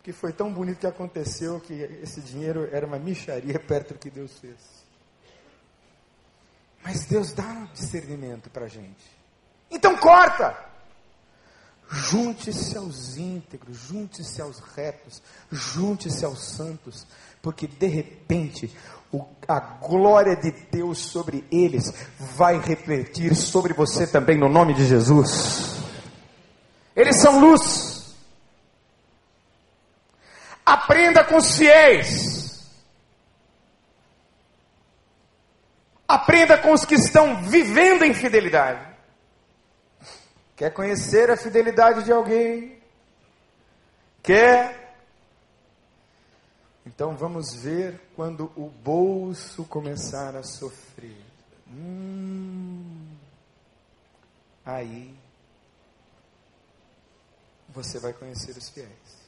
que 0.04 0.12
foi 0.12 0.34
tão 0.34 0.52
bonito 0.52 0.80
que 0.80 0.86
aconteceu 0.86 1.58
que 1.58 1.72
esse 1.72 2.20
dinheiro 2.20 2.68
era 2.70 2.86
uma 2.86 2.98
micharia 2.98 3.58
perto 3.58 3.94
do 3.94 3.98
que 3.98 4.10
Deus 4.10 4.38
fez. 4.38 4.58
Mas 6.84 7.06
Deus 7.06 7.32
dá 7.32 7.66
discernimento 7.72 8.50
para 8.50 8.66
a 8.66 8.68
gente. 8.68 9.10
Então 9.70 9.96
corta! 9.96 10.54
Junte-se 11.90 12.76
aos 12.76 13.16
íntegros, 13.16 13.78
junte-se 13.78 14.42
aos 14.42 14.58
retos, 14.58 15.22
junte-se 15.50 16.24
aos 16.24 16.44
santos, 16.44 17.06
porque 17.40 17.66
de 17.66 17.86
repente 17.86 18.74
o, 19.10 19.24
a 19.48 19.60
glória 19.60 20.36
de 20.36 20.50
Deus 20.70 20.98
sobre 20.98 21.46
eles 21.50 21.92
vai 22.18 22.58
refletir 22.58 23.34
sobre 23.34 23.72
você 23.72 24.06
também 24.06 24.38
no 24.38 24.50
nome 24.50 24.74
de 24.74 24.86
Jesus. 24.86 25.78
Eles 26.94 27.20
são 27.20 27.40
luz. 27.40 27.93
Aprenda 30.74 31.22
com 31.24 31.36
os 31.36 31.56
fiéis. 31.56 32.68
Aprenda 36.08 36.58
com 36.58 36.72
os 36.72 36.84
que 36.84 36.96
estão 36.96 37.44
vivendo 37.44 38.02
em 38.02 38.12
fidelidade. 38.12 38.84
Quer 40.56 40.72
conhecer 40.72 41.30
a 41.30 41.36
fidelidade 41.36 42.02
de 42.02 42.10
alguém? 42.10 42.82
Quer? 44.20 44.96
Então 46.84 47.16
vamos 47.16 47.54
ver 47.54 48.00
quando 48.16 48.50
o 48.56 48.68
bolso 48.68 49.64
começar 49.66 50.34
a 50.34 50.42
sofrer. 50.42 51.24
Hum, 51.68 53.14
aí 54.66 55.16
você 57.68 58.00
vai 58.00 58.12
conhecer 58.12 58.56
os 58.56 58.68
fiéis. 58.70 59.23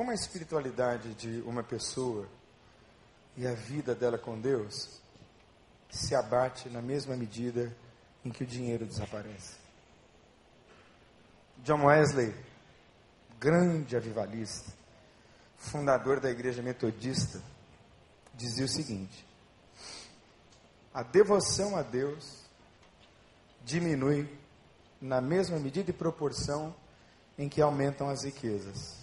Como 0.00 0.12
a 0.12 0.14
espiritualidade 0.14 1.12
de 1.12 1.42
uma 1.42 1.62
pessoa 1.62 2.26
e 3.36 3.46
a 3.46 3.52
vida 3.52 3.94
dela 3.94 4.16
com 4.16 4.40
Deus 4.40 4.98
se 5.90 6.14
abate 6.14 6.70
na 6.70 6.80
mesma 6.80 7.14
medida 7.14 7.70
em 8.24 8.30
que 8.30 8.42
o 8.42 8.46
dinheiro 8.46 8.86
desaparece. 8.86 9.58
John 11.58 11.84
Wesley, 11.84 12.34
grande 13.38 13.94
avivalista, 13.94 14.72
fundador 15.58 16.18
da 16.18 16.30
igreja 16.30 16.62
metodista, 16.62 17.38
dizia 18.32 18.64
o 18.64 18.68
seguinte: 18.68 19.26
a 20.94 21.02
devoção 21.02 21.76
a 21.76 21.82
Deus 21.82 22.46
diminui 23.66 24.26
na 24.98 25.20
mesma 25.20 25.58
medida 25.58 25.90
e 25.90 25.92
proporção 25.92 26.74
em 27.36 27.50
que 27.50 27.60
aumentam 27.60 28.08
as 28.08 28.24
riquezas. 28.24 28.99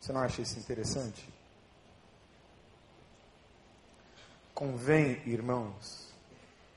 Você 0.00 0.12
não 0.12 0.20
acha 0.20 0.40
isso 0.40 0.58
interessante? 0.58 1.28
Convém, 4.54 5.22
irmãos, 5.26 6.08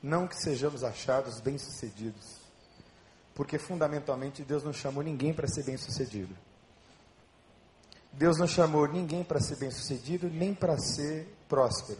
não 0.02 0.28
que 0.28 0.36
sejamos 0.36 0.84
achados 0.84 1.40
bem-sucedidos, 1.40 2.38
porque 3.34 3.58
fundamentalmente 3.58 4.44
Deus 4.44 4.64
não 4.64 4.74
chamou 4.74 5.04
ninguém 5.04 5.34
para 5.34 5.48
ser 5.48 5.64
bem-sucedido. 5.64 6.36
Deus 8.12 8.38
não 8.38 8.46
chamou 8.46 8.88
ninguém 8.88 9.24
para 9.24 9.40
ser 9.40 9.58
bem-sucedido, 9.58 10.30
nem 10.30 10.54
para 10.54 10.78
ser 10.78 11.28
próspero, 11.50 12.00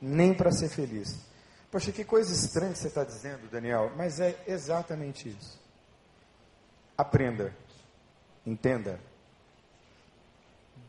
nem 0.00 0.34
para 0.34 0.52
ser 0.52 0.68
feliz. 0.68 1.18
Poxa, 1.70 1.92
que 1.92 2.04
coisa 2.04 2.32
estranha 2.32 2.72
que 2.72 2.78
você 2.78 2.88
está 2.88 3.04
dizendo, 3.04 3.48
Daniel, 3.48 3.92
mas 3.96 4.20
é 4.20 4.42
exatamente 4.46 5.28
isso. 5.28 5.58
Aprenda, 6.98 7.56
entenda. 8.44 9.00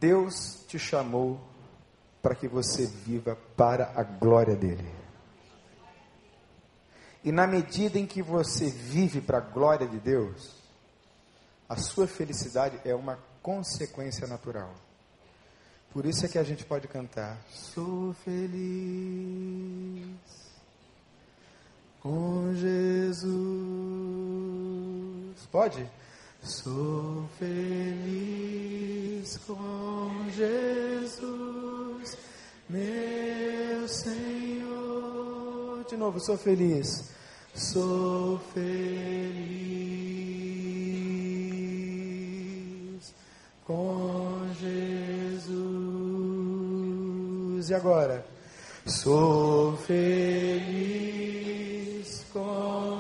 Deus 0.01 0.65
te 0.67 0.79
chamou 0.79 1.39
para 2.23 2.33
que 2.33 2.47
você 2.47 2.87
viva 2.87 3.37
para 3.55 3.93
a 3.95 4.01
glória 4.01 4.55
dele. 4.55 4.91
E 7.23 7.31
na 7.31 7.45
medida 7.45 7.99
em 7.99 8.07
que 8.07 8.23
você 8.23 8.67
vive 8.67 9.21
para 9.21 9.37
a 9.37 9.41
glória 9.41 9.87
de 9.87 9.99
Deus, 9.99 10.55
a 11.69 11.75
sua 11.75 12.07
felicidade 12.07 12.81
é 12.83 12.95
uma 12.95 13.19
consequência 13.43 14.25
natural. 14.25 14.73
Por 15.93 16.07
isso 16.07 16.25
é 16.25 16.29
que 16.29 16.39
a 16.39 16.43
gente 16.43 16.65
pode 16.65 16.87
cantar: 16.87 17.37
Sou 17.47 18.11
feliz 18.25 18.57
com 21.99 22.55
Jesus. 22.55 23.21
Pode? 25.51 25.87
Sou 26.43 27.29
feliz 27.37 29.37
com 29.45 30.09
Jesus, 30.35 32.17
meu 32.67 33.87
Senhor. 33.87 35.85
De 35.87 35.95
novo, 35.95 36.19
sou 36.19 36.35
feliz. 36.35 37.11
Sou 37.53 38.39
feliz 38.53 38.71
com 43.65 44.51
Jesus. 44.59 45.59
E 47.69 47.73
agora? 47.75 48.25
Sou 48.87 49.77
feliz 49.77 50.65
com 52.33 52.90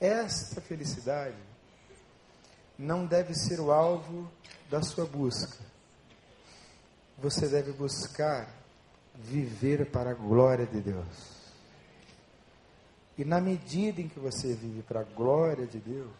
Esta 0.00 0.60
felicidade 0.60 1.36
não 2.78 3.04
deve 3.04 3.34
ser 3.34 3.58
o 3.58 3.72
alvo 3.72 4.30
da 4.70 4.80
sua 4.82 5.04
busca. 5.04 5.58
Você 7.18 7.48
deve 7.48 7.72
buscar 7.72 8.48
viver 9.14 9.90
para 9.90 10.10
a 10.10 10.14
glória 10.14 10.64
de 10.64 10.80
Deus. 10.80 11.38
E 13.16 13.24
na 13.24 13.40
medida 13.40 14.00
em 14.00 14.08
que 14.08 14.20
você 14.20 14.54
vive 14.54 14.82
para 14.82 15.00
a 15.00 15.04
glória 15.04 15.66
de 15.66 15.80
Deus, 15.80 16.14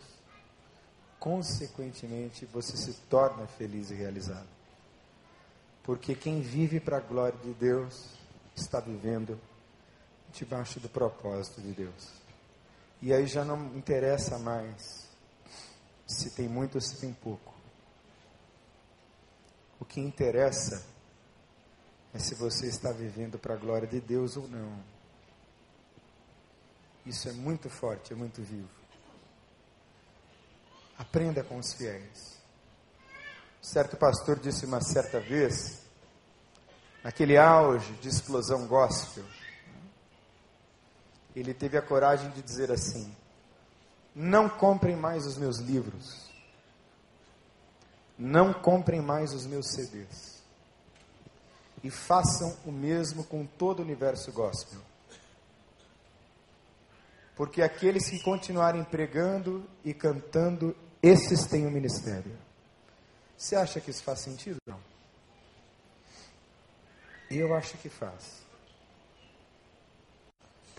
consequentemente 1.20 2.44
você 2.46 2.76
se 2.76 2.94
torna 3.08 3.46
feliz 3.46 3.92
e 3.92 3.94
realizado. 3.94 4.48
Porque 5.84 6.16
quem 6.16 6.40
vive 6.40 6.80
para 6.80 6.96
a 6.96 7.00
glória 7.00 7.38
de 7.38 7.54
Deus 7.54 8.16
está 8.56 8.80
vivendo 8.80 9.38
debaixo 10.32 10.80
do 10.80 10.88
propósito 10.88 11.60
de 11.60 11.70
Deus. 11.70 12.17
E 13.00 13.12
aí 13.12 13.26
já 13.26 13.44
não 13.44 13.76
interessa 13.76 14.38
mais 14.38 15.08
se 16.06 16.30
tem 16.30 16.48
muito 16.48 16.76
ou 16.76 16.80
se 16.80 16.98
tem 16.98 17.12
pouco. 17.12 17.54
O 19.78 19.84
que 19.84 20.00
interessa 20.00 20.84
é 22.12 22.18
se 22.18 22.34
você 22.34 22.66
está 22.66 22.90
vivendo 22.90 23.38
para 23.38 23.54
a 23.54 23.56
glória 23.56 23.86
de 23.86 24.00
Deus 24.00 24.36
ou 24.36 24.48
não. 24.48 24.82
Isso 27.06 27.28
é 27.28 27.32
muito 27.32 27.70
forte, 27.70 28.12
é 28.12 28.16
muito 28.16 28.42
vivo. 28.42 28.68
Aprenda 30.98 31.44
com 31.44 31.58
os 31.58 31.72
fiéis. 31.72 32.38
Certo 33.62 33.96
pastor 33.96 34.38
disse 34.40 34.66
uma 34.66 34.80
certa 34.80 35.20
vez, 35.20 35.82
naquele 37.04 37.36
auge 37.36 37.92
de 37.94 38.08
explosão 38.08 38.66
gospel, 38.66 39.24
ele 41.38 41.54
teve 41.54 41.76
a 41.76 41.82
coragem 41.82 42.30
de 42.30 42.42
dizer 42.42 42.70
assim: 42.70 43.14
Não 44.14 44.48
comprem 44.48 44.96
mais 44.96 45.26
os 45.26 45.36
meus 45.36 45.58
livros, 45.58 46.28
não 48.18 48.52
comprem 48.52 49.00
mais 49.00 49.32
os 49.32 49.46
meus 49.46 49.68
CDs, 49.68 50.42
e 51.82 51.90
façam 51.90 52.56
o 52.64 52.72
mesmo 52.72 53.24
com 53.24 53.46
todo 53.46 53.80
o 53.80 53.82
universo 53.82 54.32
gospel. 54.32 54.80
Porque 57.36 57.62
aqueles 57.62 58.10
que 58.10 58.20
continuarem 58.20 58.82
pregando 58.82 59.64
e 59.84 59.94
cantando, 59.94 60.76
esses 61.00 61.46
têm 61.46 61.66
o 61.66 61.68
um 61.68 61.70
ministério. 61.70 62.36
Você 63.36 63.54
acha 63.54 63.80
que 63.80 63.92
isso 63.92 64.02
faz 64.02 64.18
sentido? 64.18 64.56
Não. 64.66 64.80
Eu 67.30 67.54
acho 67.54 67.78
que 67.78 67.88
faz. 67.88 68.47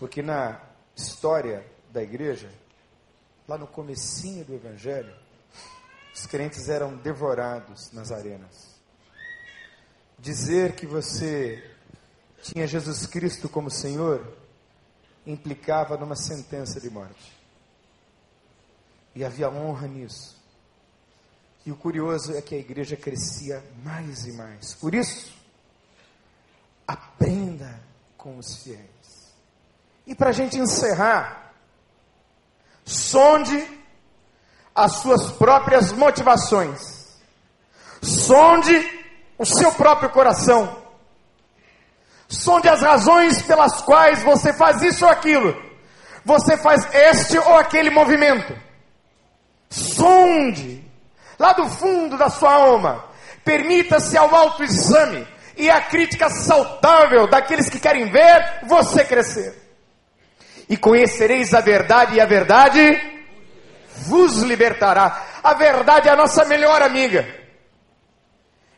Porque 0.00 0.22
na 0.22 0.58
história 0.96 1.62
da 1.92 2.02
igreja, 2.02 2.50
lá 3.46 3.58
no 3.58 3.66
comecinho 3.66 4.46
do 4.46 4.54
evangelho, 4.54 5.14
os 6.14 6.24
crentes 6.24 6.70
eram 6.70 6.96
devorados 6.96 7.92
nas 7.92 8.10
arenas. 8.10 8.80
Dizer 10.18 10.74
que 10.74 10.86
você 10.86 11.62
tinha 12.42 12.66
Jesus 12.66 13.06
Cristo 13.06 13.46
como 13.46 13.70
Senhor 13.70 14.26
implicava 15.26 15.98
numa 15.98 16.16
sentença 16.16 16.80
de 16.80 16.88
morte. 16.88 17.36
E 19.14 19.22
havia 19.22 19.50
honra 19.50 19.86
nisso. 19.86 20.34
E 21.66 21.70
o 21.70 21.76
curioso 21.76 22.34
é 22.34 22.40
que 22.40 22.54
a 22.54 22.58
igreja 22.58 22.96
crescia 22.96 23.62
mais 23.84 24.24
e 24.24 24.32
mais. 24.32 24.72
Por 24.72 24.94
isso, 24.94 25.30
aprenda 26.88 27.78
com 28.16 28.38
os 28.38 28.62
fiéis. 28.62 28.99
E 30.10 30.14
para 30.16 30.30
a 30.30 30.32
gente 30.32 30.58
encerrar, 30.58 31.52
sonde 32.84 33.64
as 34.74 34.96
suas 34.96 35.30
próprias 35.30 35.92
motivações. 35.92 37.16
Sonde 38.02 38.74
o 39.38 39.44
seu 39.46 39.70
próprio 39.70 40.10
coração. 40.10 40.76
Sonde 42.28 42.68
as 42.68 42.82
razões 42.82 43.40
pelas 43.42 43.82
quais 43.82 44.20
você 44.24 44.52
faz 44.52 44.82
isso 44.82 45.04
ou 45.04 45.12
aquilo. 45.12 45.54
Você 46.24 46.56
faz 46.56 46.92
este 46.92 47.38
ou 47.38 47.56
aquele 47.56 47.90
movimento. 47.90 48.52
Sonde, 49.68 50.84
lá 51.38 51.52
do 51.52 51.68
fundo 51.68 52.18
da 52.18 52.28
sua 52.28 52.52
alma. 52.52 53.04
Permita-se 53.44 54.18
ao 54.18 54.34
autoexame 54.34 55.24
e 55.56 55.70
a 55.70 55.80
crítica 55.82 56.28
saudável 56.28 57.28
daqueles 57.28 57.70
que 57.70 57.78
querem 57.78 58.10
ver 58.10 58.66
você 58.66 59.04
crescer. 59.04 59.59
E 60.70 60.76
conhecereis 60.76 61.52
a 61.52 61.60
verdade, 61.60 62.14
e 62.14 62.20
a 62.20 62.24
verdade 62.24 62.80
vos 64.06 64.40
libertará. 64.42 65.26
A 65.42 65.52
verdade 65.52 66.08
é 66.08 66.12
a 66.12 66.16
nossa 66.16 66.44
melhor 66.44 66.80
amiga. 66.80 67.26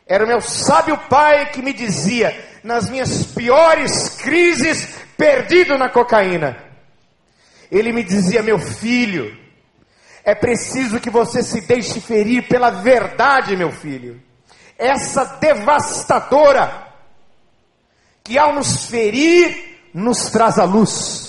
Era 0.07 0.25
o 0.25 0.27
meu 0.27 0.41
sábio 0.41 0.97
pai 1.07 1.51
que 1.51 1.61
me 1.61 1.71
dizia, 1.71 2.35
nas 2.63 2.89
minhas 2.89 3.27
piores 3.27 4.09
crises, 4.09 4.89
perdido 5.15 5.77
na 5.77 5.87
cocaína. 5.87 6.57
Ele 7.71 7.93
me 7.93 8.03
dizia, 8.03 8.41
meu 8.41 8.57
filho, 8.57 9.37
é 10.25 10.33
preciso 10.33 10.99
que 10.99 11.11
você 11.11 11.43
se 11.43 11.61
deixe 11.61 12.01
ferir 12.01 12.47
pela 12.47 12.71
verdade, 12.71 13.55
meu 13.55 13.71
filho. 13.71 14.19
Essa 14.79 15.25
devastadora, 15.39 16.87
que 18.23 18.35
ao 18.35 18.55
nos 18.55 18.87
ferir, 18.87 19.91
nos 19.93 20.31
traz 20.31 20.57
a 20.57 20.63
luz. 20.63 21.22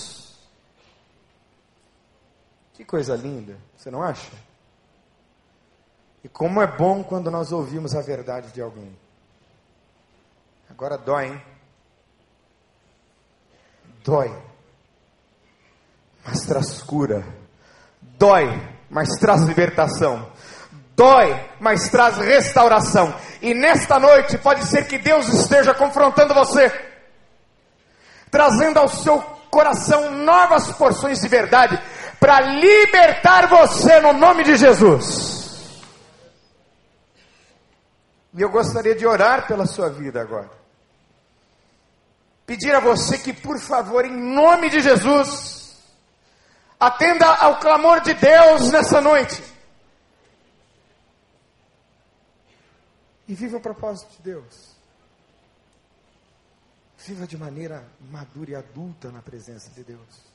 Coisa 2.87 3.15
linda, 3.15 3.57
você 3.75 3.89
não 3.89 4.03
acha? 4.03 4.31
E 6.23 6.29
como 6.29 6.61
é 6.61 6.67
bom 6.67 7.03
quando 7.03 7.29
nós 7.29 7.51
ouvimos 7.51 7.95
a 7.95 8.01
verdade 8.01 8.51
de 8.51 8.61
alguém. 8.61 8.97
Agora 10.69 10.97
dói, 10.97 11.27
hein? 11.27 11.41
Dói. 14.03 14.35
mas 16.25 16.41
traz 16.41 16.81
cura. 16.81 17.23
Dói, 18.01 18.47
mas 18.89 19.09
traz 19.19 19.41
libertação. 19.41 20.31
Dói, 20.95 21.49
mas 21.59 21.89
traz 21.89 22.17
restauração. 22.17 23.13
E 23.41 23.53
nesta 23.53 23.99
noite 23.99 24.37
pode 24.37 24.65
ser 24.65 24.87
que 24.87 24.97
Deus 24.97 25.27
esteja 25.27 25.73
confrontando 25.73 26.33
você, 26.33 26.71
trazendo 28.31 28.79
ao 28.79 28.87
seu 28.87 29.21
coração 29.49 30.11
novas 30.11 30.71
porções 30.73 31.19
de 31.19 31.27
verdade, 31.27 31.81
para 32.19 32.41
libertar 32.41 33.47
você 33.47 33.99
no 33.99 34.13
nome 34.13 34.43
de 34.43 34.55
Jesus. 34.55 35.35
E 38.33 38.41
eu 38.41 38.49
gostaria 38.49 38.93
de 38.93 39.05
orar 39.05 39.47
pela 39.47 39.65
sua 39.65 39.89
vida 39.89 40.21
agora. 40.21 40.51
Pedir 42.45 42.75
a 42.75 42.79
você 42.79 43.17
que, 43.17 43.33
por 43.33 43.59
favor, 43.59 44.05
em 44.05 44.15
nome 44.15 44.69
de 44.69 44.81
Jesus, 44.81 45.81
atenda 46.79 47.25
ao 47.27 47.59
clamor 47.59 48.01
de 48.01 48.13
Deus 48.13 48.71
nessa 48.71 48.99
noite. 49.01 49.41
E 53.27 53.33
viva 53.33 53.57
o 53.57 53.61
propósito 53.61 54.11
de 54.17 54.21
Deus. 54.21 54.75
Viva 56.97 57.25
de 57.25 57.37
maneira 57.37 57.87
madura 58.11 58.51
e 58.51 58.55
adulta 58.55 59.11
na 59.11 59.21
presença 59.21 59.69
de 59.71 59.83
Deus. 59.83 60.34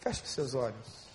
Feche 0.00 0.22
os 0.22 0.30
seus 0.30 0.54
olhos. 0.54 1.10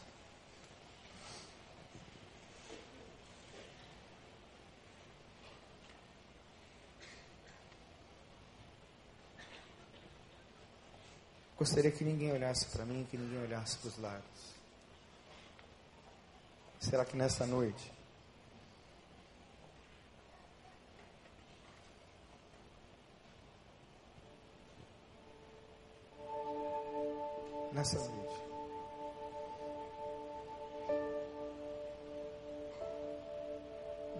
Gostaria 11.57 11.89
que 11.89 12.03
ninguém 12.03 12.31
olhasse 12.31 12.67
para 12.67 12.85
mim, 12.85 13.07
que 13.09 13.17
ninguém 13.17 13.41
olhasse 13.41 13.77
para 13.77 13.87
os 13.87 13.97
lados. 13.97 14.55
Será 16.79 17.03
que 17.03 17.17
nessa 17.17 17.47
noite 17.47 17.91
nessa 27.73 27.97
noite 27.97 28.24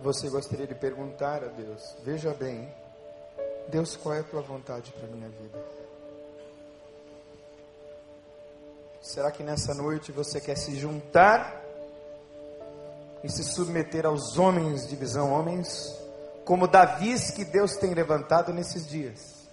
você 0.06 0.30
gostaria 0.30 0.68
de 0.68 0.76
perguntar 0.76 1.44
a 1.44 1.48
Deus: 1.48 1.98
Veja 2.04 2.32
bem, 2.32 2.72
Deus, 3.68 3.98
qual 3.98 4.14
é 4.14 4.20
a 4.20 4.24
tua 4.24 4.42
vontade 4.42 4.92
para 4.92 5.08
a 5.08 5.12
minha 5.12 5.28
vida? 5.30 5.60
Será 9.02 9.32
que 9.32 9.42
nessa 9.42 9.74
noite 9.74 10.12
você 10.12 10.40
quer 10.40 10.58
se 10.58 10.76
juntar 10.76 11.60
e 13.24 13.30
se 13.30 13.44
submeter 13.44 14.06
aos 14.06 14.38
homens 14.38 14.88
de 14.88 14.96
visão, 14.96 15.34
homens 15.34 15.96
como 16.46 16.68
Davis 16.68 17.32
que 17.32 17.44
Deus 17.44 17.76
tem 17.76 17.96
levantado 17.96 18.54
nesses 18.54 18.88
dias? 18.88 19.50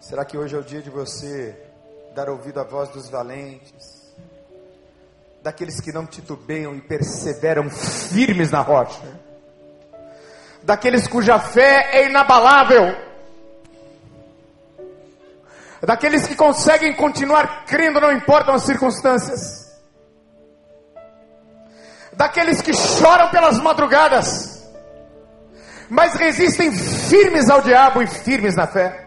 Será 0.00 0.24
que 0.24 0.38
hoje 0.38 0.54
é 0.54 0.58
o 0.58 0.64
dia 0.64 0.80
de 0.80 0.90
você 0.90 1.56
dar 2.14 2.28
ouvido 2.28 2.60
à 2.60 2.64
voz 2.64 2.88
dos 2.90 3.08
valentes, 3.08 3.99
daqueles 5.42 5.80
que 5.80 5.92
não 5.92 6.06
titubeiam 6.06 6.74
e 6.74 6.80
perseveram 6.80 7.70
firmes 7.70 8.50
na 8.50 8.60
rocha, 8.60 9.00
daqueles 10.62 11.06
cuja 11.06 11.38
fé 11.38 11.90
é 11.92 12.06
inabalável? 12.06 13.10
daqueles 15.86 16.26
que 16.26 16.34
conseguem 16.34 16.94
continuar 16.94 17.64
crendo, 17.64 18.00
não 18.00 18.12
importam 18.12 18.54
as 18.54 18.64
circunstâncias, 18.64 19.70
daqueles 22.12 22.60
que 22.60 22.74
choram 22.74 23.30
pelas 23.30 23.58
madrugadas, 23.58 24.68
mas 25.88 26.14
resistem 26.14 26.70
firmes 26.70 27.48
ao 27.48 27.62
diabo 27.62 28.02
e 28.02 28.06
firmes 28.06 28.54
na 28.54 28.66
fé. 28.66 29.06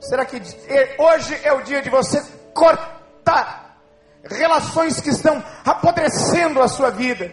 Será 0.00 0.24
que 0.26 0.36
hoje 0.98 1.40
é 1.42 1.52
o 1.52 1.62
dia 1.62 1.80
de 1.80 1.88
você 1.88 2.22
cortar 2.52 3.63
relações 4.30 5.00
que 5.00 5.10
estão 5.10 5.42
apodrecendo 5.64 6.60
a 6.60 6.68
sua 6.68 6.90
vida, 6.90 7.30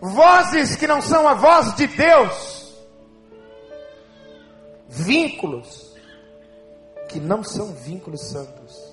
vozes 0.00 0.76
que 0.76 0.86
não 0.86 1.02
são 1.02 1.26
a 1.28 1.34
voz 1.34 1.74
de 1.74 1.86
Deus, 1.86 2.74
vínculos 4.88 5.94
que 7.08 7.18
não 7.18 7.42
são 7.42 7.72
vínculos 7.72 8.28
santos. 8.28 8.90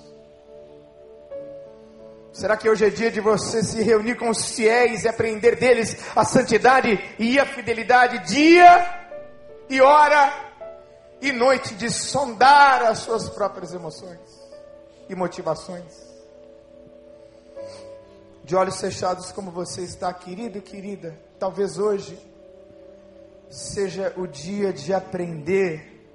Será 2.34 2.56
que 2.56 2.70
hoje 2.70 2.86
é 2.86 2.90
dia 2.90 3.10
de 3.10 3.20
você 3.20 3.64
se 3.64 3.82
reunir 3.82 4.16
com 4.16 4.30
os 4.30 4.52
fiéis 4.52 5.04
e 5.04 5.08
aprender 5.08 5.56
deles 5.56 5.98
a 6.16 6.24
santidade 6.24 7.00
e 7.18 7.40
a 7.40 7.46
fidelidade, 7.46 8.20
dia 8.32 9.08
e 9.68 9.82
hora 9.82 10.32
e 11.20 11.32
noite, 11.32 11.74
de 11.74 11.90
sondar 11.90 12.84
as 12.84 13.00
suas 13.00 13.28
próprias 13.28 13.74
emoções 13.74 14.20
e 15.10 15.16
motivações? 15.16 16.07
De 18.48 18.56
olhos 18.56 18.80
fechados, 18.80 19.30
como 19.34 19.52
você 19.52 19.82
está, 19.82 20.14
querido 20.14 20.58
e 20.58 20.62
querida, 20.62 21.20
talvez 21.38 21.78
hoje 21.78 22.18
seja 23.50 24.14
o 24.16 24.26
dia 24.26 24.72
de 24.72 24.94
aprender 24.94 26.08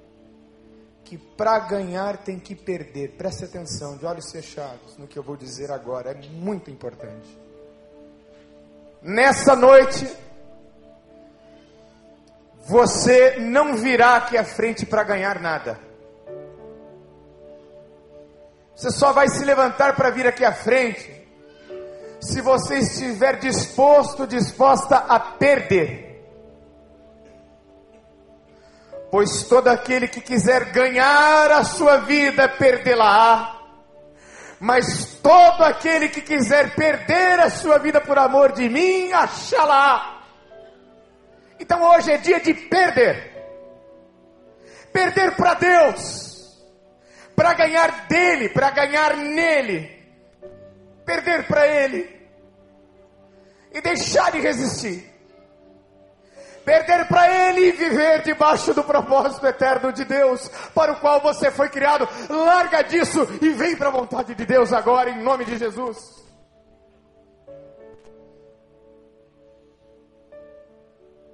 que 1.03 1.15
para 1.15 1.59
ganhar 1.59 2.17
tem 2.17 2.39
que 2.39 2.55
perder. 2.55 3.11
Preste 3.11 3.45
atenção, 3.45 3.97
de 3.97 4.05
olhos 4.07 4.31
fechados, 4.31 4.97
no 4.97 5.05
que 5.05 5.15
eu 5.15 5.21
vou 5.21 5.37
dizer 5.37 5.69
agora, 5.69 6.09
é 6.09 6.27
muito 6.29 6.71
importante. 6.71 7.39
Nessa 8.99 9.55
noite, 9.55 10.11
você 12.65 13.37
não 13.37 13.75
virá 13.75 14.15
aqui 14.15 14.39
à 14.39 14.43
frente 14.43 14.87
para 14.87 15.03
ganhar 15.03 15.39
nada. 15.39 15.79
Você 18.75 18.89
só 18.89 19.13
vai 19.13 19.29
se 19.29 19.45
levantar 19.45 19.95
para 19.95 20.09
vir 20.09 20.25
aqui 20.25 20.43
à 20.43 20.51
frente 20.51 21.12
se 22.23 22.41
você 22.41 22.79
estiver 22.79 23.39
disposto, 23.39 24.25
disposta 24.25 24.97
a 24.97 25.19
perder. 25.19 26.13
pois 29.13 29.43
todo 29.43 29.67
aquele 29.67 30.07
que 30.07 30.19
quiser 30.19 30.71
ganhar 30.71 31.51
a 31.51 31.63
sua 31.63 31.97
vida 31.97 32.49
perdê-la-á. 32.49 33.59
Mas 34.59 35.19
todo 35.21 35.61
aquele 35.61 36.09
que 36.09 36.19
quiser 36.19 36.73
perder 36.73 37.39
a 37.39 37.51
sua 37.51 37.77
vida 37.77 38.01
por 38.01 38.17
amor 38.17 38.53
de 38.53 38.67
mim, 38.67 39.11
achá-la. 39.13 40.23
Então 41.59 41.79
hoje 41.83 42.11
é 42.11 42.17
dia 42.17 42.39
de 42.39 42.55
perder. 42.55 43.31
Perder 44.91 45.35
para 45.35 45.53
Deus. 45.53 46.59
Para 47.35 47.53
ganhar 47.53 48.07
dele, 48.07 48.49
para 48.49 48.71
ganhar 48.71 49.15
nele. 49.15 50.02
Perder 51.05 51.47
para 51.47 51.67
ele. 51.67 52.21
E 53.71 53.81
deixar 53.81 54.31
de 54.31 54.39
resistir 54.39 55.13
perder 56.63 57.07
para 57.07 57.49
Ele 57.49 57.67
e 57.67 57.71
viver 57.71 58.21
debaixo 58.23 58.73
do 58.73 58.83
propósito 58.83 59.45
eterno 59.45 59.91
de 59.91 60.03
Deus, 60.05 60.47
para 60.73 60.93
o 60.93 60.99
qual 60.99 61.21
você 61.21 61.51
foi 61.51 61.69
criado. 61.69 62.07
Larga 62.29 62.81
disso 62.81 63.27
e 63.41 63.49
vem 63.49 63.75
para 63.75 63.89
a 63.89 63.91
vontade 63.91 64.33
de 64.33 64.45
Deus 64.45 64.73
agora, 64.73 65.09
em 65.09 65.21
nome 65.21 65.45
de 65.45 65.57
Jesus. 65.57 66.23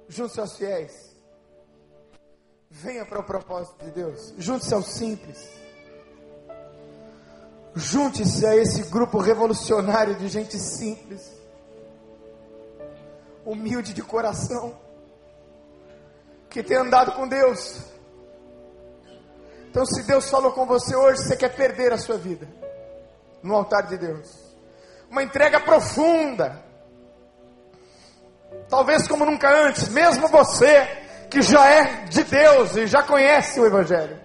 Junte-se 0.08 0.40
aos 0.40 0.56
fiéis. 0.56 1.16
Venha 2.68 3.04
para 3.04 3.20
o 3.20 3.24
propósito 3.24 3.84
de 3.84 3.90
Deus. 3.92 4.34
Junte-se 4.38 4.74
aos 4.74 4.86
simples. 4.86 5.59
Junte-se 7.74 8.44
a 8.44 8.56
esse 8.56 8.82
grupo 8.90 9.18
revolucionário 9.18 10.16
de 10.16 10.28
gente 10.28 10.58
simples, 10.58 11.30
humilde 13.44 13.92
de 13.92 14.02
coração 14.02 14.74
que 16.48 16.62
tem 16.62 16.76
andado 16.76 17.12
com 17.12 17.28
Deus. 17.28 17.80
Então, 19.70 19.86
se 19.86 20.02
Deus 20.02 20.28
falou 20.28 20.50
com 20.52 20.66
você 20.66 20.96
hoje, 20.96 21.22
você 21.22 21.36
quer 21.36 21.54
perder 21.54 21.92
a 21.92 21.98
sua 21.98 22.18
vida 22.18 22.48
no 23.40 23.54
altar 23.54 23.86
de 23.86 23.96
Deus. 23.96 24.56
Uma 25.08 25.22
entrega 25.22 25.60
profunda. 25.60 26.64
Talvez 28.68 29.06
como 29.06 29.24
nunca 29.24 29.48
antes, 29.48 29.88
mesmo 29.88 30.26
você 30.26 30.86
que 31.30 31.40
já 31.40 31.68
é 31.68 32.04
de 32.06 32.24
Deus 32.24 32.76
e 32.76 32.88
já 32.88 33.04
conhece 33.04 33.60
o 33.60 33.66
Evangelho. 33.66 34.20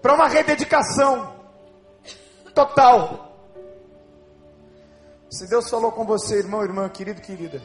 Para 0.00 0.14
uma 0.14 0.28
rededicação 0.28 1.35
total. 2.56 3.36
Se 5.30 5.46
Deus 5.46 5.68
falou 5.68 5.92
com 5.92 6.04
você, 6.04 6.38
irmão, 6.38 6.62
irmã, 6.62 6.88
querido, 6.88 7.20
querida 7.20 7.60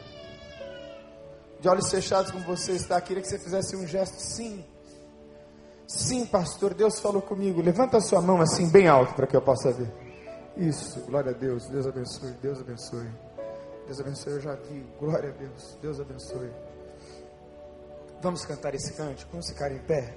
de 1.62 1.68
olhos 1.68 1.88
fechados 1.88 2.32
como 2.32 2.44
você 2.44 2.72
está, 2.72 3.00
queria 3.00 3.22
que 3.22 3.28
você 3.28 3.38
fizesse 3.38 3.76
um 3.76 3.86
gesto 3.86 4.18
sim. 4.18 4.64
Sim, 5.86 6.26
pastor, 6.26 6.74
Deus 6.74 6.98
falou 6.98 7.22
comigo. 7.22 7.62
Levanta 7.62 7.98
a 7.98 8.00
sua 8.00 8.20
mão 8.20 8.40
assim, 8.40 8.68
bem 8.68 8.88
alto, 8.88 9.14
para 9.14 9.28
que 9.28 9.36
eu 9.36 9.40
possa 9.40 9.72
ver. 9.72 9.88
Isso, 10.56 11.00
glória 11.02 11.30
a 11.30 11.34
Deus. 11.34 11.68
Deus 11.68 11.86
abençoe, 11.86 12.32
Deus 12.42 12.60
abençoe. 12.60 13.08
Deus 13.86 14.00
abençoe, 14.00 14.32
eu 14.32 14.40
já 14.40 14.54
vi. 14.56 14.84
Glória 14.98 15.30
a 15.30 15.32
Deus, 15.32 15.78
Deus 15.80 16.00
abençoe. 16.00 16.50
Vamos 18.20 18.44
cantar 18.44 18.74
esse 18.74 18.92
cântico, 18.94 19.30
vamos 19.30 19.48
ficar 19.48 19.70
em 19.70 19.78
pé. 19.78 20.16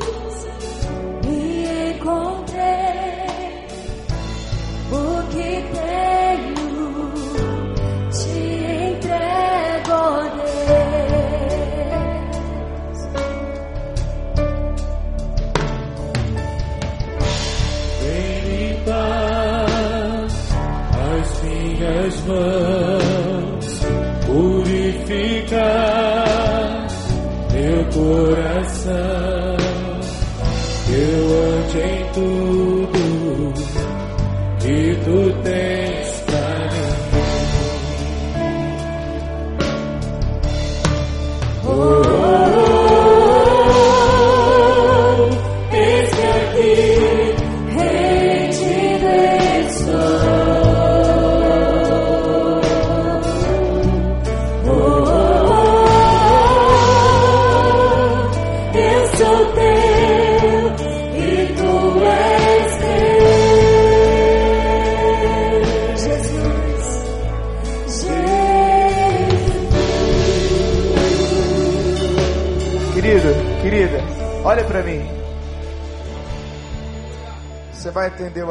mãos 22.31 23.67
purificar 24.25 25.61
meu 27.51 27.85
coração. 27.93 29.20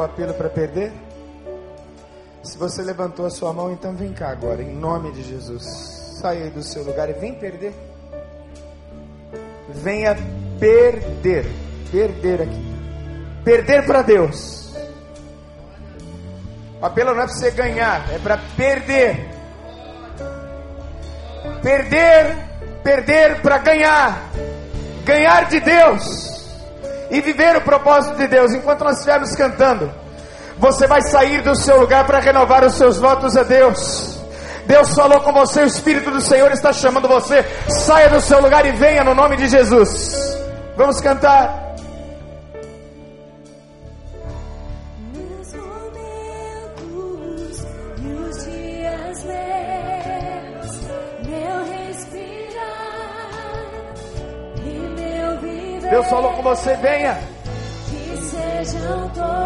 Apelo 0.01 0.33
para 0.33 0.49
perder? 0.49 0.91
Se 2.43 2.57
você 2.57 2.81
levantou 2.81 3.25
a 3.25 3.29
sua 3.29 3.53
mão, 3.53 3.71
então 3.71 3.95
vem 3.95 4.13
cá 4.13 4.29
agora, 4.29 4.61
em 4.61 4.73
nome 4.75 5.11
de 5.11 5.21
Jesus. 5.23 5.63
Saia 6.19 6.45
aí 6.45 6.49
do 6.49 6.63
seu 6.63 6.83
lugar 6.83 7.09
e 7.09 7.13
vem 7.13 7.35
perder. 7.35 7.73
Venha 9.69 10.15
perder. 10.59 11.45
Perder 11.91 12.41
aqui. 12.41 12.75
Perder 13.43 13.85
para 13.85 14.01
Deus. 14.01 14.73
O 16.81 16.85
apelo 16.85 17.13
não 17.13 17.21
é 17.21 17.25
para 17.25 17.35
você 17.35 17.51
ganhar, 17.51 18.11
é 18.11 18.17
para 18.17 18.39
perder. 18.57 19.29
Perder, 21.61 22.37
perder 22.83 23.41
para 23.41 23.57
ganhar. 23.59 24.31
Ganhar 25.05 25.47
de 25.47 25.59
Deus 25.59 26.30
e 27.11 27.21
viver 27.21 27.55
o 27.57 27.61
propósito 27.61 28.15
de 28.15 28.27
Deus. 28.27 28.53
Enquanto 28.53 28.83
nós 28.83 28.97
estivermos 28.97 29.35
cantando, 29.35 29.91
você 30.57 30.87
vai 30.87 31.01
sair 31.01 31.41
do 31.43 31.55
seu 31.55 31.79
lugar 31.79 32.05
para 32.07 32.19
renovar 32.19 32.63
os 32.63 32.73
seus 32.75 32.97
votos 32.97 33.37
a 33.37 33.43
Deus. 33.43 34.19
Deus 34.65 34.95
falou 34.95 35.19
com 35.19 35.33
você, 35.33 35.61
o 35.61 35.67
Espírito 35.67 36.09
do 36.09 36.21
Senhor 36.21 36.51
está 36.51 36.71
chamando 36.71 37.07
você. 37.07 37.45
Saia 37.67 38.09
do 38.09 38.21
seu 38.21 38.41
lugar 38.41 38.65
e 38.65 38.71
venha 38.71 39.03
no 39.03 39.13
nome 39.13 39.35
de 39.35 39.47
Jesus. 39.47 40.39
Vamos 40.77 41.01
cantar. 41.01 41.60
Falou 56.11 56.33
com 56.33 56.41
você, 56.41 56.75
venha. 56.75 57.17
Que 57.89 58.17
sejam 58.17 59.09
todos 59.15 59.40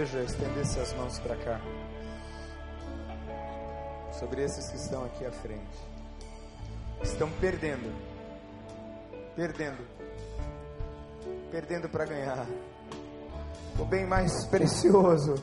igreja 0.00 0.22
estendesse 0.22 0.80
as 0.80 0.94
mãos 0.94 1.18
para 1.18 1.36
cá. 1.36 1.60
Sobre 4.18 4.42
esses 4.42 4.70
que 4.70 4.76
estão 4.76 5.04
aqui 5.04 5.26
à 5.26 5.30
frente. 5.30 5.78
Estão 7.02 7.30
perdendo. 7.32 7.92
Perdendo. 9.36 9.86
Perdendo 11.50 11.88
para 11.90 12.06
ganhar. 12.06 12.46
O 13.78 13.84
bem 13.84 14.06
mais 14.06 14.46
precioso. 14.46 15.34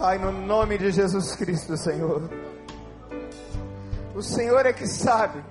Ai, 0.00 0.16
no 0.16 0.32
nome 0.32 0.78
de 0.78 0.90
Jesus 0.90 1.36
Cristo, 1.36 1.76
Senhor. 1.76 2.22
O 4.14 4.22
Senhor 4.22 4.64
é 4.64 4.72
que 4.72 4.86
sabe 4.86 5.44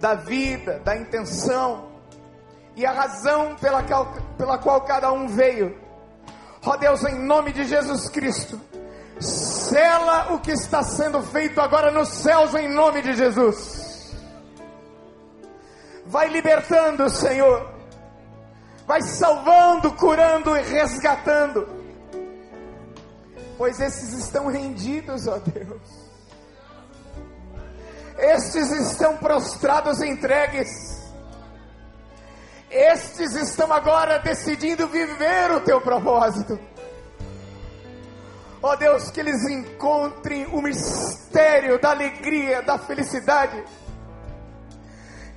da 0.00 0.14
vida, 0.14 0.78
da 0.80 0.96
intenção 0.96 1.90
e 2.74 2.86
a 2.86 2.92
razão 2.92 3.54
pela 3.56 3.82
qual, 3.82 4.14
pela 4.38 4.56
qual 4.56 4.80
cada 4.82 5.12
um 5.12 5.28
veio. 5.28 5.89
Ó 6.64 6.76
Deus, 6.76 7.04
em 7.04 7.18
nome 7.18 7.52
de 7.52 7.64
Jesus 7.64 8.08
Cristo, 8.08 8.60
sela 9.18 10.32
o 10.32 10.40
que 10.40 10.52
está 10.52 10.82
sendo 10.82 11.22
feito 11.22 11.60
agora 11.60 11.90
nos 11.90 12.08
céus, 12.08 12.54
em 12.54 12.68
nome 12.68 13.02
de 13.02 13.14
Jesus. 13.14 14.14
Vai 16.06 16.28
libertando, 16.28 17.08
Senhor, 17.08 17.72
vai 18.86 19.00
salvando, 19.02 19.92
curando 19.92 20.56
e 20.56 20.62
resgatando, 20.62 21.68
pois 23.56 23.80
esses 23.80 24.12
estão 24.12 24.48
rendidos, 24.48 25.26
ó 25.26 25.38
Deus 25.38 26.10
estes 28.20 28.70
estão 28.70 29.16
prostrados, 29.16 30.00
entregues. 30.02 30.99
Estes 32.70 33.34
estão 33.34 33.72
agora 33.72 34.20
decidindo 34.20 34.86
viver 34.86 35.50
o 35.50 35.60
teu 35.60 35.80
propósito. 35.80 36.56
Ó 38.62 38.72
oh 38.72 38.76
Deus, 38.76 39.10
que 39.10 39.18
eles 39.18 39.42
encontrem 39.48 40.46
o 40.46 40.62
mistério 40.62 41.80
da 41.80 41.90
alegria, 41.90 42.62
da 42.62 42.78
felicidade, 42.78 43.64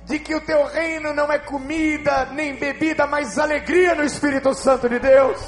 de 0.04 0.18
que 0.20 0.34
o 0.34 0.40
teu 0.42 0.64
reino 0.66 1.12
não 1.12 1.32
é 1.32 1.38
comida 1.38 2.26
nem 2.26 2.54
bebida, 2.54 3.06
mas 3.06 3.38
alegria 3.38 3.96
no 3.96 4.04
Espírito 4.04 4.54
Santo 4.54 4.88
de 4.88 5.00
Deus. 5.00 5.40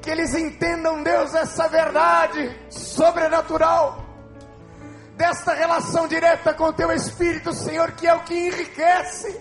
Que 0.00 0.10
eles 0.10 0.34
entendam, 0.34 1.02
Deus, 1.02 1.34
essa 1.34 1.68
verdade 1.68 2.56
sobrenatural 2.70 4.07
desta 5.18 5.52
relação 5.52 6.06
direta 6.06 6.54
com 6.54 6.72
teu 6.72 6.92
Espírito, 6.92 7.52
Senhor, 7.52 7.90
que 7.90 8.06
é 8.06 8.14
o 8.14 8.22
que 8.22 8.34
enriquece, 8.34 9.40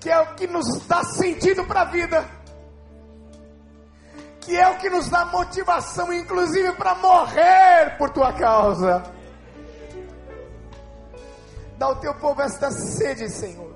que 0.00 0.08
é 0.08 0.18
o 0.18 0.34
que 0.34 0.46
nos 0.46 0.86
dá 0.86 1.04
sentido 1.04 1.62
para 1.66 1.82
a 1.82 1.84
vida, 1.84 2.26
que 4.40 4.56
é 4.56 4.66
o 4.70 4.78
que 4.78 4.88
nos 4.88 5.10
dá 5.10 5.26
motivação, 5.26 6.10
inclusive 6.14 6.72
para 6.72 6.94
morrer 6.94 7.98
por 7.98 8.08
tua 8.08 8.32
causa. 8.32 9.02
Dá 11.76 11.86
ao 11.86 11.96
teu 11.96 12.14
povo 12.14 12.40
esta 12.40 12.70
sede, 12.70 13.28
Senhor, 13.28 13.74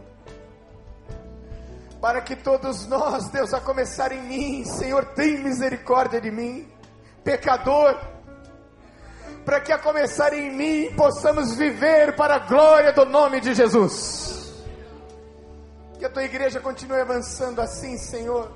para 2.01 2.23
que 2.23 2.35
todos 2.35 2.87
nós, 2.87 3.29
Deus, 3.29 3.53
a 3.53 3.61
começar 3.61 4.11
em 4.11 4.23
mim, 4.23 4.65
Senhor, 4.65 5.05
tem 5.05 5.37
misericórdia 5.43 6.19
de 6.19 6.31
mim, 6.31 6.67
pecador 7.23 8.20
para 9.51 9.61
que 9.61 9.73
a 9.73 9.79
começar 9.81 10.33
em 10.33 10.49
mim 10.49 10.95
possamos 10.95 11.57
viver 11.57 12.15
para 12.15 12.37
a 12.37 12.39
glória 12.39 12.93
do 12.93 13.05
nome 13.05 13.41
de 13.41 13.53
Jesus. 13.53 14.55
Que 15.99 16.05
a 16.05 16.09
tua 16.09 16.23
igreja 16.23 16.61
continue 16.61 17.01
avançando 17.01 17.61
assim, 17.61 17.99
Senhor. 17.99 18.53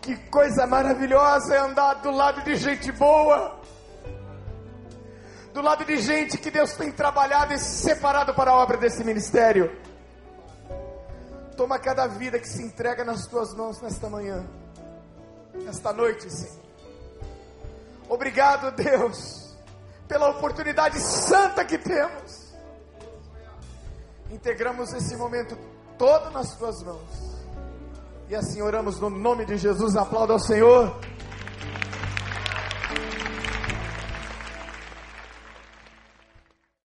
Que 0.00 0.14
coisa 0.30 0.68
maravilhosa 0.68 1.52
é 1.52 1.58
andar 1.58 1.94
do 1.94 2.12
lado 2.12 2.44
de 2.44 2.54
gente 2.54 2.92
boa, 2.92 3.58
do 5.52 5.60
lado 5.60 5.84
de 5.84 5.96
gente 5.96 6.38
que 6.38 6.48
Deus 6.48 6.74
tem 6.74 6.92
trabalhado 6.92 7.54
e 7.54 7.58
separado 7.58 8.32
para 8.34 8.52
a 8.52 8.54
obra 8.54 8.76
desse 8.76 9.02
ministério. 9.02 9.76
Toma 11.56 11.76
cada 11.80 12.06
vida 12.06 12.38
que 12.38 12.48
se 12.48 12.62
entrega 12.62 13.04
nas 13.04 13.26
tuas 13.26 13.52
mãos 13.52 13.82
nesta 13.82 14.08
manhã, 14.08 14.46
nesta 15.54 15.92
noite, 15.92 16.30
Senhor. 16.30 16.63
Obrigado, 18.08 18.70
Deus, 18.72 19.54
pela 20.06 20.30
oportunidade 20.30 21.00
santa 21.00 21.64
que 21.64 21.78
temos. 21.78 22.54
Integramos 24.30 24.92
esse 24.92 25.16
momento 25.16 25.56
todo 25.98 26.30
nas 26.30 26.56
tuas 26.56 26.82
mãos. 26.82 27.34
E 28.28 28.34
assim 28.34 28.62
oramos 28.62 28.98
no 29.00 29.10
nome 29.10 29.44
de 29.44 29.56
Jesus. 29.56 29.96
Aplauda 29.96 30.32
ao 30.32 30.38
Senhor. 30.38 30.98